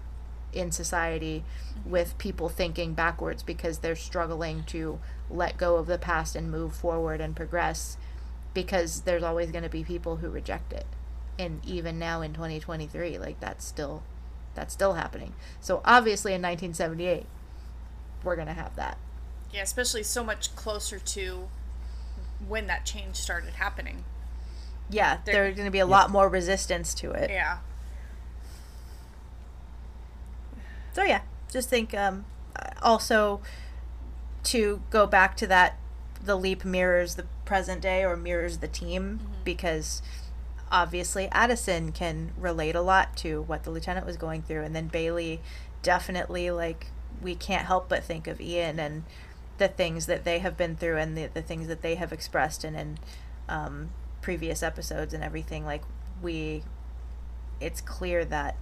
in 0.52 0.72
society 0.72 1.44
with 1.86 2.18
people 2.18 2.48
thinking 2.48 2.92
backwards 2.92 3.42
because 3.42 3.78
they're 3.78 3.94
struggling 3.94 4.64
to 4.64 4.98
let 5.30 5.56
go 5.56 5.76
of 5.76 5.86
the 5.86 5.98
past 5.98 6.34
and 6.34 6.50
move 6.50 6.74
forward 6.74 7.20
and 7.20 7.36
progress 7.36 7.96
because 8.52 9.02
there's 9.02 9.22
always 9.22 9.52
going 9.52 9.62
to 9.62 9.70
be 9.70 9.84
people 9.84 10.16
who 10.16 10.28
reject 10.28 10.72
it. 10.72 10.86
And 11.38 11.64
even 11.64 12.00
now 12.00 12.20
in 12.20 12.32
2023 12.32 13.18
like 13.18 13.38
that's 13.38 13.64
still 13.64 14.02
that's 14.54 14.72
still 14.72 14.94
happening. 14.94 15.34
So 15.60 15.80
obviously 15.84 16.32
in 16.32 16.42
1978 16.42 17.26
we're 18.24 18.36
going 18.36 18.48
to 18.48 18.52
have 18.54 18.76
that. 18.76 18.98
Yeah, 19.52 19.62
especially 19.62 20.02
so 20.02 20.22
much 20.22 20.54
closer 20.54 20.98
to 20.98 21.48
when 22.46 22.66
that 22.68 22.84
change 22.86 23.16
started 23.16 23.54
happening. 23.54 24.04
yeah 24.90 25.18
There- 25.24 25.34
there's 25.34 25.54
going 25.56 25.66
to 25.66 25.70
be 25.72 25.78
a 25.78 25.86
lot 25.86 26.10
more 26.10 26.28
resistance 26.28 26.94
to 26.94 27.10
it. 27.12 27.30
Yeah. 27.30 27.58
so 30.92 31.02
yeah 31.04 31.20
just 31.52 31.68
think 31.68 31.94
um 31.94 32.24
also 32.82 33.40
to 34.42 34.82
go 34.90 35.06
back 35.06 35.36
to 35.36 35.46
that 35.46 35.78
the 36.22 36.36
leap 36.36 36.64
mirrors 36.64 37.14
the 37.14 37.26
present 37.44 37.80
day 37.80 38.04
or 38.04 38.16
mirrors 38.16 38.58
the 38.58 38.68
team 38.68 39.20
because 39.44 40.02
obviously 40.70 41.28
addison 41.32 41.92
can 41.92 42.32
relate 42.38 42.74
a 42.74 42.80
lot 42.80 43.16
to 43.16 43.42
what 43.42 43.64
the 43.64 43.70
lieutenant 43.70 44.06
was 44.06 44.16
going 44.16 44.42
through. 44.42 44.62
And 44.62 44.74
then 44.74 44.88
bailey 44.88 45.40
definitely 45.82 46.50
like 46.50 46.86
we 47.20 47.34
can't 47.34 47.66
help 47.66 47.88
but 47.88 48.04
think 48.04 48.26
of 48.26 48.40
ian 48.40 48.78
and 48.78 49.04
the 49.58 49.68
things 49.68 50.06
that 50.06 50.24
they 50.24 50.38
have 50.38 50.56
been 50.56 50.76
through 50.76 50.96
and 50.96 51.16
the, 51.16 51.26
the 51.26 51.42
things 51.42 51.68
that 51.68 51.82
they 51.82 51.96
have 51.96 52.12
expressed 52.12 52.64
and 52.64 52.76
in 52.76 52.98
um, 53.48 53.90
previous 54.22 54.62
episodes 54.62 55.12
and 55.12 55.22
everything. 55.22 55.64
Like 55.64 55.82
we 56.22 56.62
it's 57.60 57.80
clear 57.80 58.24
that 58.24 58.56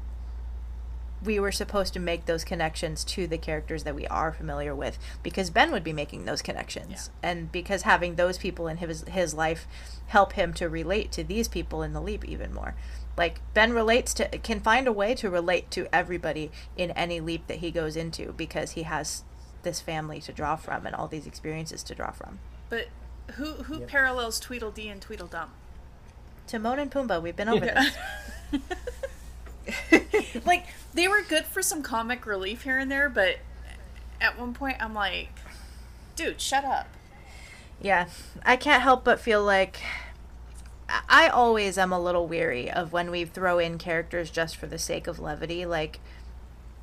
we 1.25 1.41
were 1.41 1.51
supposed 1.53 1.93
to 1.95 1.99
make 2.01 2.27
those 2.27 2.45
connections 2.45 3.03
to 3.05 3.27
the 3.27 3.39
characters 3.39 3.83
that 3.85 3.95
we 3.95 4.07
are 4.07 4.33
familiar 4.33 4.75
with 4.75 4.99
because 5.23 5.51
Ben 5.51 5.73
would 5.73 5.83
be 5.83 5.93
making 5.93 6.25
those 6.25 6.43
connections. 6.43 7.11
And 7.23 7.51
because 7.51 7.83
having 7.83 8.15
those 8.15 8.39
people 8.39 8.69
in 8.69 8.77
his 8.77 9.03
his 9.09 9.35
life 9.35 9.67
help 10.09 10.35
him 10.35 10.53
to 10.55 10.69
relate 10.69 11.11
to 11.13 11.25
these 11.25 11.49
people 11.49 11.83
in 11.83 11.93
the 11.93 12.01
leap 12.01 12.25
even 12.25 12.55
more. 12.55 12.75
Like 13.17 13.41
Ben 13.53 13.73
relates 13.73 14.15
to 14.15 14.29
can 14.39 14.61
find 14.61 14.87
a 14.87 14.93
way 14.93 15.15
to 15.17 15.29
relate 15.29 15.71
to 15.73 15.89
everybody 15.93 16.53
in 16.77 16.93
any 16.93 17.21
leap 17.21 17.49
that 17.49 17.59
he 17.59 17.71
goes 17.73 17.97
into 17.97 18.33
because 18.33 18.73
he 18.73 18.85
has 18.85 19.25
this 19.65 19.81
family 19.81 20.21
to 20.21 20.33
draw 20.33 20.55
from 20.55 20.87
and 20.87 20.95
all 20.95 21.09
these 21.09 21.27
experiences 21.27 21.83
to 21.83 21.95
draw 21.97 22.13
from. 22.13 22.39
But 22.69 22.87
who 23.33 23.55
who 23.65 23.81
parallels 23.81 24.39
Tweedledee 24.39 24.89
and 24.89 25.03
Tweedledum? 25.03 25.51
Timon 26.47 26.79
and 26.79 26.91
Pumbaa 26.93 27.21
we've 27.21 27.35
been 27.37 27.49
over 27.49 27.67
Yeah. 27.67 27.91
this 28.53 28.61
like 30.45 30.67
they 30.95 31.09
were 31.09 31.23
good 31.23 31.45
for 31.45 31.63
some 31.63 31.83
comic 31.83 32.27
relief 32.27 32.63
here 32.63 32.79
and 32.79 32.91
there, 32.91 33.09
but 33.09 33.37
at 34.21 34.39
one 34.39 34.55
point 34.55 34.77
I'm 34.81 34.95
like, 34.95 35.29
dude, 36.17 36.41
shut 36.41 36.65
up. 36.65 36.89
Yeah, 37.81 38.09
I 38.45 38.57
can't 38.57 38.83
help 38.83 39.05
but 39.05 39.21
feel 39.21 39.45
like 39.45 39.79
I- 41.09 41.29
always 41.29 41.79
am 41.79 41.93
a 41.93 42.01
little 42.01 42.27
weary 42.27 42.71
of 42.71 42.93
when 42.93 43.11
we 43.11 43.25
throw 43.25 43.59
in 43.59 43.79
characters 43.79 44.31
just 44.31 44.57
for 44.57 44.67
the 44.67 44.79
sake 44.79 45.07
of 45.07 45.19
levity. 45.21 45.65
Like, 45.67 46.01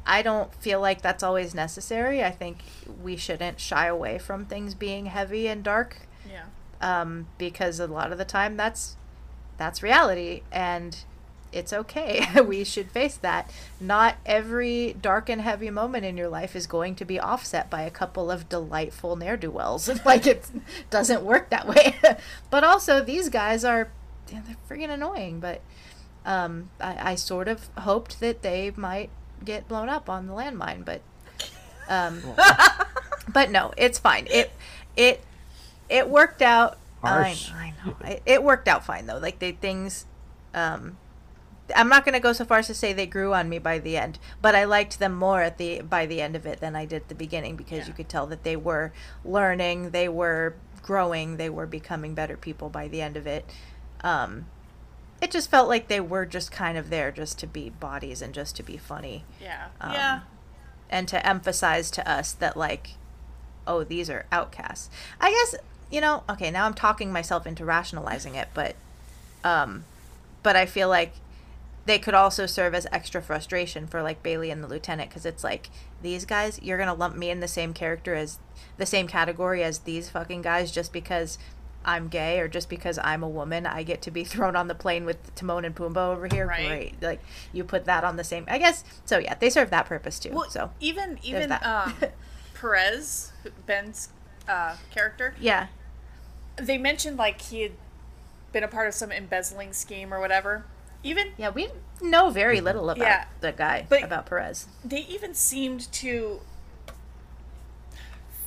I 0.06 0.22
don't 0.22 0.54
feel 0.56 0.80
like 0.80 1.02
that's 1.02 1.24
always 1.24 1.56
necessary. 1.56 2.24
I 2.24 2.30
think 2.32 2.60
we 3.02 3.18
shouldn't 3.18 3.60
shy 3.60 3.88
away 3.88 4.20
from 4.20 4.46
things 4.46 4.76
being 4.76 5.08
heavy 5.08 5.48
and 5.48 5.64
dark, 5.64 5.98
Yeah. 6.32 6.46
um, 6.80 7.28
because 7.40 7.80
a 7.80 7.88
lot 7.88 8.12
of 8.12 8.18
the 8.20 8.26
time 8.26 8.56
that's 8.56 8.96
that's 9.58 9.82
reality, 9.82 10.44
and 10.52 10.98
it's 11.56 11.72
okay. 11.72 12.28
we 12.45 12.64
should 12.64 12.91
face 12.91 13.16
that. 13.18 13.49
Not 13.80 14.18
every 14.26 14.93
dark 15.01 15.30
and 15.30 15.41
heavy 15.41 15.70
moment 15.70 16.06
in 16.06 16.18
your 16.18 16.28
life 16.28 16.56
is 16.56 16.68
going 16.68 16.95
to 16.95 17.06
be 17.06 17.20
offset 17.20 17.70
by 17.70 17.82
a 17.84 17.89
couple 17.89 18.30
of 18.30 18.49
delightful 18.49 19.16
ne'er 19.16 19.38
do 19.38 19.49
wells. 19.49 19.89
like 20.06 20.28
it 20.28 20.45
doesn't 20.89 21.24
work 21.24 21.49
that 21.49 21.68
way. 21.68 21.95
but 22.49 22.64
also, 22.64 23.01
these 23.01 23.30
guys 23.30 23.64
are 23.64 23.89
they're 24.28 24.43
freaking 24.70 24.89
annoying. 24.89 25.39
But 25.39 25.62
um, 26.26 26.70
I, 26.80 27.12
I 27.12 27.16
sort 27.16 27.47
of 27.47 27.70
hoped 27.78 28.20
that 28.20 28.41
they 28.41 28.72
might 28.76 29.10
get 29.43 29.68
blown 29.68 29.89
up 29.89 30.10
on 30.10 30.28
the 30.28 30.34
landmine, 30.34 30.84
but 30.84 31.01
um, 31.88 32.22
but 33.30 33.49
no, 33.49 33.74
it's 33.78 33.97
fine. 33.97 34.28
It 34.30 34.51
it 34.97 35.24
it 35.89 36.10
worked 36.10 36.41
out. 36.41 36.78
I, 37.01 37.38
I 37.53 37.74
know. 37.86 37.95
It, 38.03 38.24
it 38.26 38.43
worked 38.43 38.68
out 38.68 38.84
fine 38.84 39.06
though. 39.06 39.20
Like 39.20 39.39
they 39.39 39.53
things. 39.53 40.06
Um, 40.53 40.97
I'm 41.76 41.89
not 41.89 42.05
gonna 42.05 42.20
go 42.20 42.34
so 42.34 42.45
far 42.45 42.59
as 42.59 42.68
to 42.68 42.74
say 42.76 42.91
they 42.93 43.05
grew 43.07 43.34
on 43.34 43.47
me 43.49 43.57
by 43.59 43.80
the 43.80 43.97
end, 43.97 44.20
but 44.41 44.53
I 44.55 44.66
liked 44.66 44.99
them 44.99 45.13
more 45.16 45.41
at 45.41 45.57
the 45.57 45.82
by 45.82 46.05
the 46.05 46.22
end 46.22 46.36
of 46.36 46.45
it 46.45 46.59
than 46.59 46.76
I 46.76 46.86
did 46.86 47.03
at 47.03 47.07
the 47.09 47.16
beginning 47.16 47.55
because 47.55 47.80
Yeah. 47.80 47.88
you 47.88 47.93
could 47.93 48.09
tell 48.09 48.28
that 48.28 48.43
they 48.43 48.55
were 48.55 48.91
learning, 49.24 49.91
they 49.91 50.07
were 50.09 50.55
growing, 50.84 51.38
they 51.38 51.49
were 51.49 51.66
becoming 51.66 52.13
better 52.13 52.38
people 52.38 52.70
by 52.70 52.88
the 52.88 53.01
end 53.01 53.18
of 53.18 53.26
it. 53.28 53.49
um, 54.03 54.45
it 55.22 55.32
just 55.32 55.49
felt 55.49 55.68
like 55.70 55.88
they 55.88 56.01
were 56.01 56.26
just 56.26 56.51
kind 56.51 56.78
of 56.78 56.89
there 56.89 57.09
just 57.09 57.39
to 57.39 57.47
be 57.47 57.70
bodies 57.70 58.22
and 58.22 58.34
just 58.34 58.55
to 58.57 58.61
be 58.63 58.78
funny 58.78 59.24
Yeah. 59.41 59.68
Um, 59.82 59.93
yeah. 59.93 60.20
and 60.89 61.07
to 61.07 61.26
emphasize 61.26 61.89
to 61.91 62.07
us 62.07 62.34
that 62.34 62.55
like 62.57 62.91
oh 63.66 63.84
these 63.84 64.09
are 64.09 64.26
outcasts 64.32 64.89
i 65.20 65.32
guess 65.32 65.55
you 65.89 66.01
know 66.01 66.24
okay 66.30 66.51
now 66.51 66.66
i'm 66.66 66.74
talking 66.76 67.11
myself 67.11 67.47
into 67.47 67.66
rationalizing 67.66 68.36
it 68.36 68.49
but 68.53 68.76
um 69.43 69.86
but 70.43 70.55
i 70.55 70.66
feel 70.68 70.89
like 70.89 71.13
they 71.86 72.00
could 72.00 72.14
also 72.14 72.46
serve 72.46 72.74
as 72.74 72.88
extra 72.92 73.22
frustration 73.22 73.86
for 73.88 74.02
like 74.02 74.24
bailey 74.24 74.50
and 74.52 74.64
the 74.64 74.68
lieutenant 74.68 75.10
because 75.10 75.26
it's 75.26 75.44
like 75.44 75.70
these 76.02 76.26
guys 76.26 76.60
you're 76.62 76.78
gonna 76.78 76.94
lump 76.94 77.16
me 77.16 77.30
in 77.30 77.40
the 77.40 77.48
same 77.48 77.74
character 77.74 78.16
as 78.16 78.40
the 78.78 78.86
same 78.86 79.08
category 79.08 79.64
as 79.64 79.80
these 79.80 80.10
fucking 80.10 80.42
guys 80.42 80.72
just 80.72 80.92
because 80.92 81.38
i'm 81.84 82.08
gay 82.08 82.40
or 82.40 82.48
just 82.48 82.68
because 82.70 82.98
i'm 83.04 83.22
a 83.22 83.30
woman. 83.30 83.66
I 83.66 83.84
get 83.84 84.02
to 84.04 84.12
be 84.12 84.24
thrown 84.32 84.56
on 84.56 84.68
the 84.68 84.76
plane 84.76 85.06
with 85.06 85.34
timon 85.36 85.66
and 85.66 85.76
pumbaa 85.76 86.14
over 86.14 86.28
here. 86.28 86.48
Right. 86.48 86.68
great. 86.68 87.02
Like 87.02 87.22
you 87.54 87.64
put 87.64 87.86
that 87.86 88.04
on 88.04 88.16
the 88.18 88.24
same 88.24 88.46
i 88.48 88.58
guess 88.58 88.84
so 89.06 89.20
yeah 89.20 89.36
they 89.36 89.50
serve 89.50 89.70
that 89.70 89.86
purpose 89.86 90.18
too 90.20 90.32
Well, 90.32 90.50
so. 90.50 90.72
even 90.80 91.20
even 91.24 91.52
um, 91.52 91.94
Perez, 92.56 93.32
Ben's 93.68 94.10
uh, 94.48 94.78
character, 94.90 95.36
yeah. 95.40 95.68
They 96.56 96.78
mentioned 96.78 97.18
like 97.18 97.42
he 97.42 97.62
had 97.62 97.74
been 98.54 98.64
a 98.64 98.68
part 98.68 98.88
of 98.88 98.94
some 98.94 99.12
embezzling 99.12 99.74
scheme 99.74 100.14
or 100.14 100.20
whatever. 100.22 100.66
Even 101.06 101.34
Yeah, 101.38 101.49
we 101.49 101.70
know 102.01 102.32
very 102.32 102.60
little 102.62 102.89
about 102.89 103.06
Yeah. 103.06 103.26
the 103.39 103.51
guy, 103.51 103.86
But- 103.88 104.03
about 104.03 104.26
Perez. 104.26 104.66
they 104.84 105.01
even 105.01 105.36
seemed 105.36 105.91
to 105.93 106.41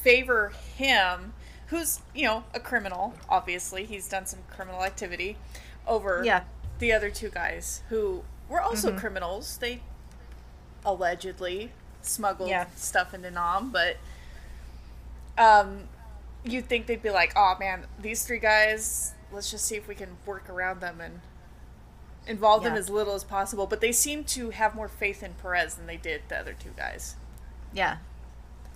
favor 0.03 0.53
him, 0.77 1.35
who's 1.69 2.01
you 2.15 2.25
know 2.27 2.45
a 2.53 2.59
criminal. 2.61 3.15
Obviously, 3.29 3.85
he's 3.85 4.09
done 4.09 4.27
some 4.27 4.41
criminal 4.51 4.85
activity 4.85 5.37
over 5.87 6.23
Yeah. 6.25 6.43
the 6.81 6.93
other 6.93 7.11
two 7.11 7.31
guys 7.31 7.83
who 7.91 8.25
were 8.49 8.61
also 8.61 8.97
criminals. 8.99 9.59
They 9.59 9.81
allegedly 10.85 11.73
smuggled 12.03 12.49
Yeah. 12.51 12.67
stuff 12.75 13.15
into 13.15 13.31
Nam, 13.31 13.71
but 13.71 13.99
um, 15.37 15.89
you'd 16.43 16.69
think 16.69 16.87
they'd 16.87 17.03
be 17.03 17.11
like, 17.11 17.33
"Oh 17.37 17.55
man, 17.61 17.87
these 18.01 18.25
three 18.25 18.41
guys. 18.41 19.15
Let's 19.31 19.51
just 19.51 19.65
see 19.67 19.77
if 19.77 19.87
we 19.87 19.95
can 19.95 20.17
work 20.27 20.49
around 20.51 20.81
them 20.81 21.01
and." 21.01 21.21
Involve 22.29 22.63
them 22.63 22.75
as 22.75 22.91
little 22.91 23.15
as 23.15 23.25
possible, 23.25 23.67
but 23.67 23.81
they 23.81 23.91
seem 23.91 24.23
to 24.25 24.51
have 24.51 24.75
more 24.75 24.87
faith 24.87 25.23
in 25.23 25.33
Perez 25.35 25.75
than 25.77 25.87
they 25.87 25.97
did 25.97 26.21
the 26.29 26.39
other 26.39 26.53
two 26.53 26.73
guys. 26.77 27.17
Yeah. 27.73 27.97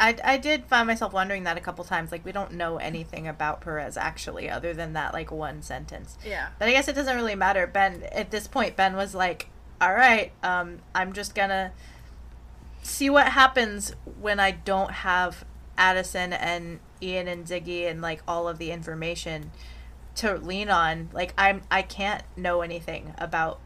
I, 0.01 0.17
I 0.25 0.37
did 0.39 0.65
find 0.65 0.87
myself 0.87 1.13
wondering 1.13 1.45
that 1.45 1.59
a 1.59 1.61
couple 1.61 1.85
times. 1.85 2.11
Like, 2.11 2.25
we 2.25 2.33
don't 2.33 2.53
know 2.53 2.79
anything 2.79 3.29
about 3.29 3.61
Perez, 3.61 3.97
actually, 3.97 4.49
other 4.49 4.73
than 4.73 4.95
that, 4.95 5.13
like, 5.13 5.31
one 5.31 5.63
sentence. 5.63 6.17
Yeah. 6.25 6.49
But 6.59 6.69
I 6.69 6.73
guess 6.73 6.89
it 6.89 6.95
doesn't 6.95 7.15
really 7.15 7.35
matter. 7.35 7.67
Ben, 7.67 8.03
at 8.11 8.31
this 8.31 8.49
point, 8.49 8.75
Ben 8.75 8.97
was 8.97 9.15
like, 9.15 9.49
all 9.81 9.93
right, 9.93 10.33
um, 10.43 10.79
I'm 10.95 11.13
just 11.13 11.35
gonna 11.35 11.73
see 12.83 13.11
what 13.11 13.29
happens 13.29 13.95
when 14.19 14.41
I 14.41 14.53
don't 14.53 14.91
have 14.91 15.45
Addison 15.77 16.33
and 16.33 16.81
Ian 17.01 17.29
and 17.29 17.47
Ziggy 17.47 17.89
and, 17.89 18.01
like, 18.01 18.23
all 18.27 18.49
of 18.49 18.59
the 18.59 18.73
information 18.73 19.53
to 20.17 20.37
lean 20.37 20.69
on. 20.71 21.09
Like, 21.13 21.35
I'm, 21.39 21.63
I 21.71 21.83
can't 21.83 22.23
know 22.37 22.63
anything 22.63 23.15
about 23.19 23.59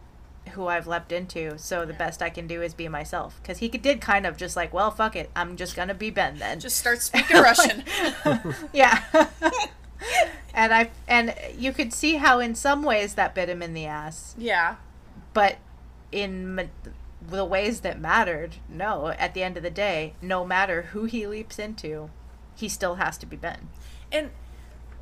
who 0.53 0.69
I've 0.69 0.87
leapt 0.87 1.11
into, 1.11 1.59
so 1.59 1.85
the 1.85 1.93
best 1.93 2.23
I 2.23 2.31
can 2.31 2.47
do 2.47 2.63
is 2.63 2.73
be 2.73 2.87
myself. 2.89 3.41
Because 3.43 3.59
he 3.59 3.69
did 3.69 4.01
kind 4.01 4.25
of 4.27 4.37
just 4.37 4.55
like, 4.57 4.73
well, 4.73 4.91
fuck 4.91 5.17
it, 5.17 5.31
I'm 5.35 5.57
just 5.57 5.75
gonna 5.75 5.95
be 5.95 6.11
Ben 6.11 6.39
then. 6.39 6.61
Just 6.61 6.77
start 6.79 7.03
speaking 7.03 7.39
Russian. 7.43 7.83
yeah. 8.73 9.03
and 10.55 10.73
I 10.73 10.91
and 11.09 11.35
you 11.57 11.73
could 11.73 11.93
see 11.93 12.15
how 12.17 12.39
in 12.39 12.55
some 12.55 12.83
ways 12.83 13.15
that 13.15 13.35
bit 13.35 13.49
him 13.49 13.63
in 13.63 13.75
the 13.75 13.87
ass, 13.87 14.35
Yeah. 14.39 14.77
but 15.35 15.57
in 16.13 16.55
ma- 16.55 16.63
the 17.29 17.45
ways 17.45 17.81
that 17.81 18.01
mattered, 18.01 18.57
no. 18.69 19.09
At 19.09 19.35
the 19.35 19.43
end 19.43 19.57
of 19.57 19.63
the 19.65 19.71
day, 19.71 20.15
no 20.23 20.45
matter 20.45 20.83
who 20.93 21.05
he 21.07 21.27
leaps 21.27 21.59
into, 21.59 22.11
he 22.55 22.69
still 22.69 22.95
has 22.97 23.19
to 23.19 23.27
be 23.27 23.35
Ben. 23.37 23.69
And 24.13 24.31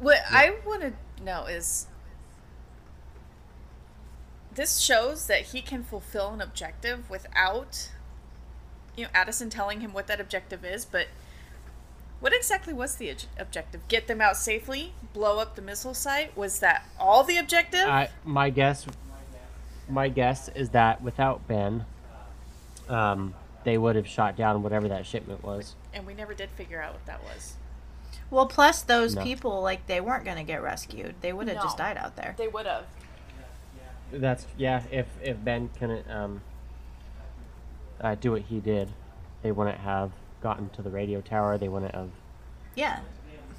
what 0.00 0.20
I 0.30 0.56
want 0.64 0.80
to 0.82 0.92
know 1.24 1.46
is 1.46 1.86
this 4.54 4.78
shows 4.78 5.26
that 5.26 5.42
he 5.46 5.60
can 5.60 5.82
fulfill 5.82 6.30
an 6.30 6.40
objective 6.40 7.10
without 7.10 7.90
you 8.96 9.04
know 9.04 9.10
Addison 9.14 9.50
telling 9.50 9.80
him 9.80 9.92
what 9.92 10.06
that 10.06 10.20
objective 10.20 10.64
is, 10.64 10.84
but 10.84 11.08
what 12.20 12.32
exactly 12.32 12.72
was 12.72 12.96
the 12.96 13.14
objective? 13.38 13.86
Get 13.88 14.06
them 14.06 14.20
out 14.20 14.36
safely, 14.36 14.94
blow 15.12 15.38
up 15.38 15.56
the 15.56 15.62
missile 15.62 15.92
site? 15.92 16.34
Was 16.36 16.60
that 16.60 16.86
all 16.98 17.22
the 17.22 17.36
objective? 17.36 17.86
I, 17.86 18.08
my 18.24 18.48
guess, 18.48 18.86
my 19.88 20.08
guess 20.08 20.48
is 20.54 20.70
that 20.70 21.02
without 21.02 21.46
Ben, 21.46 21.84
um, 22.88 23.34
they 23.64 23.76
would 23.76 23.96
have 23.96 24.06
shot 24.06 24.36
down 24.36 24.62
whatever 24.62 24.88
that 24.88 25.04
shipment 25.04 25.42
was. 25.42 25.74
and 25.92 26.06
we 26.06 26.14
never 26.14 26.32
did 26.34 26.48
figure 26.50 26.80
out 26.80 26.92
what 26.92 27.04
that 27.06 27.22
was. 27.24 27.54
Well, 28.34 28.46
plus 28.46 28.82
those 28.82 29.14
No. 29.14 29.22
people, 29.22 29.62
like 29.62 29.86
they 29.86 30.00
weren't 30.00 30.24
gonna 30.24 30.42
get 30.42 30.60
rescued; 30.60 31.14
they 31.20 31.32
would 31.32 31.46
have 31.46 31.62
just 31.62 31.78
died 31.78 31.96
out 31.96 32.16
there. 32.16 32.34
They 32.36 32.48
would 32.48 32.66
have. 32.66 32.84
That's 34.10 34.46
yeah. 34.58 34.82
If 34.90 35.06
if 35.22 35.42
Ben 35.44 35.70
couldn't 35.78 36.10
um, 36.10 36.42
uh, 38.00 38.16
do 38.16 38.32
what 38.32 38.42
he 38.42 38.58
did, 38.58 38.90
they 39.42 39.52
wouldn't 39.52 39.78
have 39.78 40.10
gotten 40.40 40.68
to 40.70 40.82
the 40.82 40.90
radio 40.90 41.20
tower. 41.20 41.56
They 41.56 41.68
wouldn't 41.68 41.94
have. 41.94 42.10
Yeah, 42.74 43.00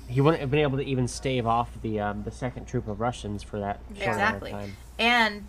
He 0.10 0.20
wouldn't 0.20 0.42
have 0.42 0.52
been 0.52 0.60
able 0.60 0.78
to 0.78 0.84
even 0.84 1.08
stave 1.08 1.48
off 1.48 1.82
the 1.82 2.02
um, 2.02 2.24
the 2.24 2.32
second 2.32 2.66
troop 2.66 2.90
of 2.90 3.00
Russians 3.00 3.44
for 3.44 3.60
that 3.62 3.80
short 3.96 4.18
amount 4.18 4.36
of 4.36 4.44
exactly. 4.44 4.52
time. 4.52 4.78
And 5.00 5.46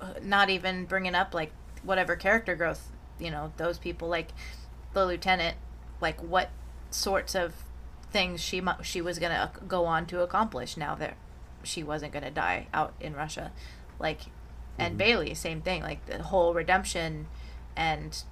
uh, 0.00 0.14
not 0.22 0.48
even 0.48 0.86
bringing 0.86 1.14
up 1.14 1.34
like 1.34 1.52
whatever 1.82 2.16
character 2.16 2.56
growth, 2.56 2.90
you 3.18 3.30
know, 3.30 3.52
those 3.58 3.78
people 3.78 4.08
like 4.08 4.28
the 4.94 5.04
lieutenant, 5.04 5.58
like 6.00 6.22
what 6.22 6.48
sorts 6.90 7.34
of 7.34 7.52
things 8.10 8.40
she 8.40 8.60
mu- 8.60 8.82
she 8.82 9.00
was 9.00 9.18
gonna 9.18 9.50
go 9.68 9.84
on 9.84 10.06
to 10.06 10.22
accomplish 10.22 10.76
now 10.76 10.94
that 10.96 11.16
she 11.62 11.82
wasn't 11.82 12.12
gonna 12.12 12.30
die 12.30 12.66
out 12.72 12.94
in 13.00 13.14
Russia, 13.14 13.52
like, 13.98 14.22
and 14.78 14.96
Bailey, 14.96 15.34
same 15.34 15.60
thing, 15.60 15.82
like 15.82 16.04
the 16.06 16.22
whole 16.22 16.54
redemption, 16.54 17.26
and 17.76 18.22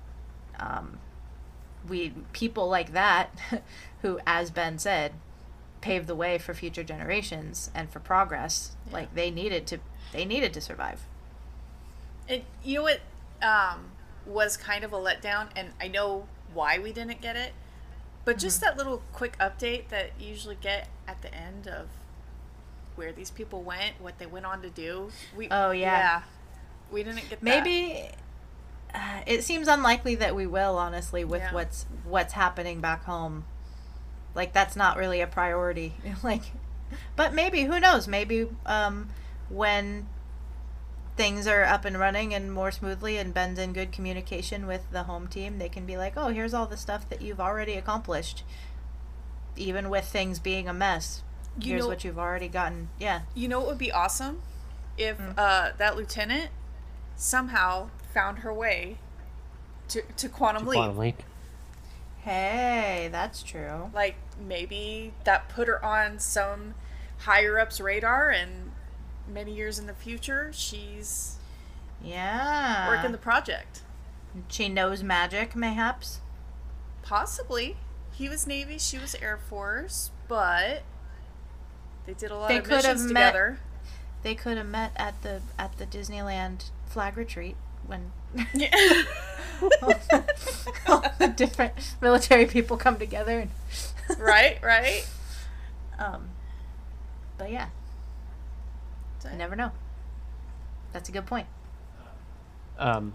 um, 0.58 0.98
we 1.88 2.12
people 2.32 2.68
like 2.68 2.92
that, 2.92 3.38
who, 4.02 4.18
as 4.26 4.50
Ben 4.50 4.78
said, 4.78 5.12
paved 5.80 6.06
the 6.06 6.14
way 6.14 6.38
for 6.38 6.54
future 6.54 6.84
generations 6.84 7.70
and 7.74 7.90
for 7.90 8.00
progress. 8.00 8.76
Like 8.90 9.14
they 9.14 9.30
needed 9.30 9.66
to, 9.68 9.78
they 10.12 10.24
needed 10.24 10.52
to 10.54 10.60
survive. 10.60 11.06
It, 12.28 12.44
you 12.62 12.76
know 12.76 12.82
what 12.82 13.00
um, 13.42 13.92
was 14.26 14.56
kind 14.56 14.84
of 14.84 14.92
a 14.92 14.96
letdown, 14.96 15.48
and 15.56 15.70
I 15.80 15.88
know 15.88 16.26
why 16.52 16.78
we 16.78 16.92
didn't 16.92 17.20
get 17.20 17.36
it, 17.36 17.52
but 18.28 18.36
Mm-hmm. 18.36 18.40
just 18.46 18.60
that 18.60 18.76
little 18.76 19.00
quick 19.14 19.38
update 19.38 19.88
that 19.88 20.10
you 20.20 20.28
usually 20.28 20.58
get 20.60 20.88
at 21.06 21.22
the 21.22 21.34
end 21.34 21.66
of 21.66 21.88
where 22.94 23.10
these 23.10 23.30
people 23.30 23.62
went, 23.62 23.94
what 24.00 24.18
they 24.18 24.26
went 24.26 24.44
on 24.44 24.60
to 24.60 24.68
do. 24.68 25.10
We 25.34 25.48
Oh, 25.50 25.70
yeah. 25.70 26.22
we 26.92 27.02
didn't 27.02 27.22
get 27.30 27.40
that. 27.40 27.42
Maybe 27.42 28.10
uh, 28.94 29.20
it 29.26 29.44
seems 29.44 29.66
unlikely 29.66 30.14
that 30.16 30.34
we 30.36 30.46
will, 30.46 30.76
honestly, 30.76 31.24
with 31.24 31.40
Yeah. 31.40 31.54
what's 31.54 31.86
what's 32.04 32.34
happening 32.34 32.80
back 32.82 33.04
home. 33.04 33.44
Like 34.34 34.52
that's 34.52 34.76
not 34.76 34.98
really 34.98 35.22
a 35.22 35.26
priority. 35.26 35.94
like, 36.22 36.42
but 37.16 37.32
maybe 37.32 37.62
who 37.62 37.80
knows? 37.80 38.06
Maybe 38.06 38.46
um, 38.66 39.08
when 39.48 40.06
things 41.18 41.46
are 41.46 41.64
up 41.64 41.84
and 41.84 41.98
running 41.98 42.32
and 42.32 42.50
more 42.50 42.70
smoothly, 42.70 43.18
and 43.18 43.34
Ben's 43.34 43.58
in 43.58 43.74
good 43.74 43.92
communication 43.92 44.66
with 44.66 44.90
the 44.90 45.02
home 45.02 45.26
team, 45.28 45.58
they 45.58 45.68
can 45.68 45.84
be 45.84 45.98
like, 45.98 46.14
"Oh, 46.16 46.28
here's 46.28 46.54
all 46.54 46.64
the 46.66 46.76
stuff 46.78 47.06
that 47.10 47.20
you've 47.20 47.40
already 47.40 47.74
accomplished." 47.74 48.42
Even 49.56 49.90
with 49.90 50.06
things 50.06 50.38
being 50.38 50.68
a 50.68 50.72
mess, 50.72 51.22
You 51.58 51.72
here's 51.72 51.82
know- 51.82 51.88
what 51.88 52.04
you've 52.04 52.18
already 52.18 52.48
gotten. 52.48 52.88
Yeah. 52.98 53.22
You 53.34 53.48
know 53.48 53.58
what 53.58 53.68
would 53.68 53.78
be 53.78 53.92
awesome 53.92 54.40
if 54.96 55.18
Mm. 55.18 55.34
uh, 55.36 55.72
that 55.76 55.96
lieutenant 55.96 56.50
somehow 57.16 57.90
found 58.14 58.38
her 58.38 58.54
way 58.54 58.98
to 59.88 60.02
to 60.16 60.28
quantum 60.28 60.66
leap. 60.66 60.76
Quantum 60.76 60.98
leap. 60.98 61.22
Hey, 62.22 63.08
that's 63.10 63.42
true. 63.42 63.90
Like 63.92 64.16
maybe 64.38 65.12
that 65.24 65.48
put 65.48 65.66
her 65.68 65.84
on 65.84 66.18
some 66.18 66.74
higher 67.18 67.58
ups 67.58 67.80
radar, 67.80 68.30
and 68.30 68.70
many 69.28 69.54
years 69.54 69.78
in 69.78 69.86
the 69.86 69.94
future, 69.94 70.50
she's 70.52 71.36
Yeah. 72.02 72.88
working 72.88 73.12
the 73.12 73.18
project. 73.18 73.82
She 74.48 74.68
knows 74.68 75.02
magic, 75.02 75.54
mayhaps. 75.56 76.20
Possibly. 77.02 77.76
He 78.12 78.28
was 78.28 78.46
Navy, 78.46 78.78
she 78.78 78.98
was 78.98 79.14
Air 79.16 79.36
Force, 79.38 80.10
but 80.28 80.82
they 82.06 82.14
did 82.14 82.30
a 82.30 82.36
lot 82.36 82.48
They 82.48 82.58
of 82.58 82.64
could 82.64 82.84
have 82.84 82.96
missions 82.96 83.12
met- 83.12 83.26
together. 83.32 83.58
They 84.22 84.34
could 84.34 84.56
have 84.56 84.66
met 84.66 84.92
at 84.96 85.22
the 85.22 85.40
at 85.58 85.78
the 85.78 85.86
Disneyland 85.86 86.70
flag 86.86 87.16
retreat 87.16 87.56
when 87.86 88.10
Yeah. 88.52 88.70
all 90.86 91.04
the 91.18 91.28
different 91.34 91.72
military 92.00 92.46
people 92.46 92.76
come 92.76 92.98
together. 92.98 93.38
And, 93.40 93.50
right, 94.20 94.58
right. 94.62 95.06
um, 95.98 96.30
but 97.38 97.50
yeah, 97.52 97.68
say. 99.28 99.32
You 99.34 99.38
never 99.38 99.56
know. 99.56 99.72
That's 100.92 101.08
a 101.08 101.12
good 101.12 101.26
point. 101.26 101.46
Um, 102.78 103.14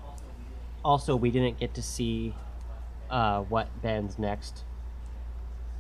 also, 0.84 1.16
we 1.16 1.32
didn't 1.32 1.60
get 1.60 1.74
to 1.76 1.82
see 1.82 2.36
uh, 3.10 3.42
what 3.42 3.82
Ben's 3.82 4.20
next 4.20 4.64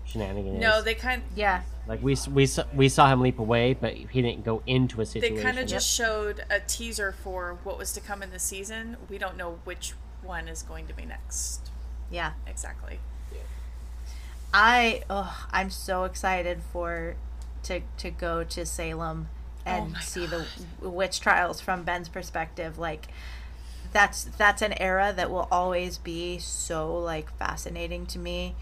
shenanigan 0.05 0.59
No, 0.59 0.79
is. 0.79 0.83
they 0.83 0.95
kind 0.95 1.23
Yeah. 1.35 1.61
like 1.87 2.01
we 2.03 2.17
we 2.31 2.47
we 2.73 2.89
saw 2.89 3.07
him 3.11 3.21
leap 3.21 3.39
away, 3.39 3.73
but 3.73 3.93
he 3.93 4.21
didn't 4.21 4.43
go 4.43 4.61
into 4.67 5.01
a 5.01 5.05
situation. 5.05 5.35
they 5.35 5.41
kind 5.41 5.59
of 5.59 5.67
just 5.67 5.89
showed 5.89 6.43
a 6.49 6.59
teaser 6.59 7.11
for 7.11 7.57
what 7.63 7.77
was 7.77 7.93
to 7.93 8.01
come 8.01 8.21
in 8.23 8.31
the 8.31 8.39
season. 8.39 8.97
We 9.09 9.17
don't 9.17 9.37
know 9.37 9.59
which 9.63 9.93
one 10.21 10.47
is 10.47 10.61
going 10.63 10.87
to 10.87 10.93
be 10.93 11.05
next. 11.05 11.69
Yeah. 12.09 12.33
Exactly. 12.47 12.99
I 14.53 15.01
oh, 15.09 15.45
I'm 15.51 15.69
so 15.69 16.03
excited 16.03 16.61
for 16.71 17.15
to 17.63 17.81
to 17.97 18.11
go 18.11 18.43
to 18.43 18.65
Salem 18.65 19.29
Oh 19.65 19.71
and 19.71 19.95
Oh 19.95 19.99
see 20.01 20.25
the 20.25 20.45
witch 20.81 21.19
trials 21.19 21.61
from 21.61 21.83
Ben's 21.83 22.09
perspective. 22.09 22.77
Like 22.77 23.07
that's 23.91 24.23
that's 24.23 24.61
an 24.61 24.73
era 24.73 25.13
that 25.15 25.29
will 25.29 25.47
always 25.51 25.97
be 25.97 26.39
so 26.39 26.95
like 26.97 27.35
fascinating 27.37 28.05
to 28.07 28.19
me. 28.19 28.55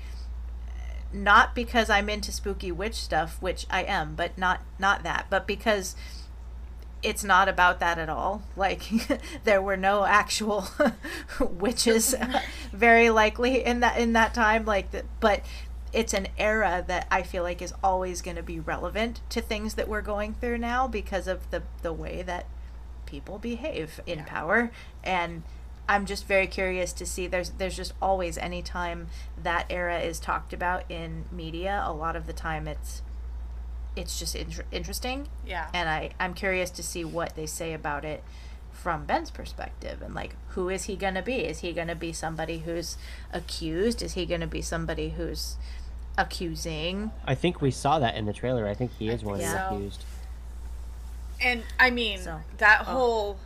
Not 1.14 1.54
because 1.56 1.90
I'm 1.90 2.10
into 2.10 2.32
spooky 2.32 2.72
witch 2.72 2.96
stuff, 2.96 3.38
which 3.42 3.66
I 3.70 3.84
am, 3.84 4.16
but 4.16 4.38
not 4.38 4.62
not 4.80 5.04
that, 5.04 5.28
but 5.30 5.46
because 5.48 5.96
it's 7.04 7.24
not 7.24 7.50
about 7.50 7.80
that 7.80 7.98
at 7.98 8.10
all. 8.10 8.44
Like 8.56 8.84
there 9.44 9.62
were 9.62 9.78
no 9.78 10.06
actual 10.06 10.68
witches, 11.40 12.16
very 12.72 13.10
likely 13.10 13.64
in 13.64 13.80
that 13.82 13.98
in 13.98 14.14
that 14.14 14.34
time. 14.34 14.66
Like, 14.66 14.92
the, 14.92 15.06
but 15.20 15.42
it's 15.94 16.14
an 16.14 16.28
era 16.38 16.84
that 16.88 17.08
I 17.12 17.22
feel 17.24 17.44
like 17.44 17.62
is 17.62 17.74
always 17.84 18.22
going 18.22 18.38
to 18.38 18.44
be 18.44 18.60
relevant 18.60 19.20
to 19.30 19.42
things 19.42 19.74
that 19.74 19.88
we're 19.88 20.02
going 20.02 20.34
through 20.36 20.58
now 20.60 20.88
because 20.88 21.28
of 21.28 21.50
the 21.52 21.64
the 21.82 21.92
way 21.94 22.22
that 22.22 22.46
people 23.06 23.38
behave 23.38 24.00
in 24.08 24.20
Yeah. 24.20 24.26
power 24.26 24.72
and 25.04 25.44
I'm 25.90 26.06
just 26.06 26.26
very 26.26 26.48
curious 26.48 26.94
to 26.94 27.06
see 27.06 27.28
there's 27.28 27.50
there's 27.52 27.76
just 27.76 27.94
always 28.02 28.38
any 28.38 28.62
time 28.62 29.08
that 29.44 29.66
era 29.70 30.00
is 30.00 30.20
talked 30.20 30.54
about 30.54 30.84
in 30.90 31.26
media 31.32 31.84
a 31.86 31.92
lot 31.92 32.16
of 32.16 32.26
the 32.28 32.34
time 32.34 32.68
it's 32.70 33.02
it's 33.98 34.18
just 34.18 34.36
inter- 34.36 34.64
interesting 34.72 35.28
Yeah. 35.46 35.68
and 35.74 35.90
I 35.90 36.12
I'm 36.20 36.34
curious 36.34 36.70
to 36.72 36.84
see 36.84 37.04
what 37.04 37.36
they 37.36 37.46
say 37.46 37.74
about 37.74 38.06
it 38.06 38.24
from 38.72 39.04
Ben's 39.06 39.30
perspective 39.30 40.02
and 40.02 40.16
like 40.16 40.36
who 40.50 40.70
is 40.70 40.86
he 40.86 40.96
going 40.96 41.16
to 41.16 41.22
be? 41.22 41.36
Is 41.46 41.60
he 41.60 41.74
going 41.74 41.90
to 41.90 41.96
be 41.96 42.14
somebody 42.14 42.60
who's 42.60 42.98
accused? 43.34 44.02
Is 44.02 44.14
he 44.14 44.26
going 44.26 44.40
to 44.42 44.48
be 44.48 44.62
somebody 44.62 45.10
who's 45.10 45.58
accusing? 46.18 47.12
I 47.26 47.36
think 47.36 47.62
we 47.62 47.72
saw 47.72 48.00
that 48.00 48.16
in 48.16 48.26
the 48.26 48.34
trailer. 48.34 48.68
I 48.68 48.74
think 48.74 48.92
he 48.98 49.10
is 49.10 49.24
one 49.24 49.40
think 49.40 49.50
of 49.50 49.56
the 49.56 49.76
accused. 49.76 50.06
And 51.42 51.64
I 51.80 51.90
mean 51.90 52.20
So, 52.20 52.42
that 52.58 52.82
oh. 52.82 52.84
whole 52.92 53.40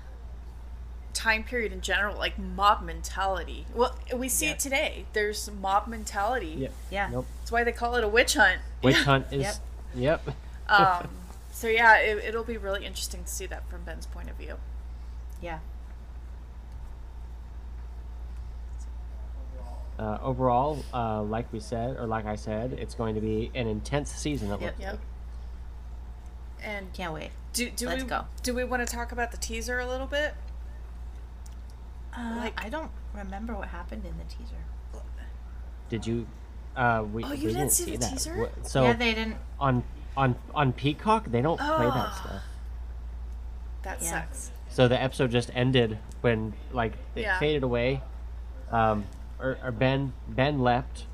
time 1.13 1.43
period 1.43 1.72
in 1.72 1.82
general, 1.82 2.18
like 2.18 2.38
mob 2.38 2.84
mentality. 2.84 3.66
Well, 3.74 3.95
we 4.13 4.28
see 4.28 4.47
Yeah. 4.47 4.51
it 4.51 4.59
today. 4.59 5.05
There's 5.13 5.49
mob 5.49 5.88
mentality. 5.88 6.55
Yep. 6.57 6.74
Yeah. 6.91 7.09
Nope. 7.09 7.26
That's 7.39 7.51
why 7.51 7.63
they 7.63 7.72
call 7.72 7.95
it 7.95 8.03
a 8.03 8.07
witch 8.07 8.34
hunt. 8.36 8.59
Witch 8.84 8.97
hunt 8.97 9.28
is. 9.32 9.59
Yep. 9.95 10.22
Yep. 10.28 10.36
Um, 10.68 11.09
so 11.51 11.68
yeah, 11.68 11.97
it, 11.97 12.18
it'll 12.24 12.43
be 12.43 12.57
really 12.57 12.86
interesting 12.86 13.24
to 13.24 13.30
see 13.30 13.45
that 13.45 13.68
from 13.70 13.84
Ben's 13.84 14.05
point 14.05 14.30
of 14.30 14.36
view. 14.36 14.55
Yeah. 15.41 15.59
Uh, 19.97 20.17
overall, 20.21 20.83
uh, 20.93 21.21
like 21.23 21.51
we 21.53 21.59
said, 21.59 21.95
or 21.97 22.05
like 22.05 22.25
I 22.25 22.35
said, 22.35 22.73
it's 22.73 22.93
going 22.95 23.15
to 23.15 23.21
be 23.21 23.49
an 23.55 23.65
intense 23.67 24.11
season. 24.11 24.49
It 24.51 24.59
Yep. 24.59 24.61
looks 24.61 24.79
Yep. 24.79 24.91
like. 24.91 24.99
And 26.63 26.93
Can't 26.93 27.13
wait. 27.13 27.31
do 27.53 27.69
do 27.69 27.85
Let's 27.87 28.03
we 28.03 28.09
go. 28.09 28.25
do 28.43 28.53
we 28.53 28.63
want 28.63 28.85
to 28.85 28.93
talk 28.93 29.11
about 29.11 29.31
the 29.31 29.37
teaser 29.37 29.79
a 29.79 29.85
little 29.87 30.07
bit? 30.07 30.33
Uh, 32.17 32.33
Like- 32.37 32.63
I 32.63 32.69
don't 32.69 32.91
remember 33.13 33.53
what 33.55 33.69
happened 33.69 34.05
in 34.05 34.17
the 34.17 34.23
teaser. 34.25 34.55
Did 35.89 36.05
you? 36.07 36.27
Uh, 36.75 37.05
we, 37.13 37.23
Oh, 37.23 37.27
you 37.27 37.33
we 37.33 37.37
didn't 37.37 37.53
didn't 37.57 37.71
see 37.71 37.83
see 37.85 37.91
the 37.91 37.97
that. 37.99 38.09
teaser? 38.11 38.49
So 38.63 38.83
yeah, 38.83 38.93
they 38.93 39.13
didn't. 39.13 39.37
on 39.59 39.83
on 40.17 40.35
on 40.53 40.73
Peacock, 40.73 41.25
they 41.25 41.41
don't 41.41 41.57
play 41.59 41.67
that 41.85 42.09
Oh. 42.11 42.21
stuff. 42.25 42.43
That 43.83 44.01
Yeah. 44.01 44.09
sucks. 44.09 44.51
So 44.69 44.87
the 44.87 45.01
episode 45.01 45.31
just 45.31 45.51
ended 45.53 45.99
when 46.21 46.53
like 46.73 46.93
it 47.15 47.21
Yeah. 47.21 47.37
faded 47.39 47.63
away. 47.63 48.01
Um, 48.71 49.05
or, 49.39 49.57
or 49.63 49.71
Ben 49.71 50.13
Ben 50.27 50.59
left. 50.59 51.05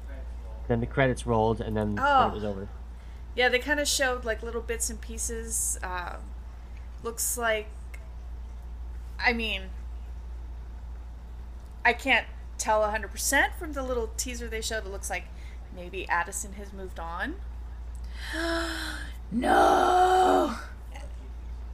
Then 0.68 0.80
the 0.80 0.86
credits 0.86 1.26
rolled, 1.28 1.60
and 1.60 1.76
then, 1.76 1.96
then 1.96 2.06
Oh. 2.08 2.28
it 2.30 2.34
was 2.34 2.44
over. 2.44 2.70
Yeah, 3.36 3.50
they 3.50 3.60
kind 3.60 3.80
of 3.80 3.88
showed 3.88 4.24
like 4.26 4.42
little 4.44 4.62
bits 4.62 4.90
and 4.90 5.00
pieces. 5.02 5.78
Uh, 5.84 6.18
looks 7.04 7.38
like, 7.38 7.68
I 9.20 9.34
mean, 9.34 9.64
I 11.84 11.94
can't 11.94 12.28
tell 12.58 12.82
100% 12.84 13.56
from 13.58 13.74
the 13.74 13.82
little 13.84 14.12
teaser 14.18 14.48
they 14.48 14.62
showed. 14.62 14.86
It 14.86 14.92
looks 14.92 15.10
like 15.10 15.26
maybe 15.76 16.08
Addison 16.08 16.54
has 16.54 16.72
moved 16.74 17.00
on. 17.00 17.36
No. 19.34 20.54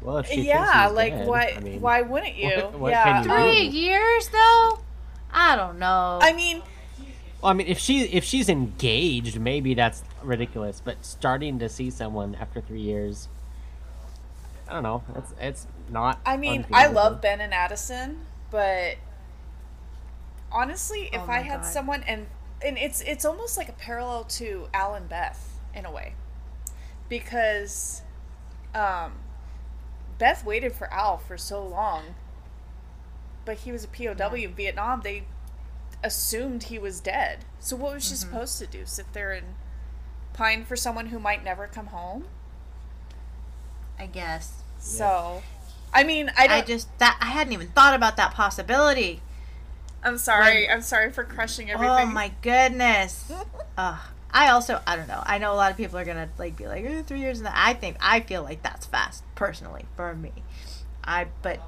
Well, 0.02 0.18
if 0.20 0.28
she 0.28 0.42
yeah, 0.44 0.84
he's 0.88 0.96
like 0.96 1.12
dead, 1.12 1.28
why? 1.28 1.54
I 1.58 1.60
mean, 1.60 1.82
why 1.82 2.04
wouldn't 2.04 2.36
you? 2.36 2.50
what- 2.56 2.74
what 2.80 2.92
yeah, 2.92 3.04
can 3.04 3.26
you 3.26 3.32
um, 3.32 3.42
Three 3.42 3.68
years 3.68 4.30
though. 4.30 4.80
I 5.32 5.56
don't 5.56 5.80
know. 5.80 6.20
I 6.22 6.34
mean, 6.34 6.62
Well, 7.42 7.52
I 7.52 7.54
mean, 7.54 7.68
if 7.68 7.80
she 7.80 8.02
if 8.04 8.24
she's 8.24 8.50
engaged, 8.50 9.40
maybe 9.40 9.74
that's 9.74 10.04
ridiculous. 10.24 10.82
But 10.84 11.06
starting 11.06 11.60
to 11.60 11.70
see 11.70 11.90
someone 11.90 12.36
after 12.36 12.62
three 12.62 12.82
years, 12.82 13.28
I 14.68 14.74
don't 14.74 14.84
know. 14.84 15.04
It's 15.16 15.34
it's 15.40 15.68
not. 15.90 16.20
I 16.26 16.38
mean, 16.38 16.66
I 16.74 16.88
love 16.88 17.22
Ben 17.22 17.40
and 17.42 17.54
Addison, 17.54 18.26
but 18.50 18.96
honestly, 20.52 21.10
if 21.14 21.22
Oh 21.28 21.32
I 21.32 21.40
had 21.42 21.62
God. 21.62 21.66
someone 21.66 22.04
and 22.08 22.28
and 22.66 22.78
it's 22.78 23.02
it's 23.02 23.26
almost 23.26 23.58
like 23.58 23.70
a 23.70 23.74
parallel 23.74 24.24
to 24.24 24.68
Al 24.74 24.96
and 24.96 25.08
Beth 25.08 25.60
in 25.76 25.86
a 25.86 25.92
way, 25.92 26.14
because 27.10 28.02
um, 28.74 29.14
Beth 30.18 30.44
waited 30.44 30.74
for 30.74 30.92
Al 30.92 31.18
for 31.18 31.38
so 31.38 31.64
long, 31.66 32.16
but 33.48 33.58
he 33.60 33.72
was 33.72 33.84
a 33.84 33.88
POW 33.88 34.36
in 34.36 34.54
Vietnam. 34.54 35.02
They 35.04 35.24
assumed 36.04 36.64
he 36.64 36.78
was 36.78 37.00
dead. 37.00 37.40
So 37.60 37.76
what 37.76 37.96
was 37.96 38.04
she 38.06 38.14
Mm-hmm. 38.14 38.30
supposed 38.30 38.60
to 38.60 38.68
do? 38.68 38.86
Sit 38.86 39.14
there 39.14 39.32
and 39.32 39.56
pine 40.34 40.64
for 40.66 40.76
someone 40.76 41.08
who 41.08 41.18
might 41.18 41.44
never 41.44 41.66
come 41.66 41.88
home? 41.88 42.26
I 43.98 44.06
guess. 44.06 44.62
So, 44.80 45.42
I 45.94 46.04
mean, 46.04 46.32
I 46.38 46.46
don't. 46.48 46.58
I 46.58 46.62
just 46.62 46.96
that 47.00 47.18
I 47.20 47.28
hadn't 47.28 47.54
even 47.54 47.70
thought 47.70 47.96
about 47.96 48.18
that 48.18 48.34
possibility. 48.34 49.22
I'm 50.04 50.18
sorry. 50.20 50.68
When- 50.68 50.72
I'm 50.76 50.82
sorry 50.84 51.12
for 51.12 51.24
crushing 51.24 51.72
everything. 51.72 51.98
Oh 51.98 52.06
my 52.06 52.32
goodness. 52.44 53.32
Ugh. 53.78 54.00
I 54.30 54.50
also 54.50 54.82
I 54.86 54.96
don't 54.98 55.08
know. 55.08 55.24
I 55.26 55.38
know 55.40 55.52
a 55.54 55.56
lot 55.56 55.72
of 55.72 55.78
people 55.78 55.98
are 55.98 56.06
gonna 56.06 56.30
like 56.38 56.56
be 56.58 56.68
like 56.68 56.86
"Eh, 56.86 57.02
three 57.02 57.22
years 57.22 57.40
and. 57.40 57.48
I 57.48 57.74
think 57.74 57.98
I 58.00 58.20
feel 58.20 58.44
like 58.44 58.62
that's 58.62 58.86
fast 58.86 59.24
personally 59.36 59.86
for 59.96 60.14
me. 60.14 60.32
I 61.04 61.28
but 61.42 61.60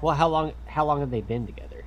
Well, 0.00 0.14
how 0.14 0.28
long 0.28 0.52
how 0.66 0.84
long 0.86 1.00
have 1.00 1.10
they 1.10 1.20
been 1.20 1.46
together? 1.46 1.84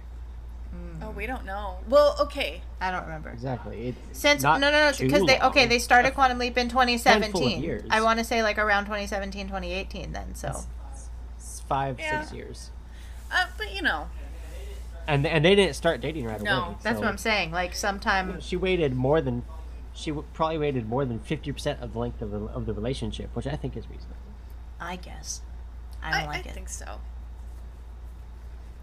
Oh, 1.03 1.09
we 1.11 1.25
don't 1.25 1.45
know. 1.45 1.79
Well, 1.89 2.15
okay. 2.21 2.61
I 2.79 2.91
don't 2.91 3.03
remember. 3.03 3.29
Exactly. 3.29 3.89
It, 3.89 3.95
Since 4.11 4.43
not 4.43 4.59
no 4.59 4.69
no 4.71 4.91
no 4.91 4.97
because 4.97 5.25
they 5.25 5.39
okay 5.39 5.65
they 5.65 5.79
started 5.79 6.13
Quantum 6.13 6.37
Leap 6.37 6.57
in 6.57 6.69
2017. 6.69 7.61
years. 7.61 7.83
I 7.89 8.01
want 8.01 8.19
to 8.19 8.25
say 8.25 8.43
like 8.43 8.57
around 8.57 8.85
2017 8.85 9.47
2018 9.47 10.11
then 10.13 10.35
so 10.35 10.63
It's 11.37 11.61
five 11.61 11.99
Yeah. 11.99 12.21
six 12.21 12.33
years, 12.33 12.69
Uh, 13.31 13.47
but 13.57 13.73
you 13.73 13.81
know, 13.81 14.09
and 15.07 15.25
and 15.25 15.43
they 15.43 15.55
didn't 15.55 15.75
start 15.75 16.01
dating 16.01 16.25
right 16.25 16.41
No, 16.41 16.65
away. 16.65 16.75
that's 16.83 16.97
so 16.97 17.01
what 17.01 17.09
I'm 17.09 17.17
saying. 17.17 17.51
Like 17.51 17.73
sometime 17.75 18.39
She 18.39 18.55
waited 18.55 18.93
more 18.95 19.21
than 19.21 19.43
she 19.93 20.11
w- 20.11 20.27
probably 20.33 20.59
waited 20.59 20.87
more 20.87 21.03
than 21.05 21.19
fifty 21.19 21.51
percent 21.51 21.81
of 21.81 21.93
the 21.93 21.99
length 21.99 22.21
of 22.21 22.29
the 22.31 22.39
of 22.45 22.65
the 22.67 22.73
relationship, 22.73 23.35
which 23.35 23.47
I 23.47 23.55
think 23.55 23.75
is 23.75 23.89
reasonable. 23.89 24.15
I 24.79 24.95
guess 24.97 25.41
I 26.03 26.09
I, 26.09 26.19
don't 26.19 26.27
like 26.29 26.45
I 26.45 26.49
it. 26.49 26.53
think 26.53 26.69
so. 26.69 26.99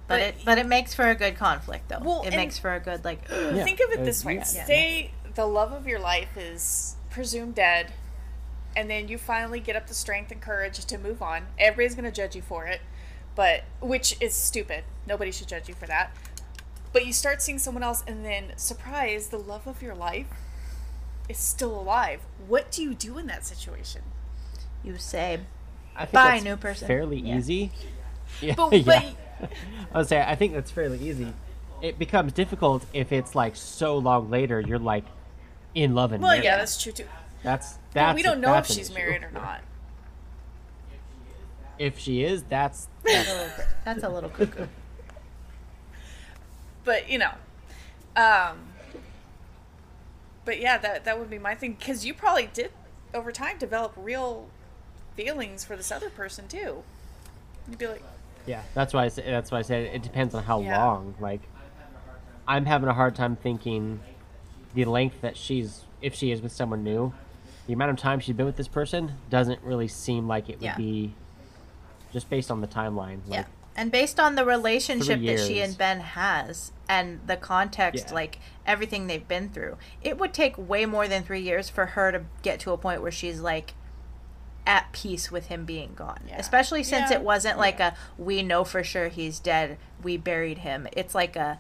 But 0.09 0.15
but- 0.15 0.21
it 0.21 0.35
but 0.45 0.59
it 0.59 0.67
makes 0.67 0.95
for 0.95 1.09
a 1.09 1.15
good 1.15 1.37
conflict 1.37 1.89
though. 1.89 2.01
Well, 2.03 2.23
it 2.27 2.35
makes 2.35 2.59
for 2.59 2.75
a 2.75 2.81
good 2.81 3.05
like 3.05 3.21
Yeah, 3.31 3.63
Think 3.65 3.81
of 3.81 3.91
it 3.93 4.05
this 4.05 4.25
way: 4.25 4.35
yeah. 4.37 4.43
say 4.43 5.11
the 5.35 5.47
love 5.47 5.73
of 5.73 5.87
your 5.87 6.01
life 6.01 6.37
is 6.37 6.97
presumed 7.11 7.55
dead, 7.55 7.93
and 8.75 8.91
then 8.91 9.09
you 9.09 9.19
finally 9.19 9.61
get 9.61 9.77
up 9.77 9.87
the 9.87 9.95
strength 9.95 10.33
and 10.33 10.41
courage 10.41 10.85
to 10.85 10.99
move 10.99 11.23
on. 11.23 11.43
Everybody's 11.59 11.95
gonna 11.95 12.11
judge 12.11 12.35
you 12.35 12.43
for 12.43 12.67
it, 12.67 12.81
but 13.37 13.65
which 13.81 14.17
is 14.21 14.35
stupid. 14.35 14.85
Nobody 15.07 15.31
should 15.31 15.47
judge 15.49 15.69
you 15.69 15.75
for 15.75 15.87
that. 15.87 16.11
But 16.93 17.05
you 17.07 17.13
start 17.13 17.43
seeing 17.43 17.59
someone 17.59 17.83
else, 17.83 18.03
and 18.07 18.25
then 18.25 18.53
surprise, 18.57 19.29
the 19.29 19.39
love 19.39 19.67
of 19.67 19.83
your 19.83 19.95
life 19.95 20.27
is 21.29 21.37
still 21.39 21.79
alive. 21.79 22.21
What 22.47 22.71
do 22.71 22.83
you 22.83 22.95
do 22.95 23.19
in 23.19 23.27
that 23.27 23.45
situation? 23.47 24.03
you 24.85 24.97
say 24.97 25.41
I 25.97 26.05
think 26.05 26.13
Bye, 26.13 26.29
that's 26.35 26.45
new 26.45 26.57
person. 26.57 26.87
Fairly 26.87 27.19
Yeah. 27.21 27.37
easy. 27.39 27.73
Yeah, 28.41 28.55
But- 28.57 28.73
yeah. 28.73 28.83
but- 28.85 29.05
I 29.93 29.99
would 29.99 30.09
say 30.09 30.21
I 30.21 30.35
think 30.35 30.55
that's 30.55 30.71
fairly 30.71 30.99
easy. 30.99 31.33
It 31.83 31.99
becomes 31.99 32.33
difficult 32.33 32.85
if 32.93 33.13
it's 33.13 33.35
like 33.35 33.57
so 33.57 33.99
long 33.99 34.31
later 34.31 34.61
you're 34.61 34.79
like 34.79 35.05
in 35.75 35.95
love 35.95 36.13
and 36.13 36.23
Well, 36.23 36.33
married. 36.33 36.45
yeah, 36.45 36.57
that's 36.57 36.83
true 36.83 36.93
too. 36.93 37.05
that's 37.43 37.79
But 37.95 38.15
we 38.17 38.23
don't 38.23 38.41
know 38.41 38.55
if 38.57 38.67
she's 38.67 38.91
issue. 38.91 38.95
married 38.99 39.23
or 39.23 39.31
not. 39.31 39.61
if 41.79 41.99
she 41.99 42.25
is, 42.25 42.43
that's, 42.45 42.89
that's 43.05 43.63
That's 43.85 44.03
a 44.03 44.09
little 44.09 44.31
cuckoo. 44.31 44.67
but 46.85 47.09
you 47.11 47.19
know, 47.19 47.31
um, 48.17 48.59
but 50.45 50.61
yeah, 50.61 50.79
that 50.79 51.05
that 51.05 51.19
would 51.19 51.31
be 51.31 51.39
my 51.39 51.55
thing 51.55 51.75
because 51.79 52.05
you 52.05 52.15
probably 52.15 52.49
did 52.53 52.73
over 53.15 53.31
time 53.33 53.59
develop 53.59 53.93
real 53.97 54.49
feelings 55.17 55.65
for 55.65 55.77
this 55.77 55.93
other 55.93 56.11
person 56.11 56.49
too. 56.49 56.83
You'd 57.69 57.79
be 57.79 57.87
like, 57.87 58.03
yeah. 58.49 58.63
That's 58.75 58.93
why 58.95 59.05
I 59.05 59.09
said. 59.09 59.27
That's 59.27 59.51
why 59.53 59.59
I 59.59 59.63
said 59.63 59.95
it 59.95 60.03
depends 60.03 60.35
on 60.35 60.43
how 60.43 60.61
Yeah. 60.61 60.83
long. 60.85 61.15
Like, 61.21 61.43
I'm 62.47 62.65
having 62.67 62.89
a 62.89 62.95
hard 62.95 63.15
time 63.15 63.37
thinking 63.37 64.01
the 64.75 64.85
length 64.87 65.21
that 65.21 65.37
she's 65.37 65.85
if 66.03 66.15
she 66.15 66.31
is 66.33 66.41
with 66.43 66.53
someone 66.53 66.83
new. 66.83 67.13
The 67.67 67.75
amount 67.75 67.91
of 67.91 67.97
time 67.99 68.21
she's 68.21 68.35
been 68.35 68.47
with 68.47 68.57
this 68.57 68.69
person 68.69 69.13
doesn't 69.29 69.61
really 69.63 69.89
seem 69.89 70.27
like 70.27 70.49
it 70.49 70.57
would 70.57 70.63
Yeah. 70.65 70.77
be 70.77 71.15
just 72.13 72.31
based 72.31 72.51
on 72.51 72.61
the 72.63 72.67
timeline. 72.67 73.21
Like, 73.27 73.41
Yeah. 73.41 73.45
And 73.77 73.93
based 73.93 74.19
on 74.19 74.35
the 74.35 74.45
relationship 74.45 75.21
that 75.25 75.39
she 75.47 75.61
and 75.61 75.77
Ben 75.77 76.01
has 76.01 76.73
and 76.89 77.21
the 77.27 77.37
context, 77.37 78.07
Yeah. 78.09 78.15
like 78.15 78.39
everything 78.67 79.07
they've 79.07 79.27
been 79.29 79.51
through, 79.51 79.77
it 80.03 80.19
would 80.19 80.33
take 80.33 80.57
way 80.57 80.87
more 80.87 81.07
than 81.07 81.23
three 81.23 81.41
years 81.43 81.69
for 81.69 81.87
her 81.87 82.11
to 82.11 82.23
get 82.43 82.59
to 82.61 82.73
a 82.73 82.79
point 82.79 83.03
where 83.03 83.13
she's 83.13 83.41
like 83.41 83.75
at 84.69 84.93
peace 84.93 85.31
with 85.33 85.47
him 85.47 85.65
being 85.65 85.95
gone. 85.97 86.21
Yeah. 86.29 86.39
Especially 86.39 86.85
since 86.85 87.11
Yeah. 87.11 87.17
it 87.17 87.23
wasn't 87.23 87.59
like 87.59 87.81
a 87.81 87.97
we 88.19 88.43
know 88.45 88.63
for 88.65 88.85
sure 88.85 89.09
he's 89.09 89.41
dead, 89.41 89.79
we 90.03 90.17
buried 90.17 90.59
him. 90.59 90.87
It's 90.93 91.15
like 91.15 91.35
a 91.35 91.59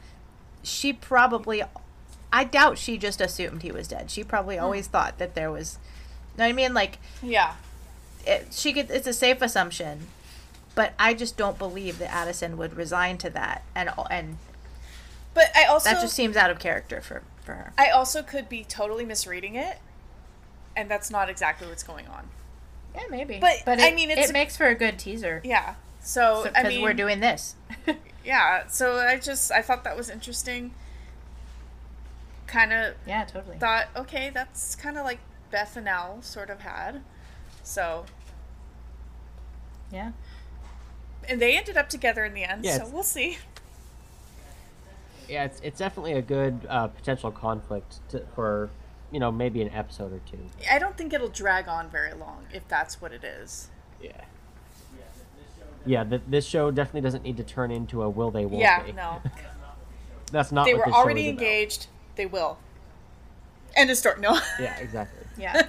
she 0.62 0.92
probably 0.92 1.62
I 2.30 2.44
doubt 2.44 2.76
she 2.76 2.98
just 2.98 3.20
assumed 3.22 3.62
he 3.62 3.72
was 3.72 3.88
dead. 3.88 4.10
She 4.10 4.22
probably 4.22 4.58
Hmm. 4.58 4.64
always 4.64 4.86
thought 4.86 5.18
that 5.18 5.34
there 5.34 5.50
was 5.50 5.78
you 6.34 6.38
know 6.38 6.44
what 6.44 6.50
I 6.50 6.52
mean? 6.52 6.74
Like 6.74 6.98
yeah, 7.22 7.54
it, 8.26 8.48
she 8.52 8.72
could 8.74 8.90
it's 8.90 9.06
a 9.08 9.12
safe 9.14 9.40
assumption 9.42 10.06
but 10.74 10.92
i 10.98 11.12
just 11.12 11.36
don't 11.36 11.58
believe 11.58 11.98
that 11.98 12.12
addison 12.14 12.56
would 12.56 12.76
resign 12.76 13.18
to 13.18 13.28
that 13.30 13.62
and 13.74 13.90
and 14.12 14.38
but 15.34 15.46
I 15.56 15.64
also 15.64 15.90
that 15.90 16.00
just 16.00 16.14
seems 16.14 16.36
out 16.36 16.50
of 16.50 16.60
character 16.60 17.00
for 17.00 17.22
for 17.42 17.54
her 17.54 17.72
I 17.76 17.88
also 17.90 18.22
could 18.22 18.48
be 18.48 18.62
totally 18.64 19.04
misreading 19.04 19.54
it, 19.56 19.78
and 20.76 20.88
that's 20.90 21.10
not 21.10 21.28
exactly 21.30 21.66
what's 21.66 21.82
going 21.82 22.06
on. 22.06 22.28
Yeah 22.98 23.04
maybe 23.10 23.38
But, 23.40 23.62
but 23.64 23.80
I 23.80 23.92
mean, 23.92 24.10
it's 24.10 24.30
it 24.30 24.32
makes 24.32 24.56
for 24.56 24.66
a 24.66 24.74
good 24.74 24.98
teaser 24.98 25.40
Yeah. 25.44 25.74
So, 26.00 26.44
because 26.44 26.64
I 26.64 26.68
mean, 26.68 26.82
we're 26.82 26.94
doing 26.94 27.20
this 27.20 27.54
yeah. 28.24 28.66
So 28.68 28.98
I 28.98 29.18
just 29.18 29.52
I 29.52 29.62
thought 29.62 29.84
that 29.84 29.96
was 29.96 30.10
interesting. 30.10 30.74
Kind 32.46 32.72
of 32.72 32.94
yeah 33.06 33.24
totally 33.24 33.58
thought, 33.58 33.88
okay, 33.96 34.30
that's 34.32 34.74
kind 34.74 34.98
of 34.98 35.04
like 35.04 35.18
Beth 35.50 35.76
and 35.76 35.88
Al 35.88 36.22
sort 36.22 36.50
of 36.50 36.60
had. 36.60 37.02
So, 37.62 38.06
yeah 39.92 40.12
and 41.28 41.40
they 41.40 41.56
ended 41.56 41.76
up 41.76 41.88
together 41.88 42.24
in 42.24 42.34
the 42.34 42.44
end. 42.44 42.64
Yeah, 42.64 42.78
so 42.78 42.88
we'll 42.88 43.02
see. 43.02 43.38
yeah, 45.28 45.44
it's 45.44 45.60
it's 45.60 45.78
definitely 45.78 46.14
a 46.14 46.22
good 46.22 46.66
uh, 46.68 46.88
potential 46.88 47.30
conflict 47.30 48.08
to, 48.10 48.20
for 48.34 48.70
you 49.10 49.20
know 49.20 49.32
maybe 49.32 49.62
an 49.62 49.70
episode 49.70 50.12
or 50.12 50.20
two. 50.30 50.38
I 50.70 50.78
don't 50.78 50.96
think 50.96 51.12
it'll 51.12 51.28
drag 51.28 51.68
on 51.68 51.88
very 51.88 52.12
long 52.14 52.46
if 52.52 52.66
that's 52.68 53.00
what 53.00 53.12
it 53.12 53.24
is. 53.24 53.68
Yeah. 54.02 54.24
Yeah, 55.86 56.04
th- 56.04 56.22
this 56.26 56.44
show 56.44 56.70
definitely 56.70 57.02
doesn't 57.02 57.22
need 57.22 57.38
to 57.38 57.44
turn 57.44 57.70
into 57.70 58.02
a 58.02 58.10
will 58.10 58.30
they, 58.30 58.44
won't 58.44 58.60
yeah. 58.60 58.82
they? 58.82 58.92
No. 58.92 59.22
That's 60.32 60.52
not 60.52 60.66
they 60.66 60.74
what 60.74 60.80
were 60.80 60.84
this 60.86 60.94
show 60.94 61.00
already 61.00 61.28
engaged. 61.28 61.86
They 62.16 62.26
will. 62.26 62.58
End 63.74 63.88
of 63.90 63.96
story. 63.96 64.20
No. 64.20 64.38
Yeah, 64.60 64.76
exactly. 64.76 65.24
yeah 65.38 65.62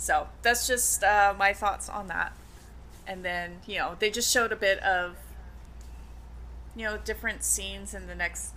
so 0.00 0.28
that's 0.40 0.66
just 0.66 1.04
uh, 1.04 1.34
my 1.38 1.52
thoughts 1.52 1.90
on 1.90 2.08
that. 2.08 2.32
And 3.06 3.22
then 3.22 3.60
you 3.66 3.78
know 3.78 3.96
they 3.98 4.10
just 4.10 4.32
showed 4.32 4.50
a 4.50 4.56
bit 4.56 4.78
of 4.78 5.16
you 6.74 6.84
know 6.84 6.96
different 6.96 7.44
scenes 7.44 7.92
in 7.92 8.06
the 8.06 8.14
next 8.14 8.54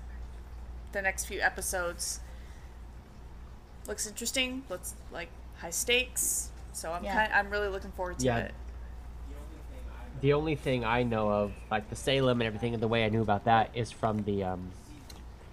the 0.93 1.01
next 1.01 1.25
few 1.25 1.41
episodes. 1.41 2.21
Looks 3.87 4.07
interesting. 4.07 4.63
Looks 4.69 4.93
like 5.11 5.29
high 5.57 5.69
stakes. 5.71 6.49
So 6.73 6.91
I'm 6.91 7.03
Yeah. 7.03 7.13
kind 7.27 7.33
I'm 7.33 7.49
really 7.49 7.67
looking 7.67 7.91
forward 7.91 8.19
to 8.19 8.25
Yeah. 8.25 8.37
it. 8.39 8.53
The 10.21 10.33
only 10.33 10.55
thing 10.55 10.85
I 10.85 11.03
know 11.03 11.29
of, 11.29 11.51
like 11.69 11.89
the 11.89 11.95
Salem 11.97 12.39
and 12.39 12.47
everything, 12.47 12.73
and 12.73 12.81
the 12.81 12.87
way 12.87 13.03
I 13.05 13.09
knew 13.09 13.21
about 13.21 13.43
that 13.45 13.69
is 13.73 13.91
from 13.91 14.23
the 14.23 14.43
um, 14.43 14.71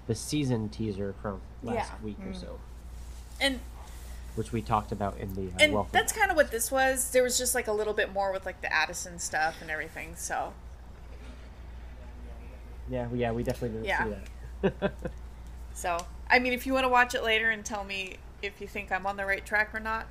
the 0.06 0.14
season 0.14 0.68
teaser 0.68 1.14
from 1.20 1.40
last 1.62 1.90
Yeah. 1.90 2.04
week 2.04 2.18
or 2.20 2.30
Mm. 2.32 2.40
so, 2.40 2.58
And 3.40 3.60
which 4.36 4.52
we 4.52 4.62
talked 4.62 4.92
about 4.92 5.16
in 5.18 5.34
the 5.34 5.48
uh, 5.48 5.58
and 5.58 5.72
welcome. 5.74 5.90
that's 5.92 6.12
kind 6.12 6.30
of 6.30 6.36
what 6.36 6.50
this 6.52 6.70
was. 6.70 7.10
There 7.10 7.22
was 7.24 7.36
just 7.36 7.54
like 7.54 7.66
a 7.66 7.72
little 7.72 7.94
bit 7.94 8.12
more 8.12 8.30
with 8.32 8.46
like 8.46 8.60
the 8.60 8.72
Addison 8.72 9.18
stuff 9.18 9.60
and 9.60 9.70
everything. 9.70 10.14
So 10.16 10.52
yeah, 12.88 13.06
we- 13.08 13.18
yeah, 13.20 13.32
we 13.32 13.42
definitely 13.42 13.80
didn't 13.80 13.86
Yeah. 13.86 14.04
see 14.62 14.70
that. 14.80 14.92
So, 15.80 15.96
I 16.28 16.38
mean, 16.40 16.52
if 16.52 16.66
you 16.66 16.74
want 16.74 16.84
to 16.84 16.90
watch 16.90 17.14
it 17.14 17.24
later 17.24 17.48
and 17.48 17.64
tell 17.64 17.84
me 17.84 18.16
if 18.42 18.60
you 18.60 18.68
think 18.68 18.92
I'm 18.92 19.06
on 19.06 19.16
the 19.16 19.24
right 19.24 19.44
track 19.46 19.74
or 19.74 19.80
not, 19.80 20.06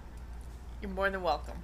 you're 0.81 0.89
more 0.89 1.11
than 1.11 1.21
welcome. 1.21 1.57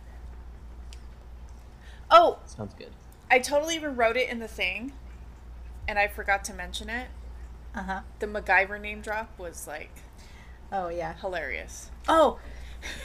Oh, 2.11 2.37
Sounds 2.45 2.75
good. 2.75 2.91
I 3.31 3.39
totally 3.39 3.73
even 3.73 3.95
wrote 3.95 4.15
it 4.15 4.29
in 4.29 4.37
the 4.37 4.47
thing, 4.47 4.91
and 5.87 5.97
I 5.97 6.07
forgot 6.07 6.43
to 6.45 6.53
mention 6.53 6.87
it. 6.87 7.07
uh-huh 7.73 8.01
The 8.19 8.27
MacGyver 8.27 8.79
name 8.79 9.01
drop 9.01 9.39
was 9.39 9.65
like 9.65 9.89
oh 10.71 10.89
yeah 10.89 11.15
hilarious. 11.15 11.89
oh 12.07 12.37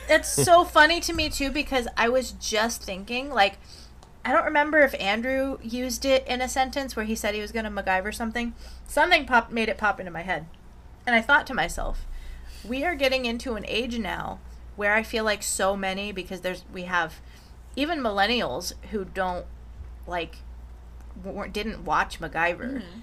it's 0.06 0.28
so 0.28 0.64
funny 0.76 1.00
to 1.00 1.12
me 1.14 1.28
too 1.28 1.50
because 1.50 1.86
i 1.96 2.08
was 2.08 2.32
just 2.32 2.82
thinking 2.82 3.30
like 3.30 3.58
I 4.22 4.32
don't 4.32 4.44
remember 4.44 4.80
if 4.80 4.94
Andrew 5.00 5.56
used 5.62 6.04
it 6.04 6.26
in 6.26 6.42
a 6.42 6.48
sentence 6.48 6.94
where 6.94 7.06
he 7.06 7.14
said 7.14 7.34
he 7.34 7.40
was 7.40 7.52
going 7.52 7.64
to 7.64 7.70
MacGyver 7.70 8.14
something. 8.14 8.52
Something 8.86 9.24
popped 9.24 9.50
made 9.50 9.70
it 9.70 9.78
pop 9.78 9.98
into 9.98 10.12
my 10.12 10.20
head. 10.20 10.44
And 11.06 11.14
I 11.16 11.20
thought 11.20 11.46
to 11.48 11.54
myself, 11.54 12.06
we 12.66 12.84
are 12.84 12.94
getting 12.94 13.24
into 13.24 13.54
an 13.54 13.64
age 13.66 13.98
now 13.98 14.38
where 14.76 14.94
I 14.94 15.02
feel 15.02 15.24
like 15.24 15.42
so 15.42 15.76
many 15.76 16.12
because 16.12 16.40
there's 16.40 16.64
we 16.72 16.82
have 16.82 17.20
even 17.76 18.00
millennials 18.00 18.72
who 18.90 19.04
don't 19.04 19.46
like 20.06 20.36
weren't, 21.22 21.52
didn't 21.52 21.84
watch 21.84 22.20
MacGyver. 22.20 22.78
Mm-hmm. 22.78 23.00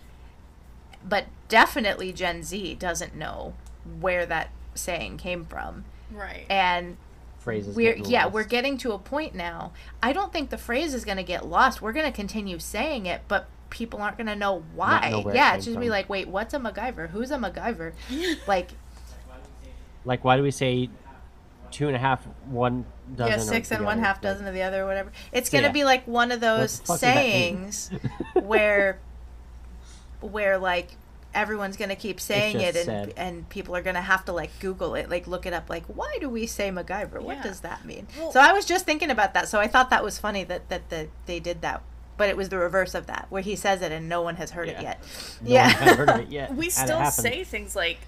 But 1.07 1.25
definitely 1.47 2.11
Gen 2.11 2.43
Z 2.43 2.75
doesn't 2.75 3.15
know 3.15 3.53
where 3.99 4.25
that 4.25 4.49
saying 4.75 5.17
came 5.17 5.45
from. 5.45 5.85
Right. 6.11 6.45
And 6.49 6.97
Phrases. 7.39 7.75
we're 7.75 7.93
getting 7.93 8.11
yeah 8.11 8.23
lost. 8.23 8.33
we're 8.33 8.43
getting 8.43 8.77
to 8.79 8.91
a 8.91 8.99
point 8.99 9.33
now 9.33 9.71
i 10.03 10.11
don't 10.11 10.33
think 10.33 10.49
the 10.49 10.57
phrase 10.57 10.93
is 10.93 11.05
going 11.05 11.15
to 11.15 11.23
get 11.23 11.47
lost 11.47 11.81
we're 11.81 11.93
going 11.93 12.05
to 12.05 12.11
continue 12.11 12.59
saying 12.59 13.05
it 13.05 13.21
but 13.29 13.47
people 13.69 14.01
aren't 14.01 14.17
going 14.17 14.27
to 14.27 14.35
know 14.35 14.63
why 14.75 15.09
know 15.09 15.19
where 15.21 15.33
it 15.33 15.37
yeah 15.37 15.55
it's 15.55 15.65
just 15.65 15.75
gonna 15.75 15.85
be 15.85 15.89
like 15.89 16.07
wait 16.09 16.27
what's 16.27 16.53
a 16.53 16.59
macgyver 16.59 17.09
who's 17.09 17.31
a 17.31 17.37
macgyver 17.37 17.93
like 18.47 18.71
like 20.05 20.23
why 20.23 20.37
do 20.37 20.43
we 20.43 20.51
say 20.51 20.89
two 21.69 21.87
and 21.87 21.95
a 21.97 21.99
half, 21.99 22.23
one 22.49 22.85
dozen? 23.15 23.39
yeah 23.39 23.43
six 23.45 23.71
and 23.71 23.83
one 23.83 23.97
other? 23.97 24.07
half 24.07 24.15
Like, 24.17 24.21
dozen 24.23 24.47
of 24.47 24.53
the 24.53 24.61
other 24.63 24.83
or 24.83 24.87
whatever 24.87 25.11
it's 25.33 25.49
going 25.49 25.63
to 25.63 25.67
Yeah. 25.69 25.73
be 25.73 25.83
like 25.83 26.07
one 26.07 26.31
of 26.31 26.39
those 26.39 26.79
the 26.79 26.85
fuck 26.85 26.93
does 26.95 27.01
that 27.01 27.15
mean? 27.17 27.71
sayings 27.71 27.91
where 28.33 28.99
where 30.21 30.57
like 30.57 30.91
everyone's 31.33 31.77
going 31.77 31.89
to 31.89 31.95
keep 31.95 32.19
saying 32.19 32.59
it 32.59 32.75
and 32.75 32.85
said. 32.85 33.13
and 33.17 33.47
people 33.49 33.75
are 33.75 33.81
going 33.81 33.95
to 33.95 34.01
have 34.01 34.23
to 34.25 34.31
like 34.31 34.49
google 34.59 34.95
it 34.95 35.09
like 35.09 35.27
look 35.27 35.45
it 35.45 35.53
up 35.53 35.69
like 35.69 35.83
why 35.87 36.17
do 36.21 36.29
we 36.29 36.47
say 36.47 36.71
macgyver 36.71 37.21
what 37.21 37.35
Yeah. 37.37 37.43
does 37.43 37.59
that 37.59 37.85
mean 37.85 38.07
Well- 38.17 38.31
so 38.31 38.39
i 38.39 38.53
was 38.53 38.65
just 38.65 38.85
thinking 38.85 39.11
about 39.11 39.33
that 39.33 39.47
so 39.49 39.59
i 39.59 39.67
thought 39.67 39.89
that 39.89 40.03
was 40.03 40.17
funny 40.17 40.43
that 40.45 40.69
that 40.69 40.89
the, 40.89 41.09
they 41.25 41.39
did 41.39 41.61
that 41.61 41.83
but 42.17 42.29
it 42.29 42.35
was 42.37 42.49
the 42.49 42.57
reverse 42.57 42.93
of 42.95 43.05
that 43.07 43.27
where 43.29 43.41
he 43.41 43.55
says 43.55 43.81
it 43.81 43.91
and 43.91 44.09
no 44.09 44.21
one 44.21 44.35
has 44.35 44.51
heard 44.51 44.67
it 44.69 44.81
yet 44.81 44.99
No 45.41 45.51
yeah 45.53 45.69
heard 45.69 46.09
of 46.09 46.19
it 46.21 46.29
yet. 46.39 46.55
we 46.55 46.69
still 46.69 47.03
say 47.05 47.43
things 47.43 47.75
like 47.75 47.99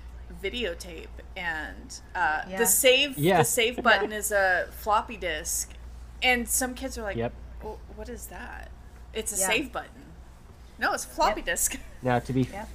videotape 0.44 1.08
and 1.36 2.00
uh, 2.16 2.42
Yeah. 2.50 2.58
the 2.58 2.66
save 2.66 3.18
Yeah. 3.18 3.38
the 3.40 3.44
save 3.46 3.82
button 3.84 4.12
is 4.12 4.32
a 4.32 4.68
floppy 4.72 5.18
disk 5.18 5.72
and 6.24 6.48
some 6.48 6.74
kids 6.74 6.98
are 6.98 7.04
like 7.04 7.18
Yep. 7.18 7.34
"Well, 7.64 7.80
what 7.96 8.10
is 8.10 8.28
that 8.28 8.70
it's 9.14 9.36
a 9.36 9.40
Yeah. 9.40 9.48
save 9.48 9.72
button 9.72 10.04
no 10.78 10.94
it's 10.94 11.06
a 11.06 11.08
floppy 11.08 11.42
Yep. 11.42 11.46
disk 11.46 11.78
Now 12.02 12.20
to 12.20 12.34
be 12.34 12.44
Yep. 12.44 12.70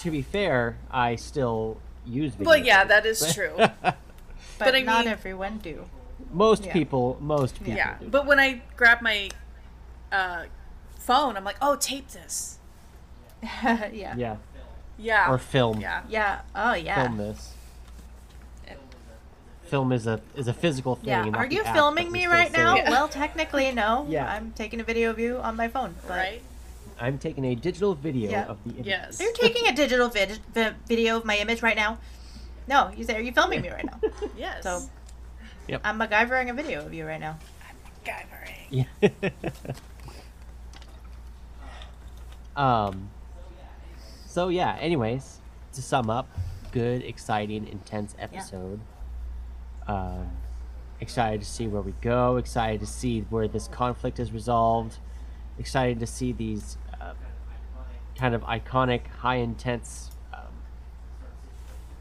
to 0.00 0.10
be 0.10 0.20
fair, 0.22 0.76
I 0.90 1.16
still 1.16 1.78
use 2.04 2.32
video. 2.32 2.48
well 2.50 2.58
yeah 2.58 2.84
that 2.84 3.04
is 3.06 3.18
true 3.34 3.52
but, 3.56 3.96
But 4.58 4.74
I 4.74 4.80
not 4.82 5.04
mean- 5.04 5.12
everyone 5.12 5.58
do 5.58 5.86
most 6.32 6.64
Yeah. 6.64 6.72
people, 6.72 7.16
most 7.20 7.56
people. 7.58 7.74
yeah 7.74 7.96
do. 7.98 8.08
but 8.08 8.26
when 8.26 8.38
i 8.38 8.60
grab 8.76 9.00
my 9.02 9.28
uh, 10.12 10.44
phone 10.98 11.36
i'm 11.36 11.44
like 11.44 11.56
oh 11.62 11.76
tape 11.76 12.08
this 12.08 12.58
yeah 13.42 13.86
yeah 13.92 14.14
yeah, 14.16 14.36
yeah 14.98 15.30
or 15.30 15.38
film. 15.38 15.80
yeah 15.80 16.02
Yeah. 16.08 16.40
oh 16.54 16.74
yeah 16.74 17.02
Film 17.06 17.16
this. 17.18 17.52
Film 19.64 19.90
is 19.92 20.06
a 20.06 20.20
is 20.36 20.46
a 20.46 20.52
physical 20.54 20.94
thing. 20.94 21.08
yeah 21.08 21.28
are 21.34 21.46
you 21.46 21.62
act 21.62 21.74
filming 21.76 22.10
me 22.12 22.26
right 22.26 22.52
now. 22.52 22.76
Yeah. 22.76 22.88
well 22.90 23.08
technically 23.08 23.72
no 23.72 24.06
Yeah. 24.10 24.26
i'm 24.32 24.52
taking 24.52 24.80
a 24.80 24.84
video 24.84 25.10
of 25.10 25.18
you 25.18 25.38
on 25.38 25.56
my 25.56 25.68
phone 25.68 25.94
but 26.06 26.16
right 26.16 26.42
I'm 26.98 27.18
taking 27.18 27.44
a 27.44 27.54
digital 27.54 27.94
video 27.94 28.30
Yeah. 28.30 28.46
of 28.46 28.56
the 28.64 28.70
image. 28.72 28.86
yes 28.86 29.20
You're 29.20 29.32
taking 29.34 29.66
a 29.66 29.74
digital 29.74 30.08
vid- 30.08 30.38
vi- 30.54 30.72
video 30.88 31.18
of 31.18 31.26
my 31.26 31.36
image 31.36 31.60
right 31.62 31.76
now. 31.76 31.98
No, 32.66 32.90
you 32.96 33.04
say, 33.04 33.14
are 33.16 33.20
you 33.20 33.32
filming 33.32 33.60
me 33.60 33.68
right 33.68 33.84
now? 33.84 34.00
yes 34.38 34.62
So 34.62 34.80
Yep. 35.68 35.82
I'm 35.84 35.98
MacGyvering 35.98 36.48
a 36.48 36.54
video 36.54 36.86
of 36.86 36.94
you 36.94 37.04
right 37.04 37.20
now. 37.20 37.36
I'm 37.68 37.76
MacGyvering. 37.84 38.66
Yeah. 38.70 39.30
Um. 42.56 43.10
So 44.26 44.48
yeah. 44.48 44.76
Anyways, 44.80 45.38
to 45.74 45.82
sum 45.82 46.10
up, 46.10 46.28
good, 46.72 47.02
exciting, 47.02 47.66
intense 47.66 48.14
episode. 48.18 48.80
Um, 49.86 50.30
excited 51.00 51.40
to 51.40 51.46
see 51.46 51.66
where 51.66 51.82
we 51.82 51.92
go. 52.00 52.36
Excited 52.36 52.80
to 52.80 52.86
see 52.86 53.20
where 53.30 53.48
this 53.48 53.68
conflict 53.68 54.18
is 54.18 54.32
resolved. 54.32 54.98
Excited 55.58 56.00
to 56.00 56.06
see 56.06 56.32
these 56.32 56.76
uh, 57.00 57.12
kind 58.18 58.34
of 58.34 58.42
iconic, 58.42 59.06
high 59.20 59.36
intense 59.36 60.10
um, 60.34 60.40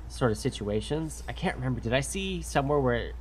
sort 0.09 0.31
of 0.31 0.37
situations. 0.37 1.23
I 1.29 1.31
can't 1.33 1.55
remember. 1.55 1.79
Did 1.79 1.93
I 1.93 2.01
see 2.01 2.41
somewhere 2.41 2.79
where? 2.79 3.11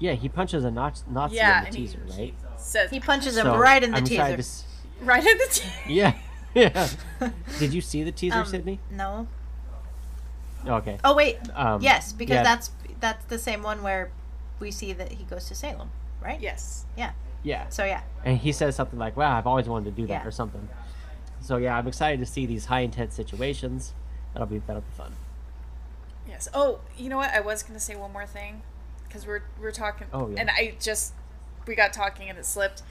Yeah, 0.00 0.12
he 0.12 0.28
punches 0.28 0.64
a 0.64 0.70
Nazi, 0.70 1.02
Nazi 1.10 1.36
Yeah, 1.36 1.58
in 1.58 1.62
the 1.62 1.66
and 1.68 1.76
he- 1.76 1.86
teaser, 1.86 2.00
right? 2.16 2.34
Says 2.56 2.90
He 2.90 3.00
punches 3.00 3.36
him 3.36 3.44
So, 3.46 3.56
right 3.56 3.82
in 3.82 3.90
the 3.92 3.96
I'm 3.98 4.04
excited 4.04 4.36
teaser. 4.36 4.64
To 4.98 5.02
s- 5.04 5.06
right 5.06 5.26
in 5.26 5.38
the 5.38 5.48
t- 5.50 5.68
yeah, 5.94 6.14
yeah. 6.54 6.88
Did 7.58 7.72
you 7.74 7.80
see 7.80 8.02
the 8.02 8.12
teaser, 8.12 8.38
Um, 8.38 8.44
Sydnni? 8.46 8.78
No. 8.90 9.26
Okay. 10.66 10.98
Oh 11.04 11.14
wait. 11.14 11.38
Um, 11.54 11.80
yes, 11.82 12.12
because 12.12 12.34
yeah. 12.34 12.42
that's 12.42 12.70
that's 13.00 13.24
the 13.26 13.38
same 13.38 13.62
one 13.62 13.82
where 13.82 14.10
we 14.60 14.70
see 14.70 14.92
that 14.92 15.12
he 15.12 15.24
goes 15.24 15.46
to 15.48 15.54
Salem, 15.54 15.90
right? 16.22 16.40
Yes. 16.40 16.84
Yeah. 16.96 17.12
Yeah, 17.44 17.68
So 17.68 17.84
yeah. 17.84 18.00
and 18.24 18.36
he 18.36 18.50
says 18.50 18.74
something 18.74 18.98
like, 18.98 19.16
"Wow, 19.16 19.38
I've 19.38 19.46
always 19.46 19.68
wanted 19.68 19.84
to 19.94 20.02
do 20.02 20.06
that," 20.08 20.22
Yeah. 20.22 20.26
or 20.26 20.32
something. 20.32 20.68
So 21.40 21.56
yeah, 21.56 21.78
I'm 21.78 21.86
excited 21.86 22.18
to 22.18 22.26
see 22.26 22.46
these 22.46 22.64
high 22.66 22.80
intense 22.80 23.14
situations. 23.14 23.94
That'll 24.32 24.48
be 24.48 24.58
that'll 24.58 24.82
be 24.82 24.90
fun. 24.96 25.12
Yes. 26.28 26.48
Oh, 26.52 26.80
you 26.96 27.08
know 27.08 27.16
what? 27.16 27.30
I 27.30 27.38
was 27.40 27.62
gonna 27.62 27.78
say 27.78 27.94
one 27.94 28.12
more 28.12 28.26
thing 28.26 28.62
because 29.06 29.24
we're 29.24 29.42
we're 29.60 29.70
talking. 29.70 30.08
Oh, 30.12 30.28
yeah. 30.28 30.40
And 30.40 30.50
I 30.50 30.74
just 30.80 31.14
we 31.66 31.76
got 31.76 31.92
talking 31.92 32.28
and 32.28 32.36
it 32.38 32.44
slipped. 32.44 32.82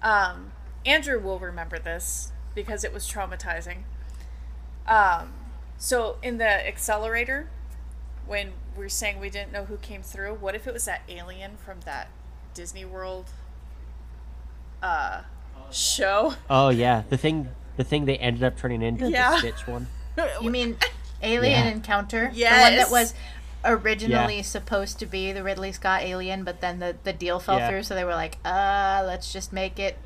Um, 0.00 0.52
Andrew 0.86 1.18
will 1.20 1.38
remember 1.38 1.78
this 1.78 2.32
because 2.54 2.84
it 2.84 2.92
was 2.92 3.06
traumatizing. 3.10 3.78
Um, 4.86 5.32
so 5.76 6.16
in 6.22 6.38
the 6.38 6.66
accelerator, 6.66 7.48
when 8.26 8.52
we 8.76 8.86
are 8.86 8.88
saying 8.88 9.20
we 9.20 9.30
didn't 9.30 9.52
know 9.52 9.64
who 9.64 9.76
came 9.76 10.02
through, 10.02 10.34
what 10.34 10.54
if 10.54 10.66
it 10.66 10.72
was 10.72 10.84
that 10.86 11.02
alien 11.08 11.56
from 11.56 11.80
that 11.84 12.08
Disney 12.54 12.84
World 12.84 13.26
uh 14.82 15.22
show? 15.70 16.34
Oh 16.48 16.68
yeah, 16.70 17.02
the 17.08 17.16
thing 17.16 17.48
the 17.76 17.84
thing 17.84 18.04
they 18.06 18.16
ended 18.18 18.42
up 18.42 18.56
turning 18.56 18.82
into 18.82 19.10
Yeah. 19.10 19.30
the 19.32 19.38
Stitch 19.38 19.66
one. 19.66 19.86
You 20.42 20.50
mean 20.50 20.76
Alien 21.22 21.52
Yeah. 21.66 21.70
Encounter? 21.70 22.30
The 22.34 22.44
one 22.44 22.76
that 22.76 22.90
was 22.90 23.14
originally 23.64 24.36
Yeah. 24.36 24.42
supposed 24.42 24.98
to 25.00 25.06
be 25.06 25.30
the 25.32 25.42
Ridley 25.44 25.70
Scott 25.72 26.02
Alien, 26.02 26.42
but 26.44 26.60
then 26.60 26.80
the, 26.80 26.96
the 27.04 27.12
deal 27.12 27.38
fell 27.38 27.58
Yeah. 27.58 27.68
through, 27.68 27.82
so 27.84 27.94
they 27.94 28.02
were 28.04 28.14
like, 28.14 28.38
uh, 28.44 29.04
let's 29.06 29.32
just 29.32 29.52
make 29.52 29.78
it 29.78 29.96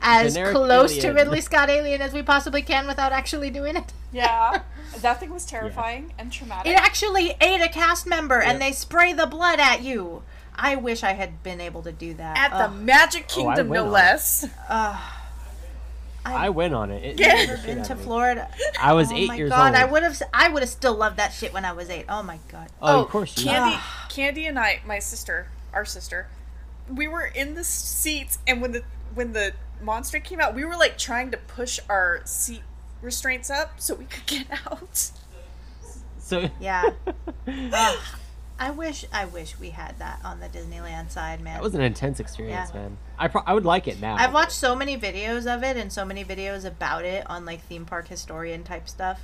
as 0.00 0.34
Generic 0.34 0.54
close 0.56 0.96
to 0.98 1.10
Ridley 1.10 1.40
Scott 1.40 1.70
Alien 1.70 2.00
as 2.02 2.12
we 2.12 2.22
possibly 2.22 2.62
can 2.62 2.86
without 2.86 3.12
actually 3.12 3.50
doing 3.50 3.76
it. 3.76 3.92
yeah, 4.12 4.62
that 4.98 5.20
thing 5.20 5.30
was 5.30 5.44
terrifying 5.44 6.12
and 6.18 6.32
traumatic. 6.32 6.72
It 6.72 6.76
actually 6.76 7.34
ate 7.40 7.60
a 7.60 7.68
cast 7.68 8.06
member 8.06 8.40
and 8.40 8.60
they 8.60 8.72
spray 8.72 9.12
the 9.12 9.26
blood 9.26 9.60
at 9.60 9.82
you. 9.82 10.22
I 10.54 10.76
wish 10.76 11.02
I 11.02 11.12
had 11.12 11.42
been 11.42 11.60
able 11.60 11.82
to 11.82 11.92
do 11.92 12.12
that. 12.14 12.36
At 12.36 12.58
the 12.58 12.74
Magic 12.74 13.24
Oh, 13.30 13.34
Kingdom, 13.34 13.68
went 13.68 13.70
no 13.70 13.82
on 13.82 13.88
it. 13.88 13.92
less. 13.92 14.46
I 16.24 16.50
went 16.50 16.72
on 16.74 16.90
it. 16.90 17.02
it 17.04 17.20
Yeah. 17.20 17.30
scared 17.34 17.48
the 17.48 17.56
shit 17.56 17.66
been 17.76 17.84
to. 17.84 17.96
Florida. 17.96 18.48
I 18.80 18.92
was 18.92 19.10
oh 19.10 19.16
eight 19.16 19.28
my 19.28 19.36
years 19.36 19.50
god, 19.50 19.74
old. 19.74 19.76
I 19.76 19.84
would 19.84 20.02
have 20.04 20.22
I 20.32 20.48
would 20.48 20.62
have 20.62 20.70
still 20.70 20.94
loved 20.94 21.16
that 21.16 21.32
shit 21.32 21.52
when 21.52 21.64
I 21.64 21.72
was 21.72 21.90
8. 21.90 22.06
Oh 22.08 22.22
my 22.22 22.38
god. 22.48 22.68
Oh, 22.80 23.00
of 23.00 23.06
oh, 23.06 23.08
course 23.10 23.36
you. 23.38 23.44
Candy. 23.50 23.76
Candy 24.08 24.46
and 24.46 24.58
I, 24.58 24.80
my 24.86 24.98
sister, 25.00 25.48
our 25.72 25.84
sister, 25.84 26.28
we 26.92 27.08
were 27.08 27.24
in 27.24 27.54
the 27.54 27.64
seats, 27.64 28.38
and 28.46 28.60
when 28.62 28.70
the 28.72 28.84
when 29.14 29.32
the 29.32 29.52
monster 29.80 30.18
came 30.20 30.40
out, 30.40 30.54
we 30.54 30.64
were 30.64 30.76
like 30.76 30.96
trying 30.98 31.30
to 31.30 31.36
push 31.36 31.78
our 31.88 32.20
seat 32.24 32.62
restraints 33.00 33.50
up 33.50 33.80
so 33.80 33.94
we 33.94 34.04
could 34.04 34.26
get 34.26 34.46
out. 34.66 35.10
So 36.18 36.48
Yeah. 36.60 36.90
Ugh. 37.46 37.98
I 38.58 38.70
wish 38.70 39.04
I 39.12 39.24
wish 39.24 39.58
we 39.58 39.70
had 39.70 39.98
that 39.98 40.20
on 40.24 40.38
the 40.38 40.46
Disneyland 40.48 41.10
side, 41.10 41.40
man. 41.40 41.54
that 41.54 41.62
was 41.62 41.74
an 41.74 41.80
intense 41.80 42.20
experience, 42.20 42.70
Yeah. 42.72 42.80
man. 42.82 42.96
I 43.18 43.26
pro- 43.26 43.42
I 43.44 43.54
would 43.54 43.64
like 43.64 43.88
it 43.88 44.00
now. 44.00 44.14
I've 44.16 44.32
watched 44.32 44.52
so 44.52 44.76
many 44.76 44.96
videos 44.96 45.52
of 45.52 45.64
it 45.64 45.76
and 45.76 45.92
so 45.92 46.04
many 46.04 46.24
videos 46.24 46.64
about 46.64 47.04
it 47.04 47.28
on 47.28 47.44
like 47.44 47.60
theme 47.62 47.84
park 47.84 48.06
historian 48.06 48.62
type 48.62 48.88
stuff 48.88 49.22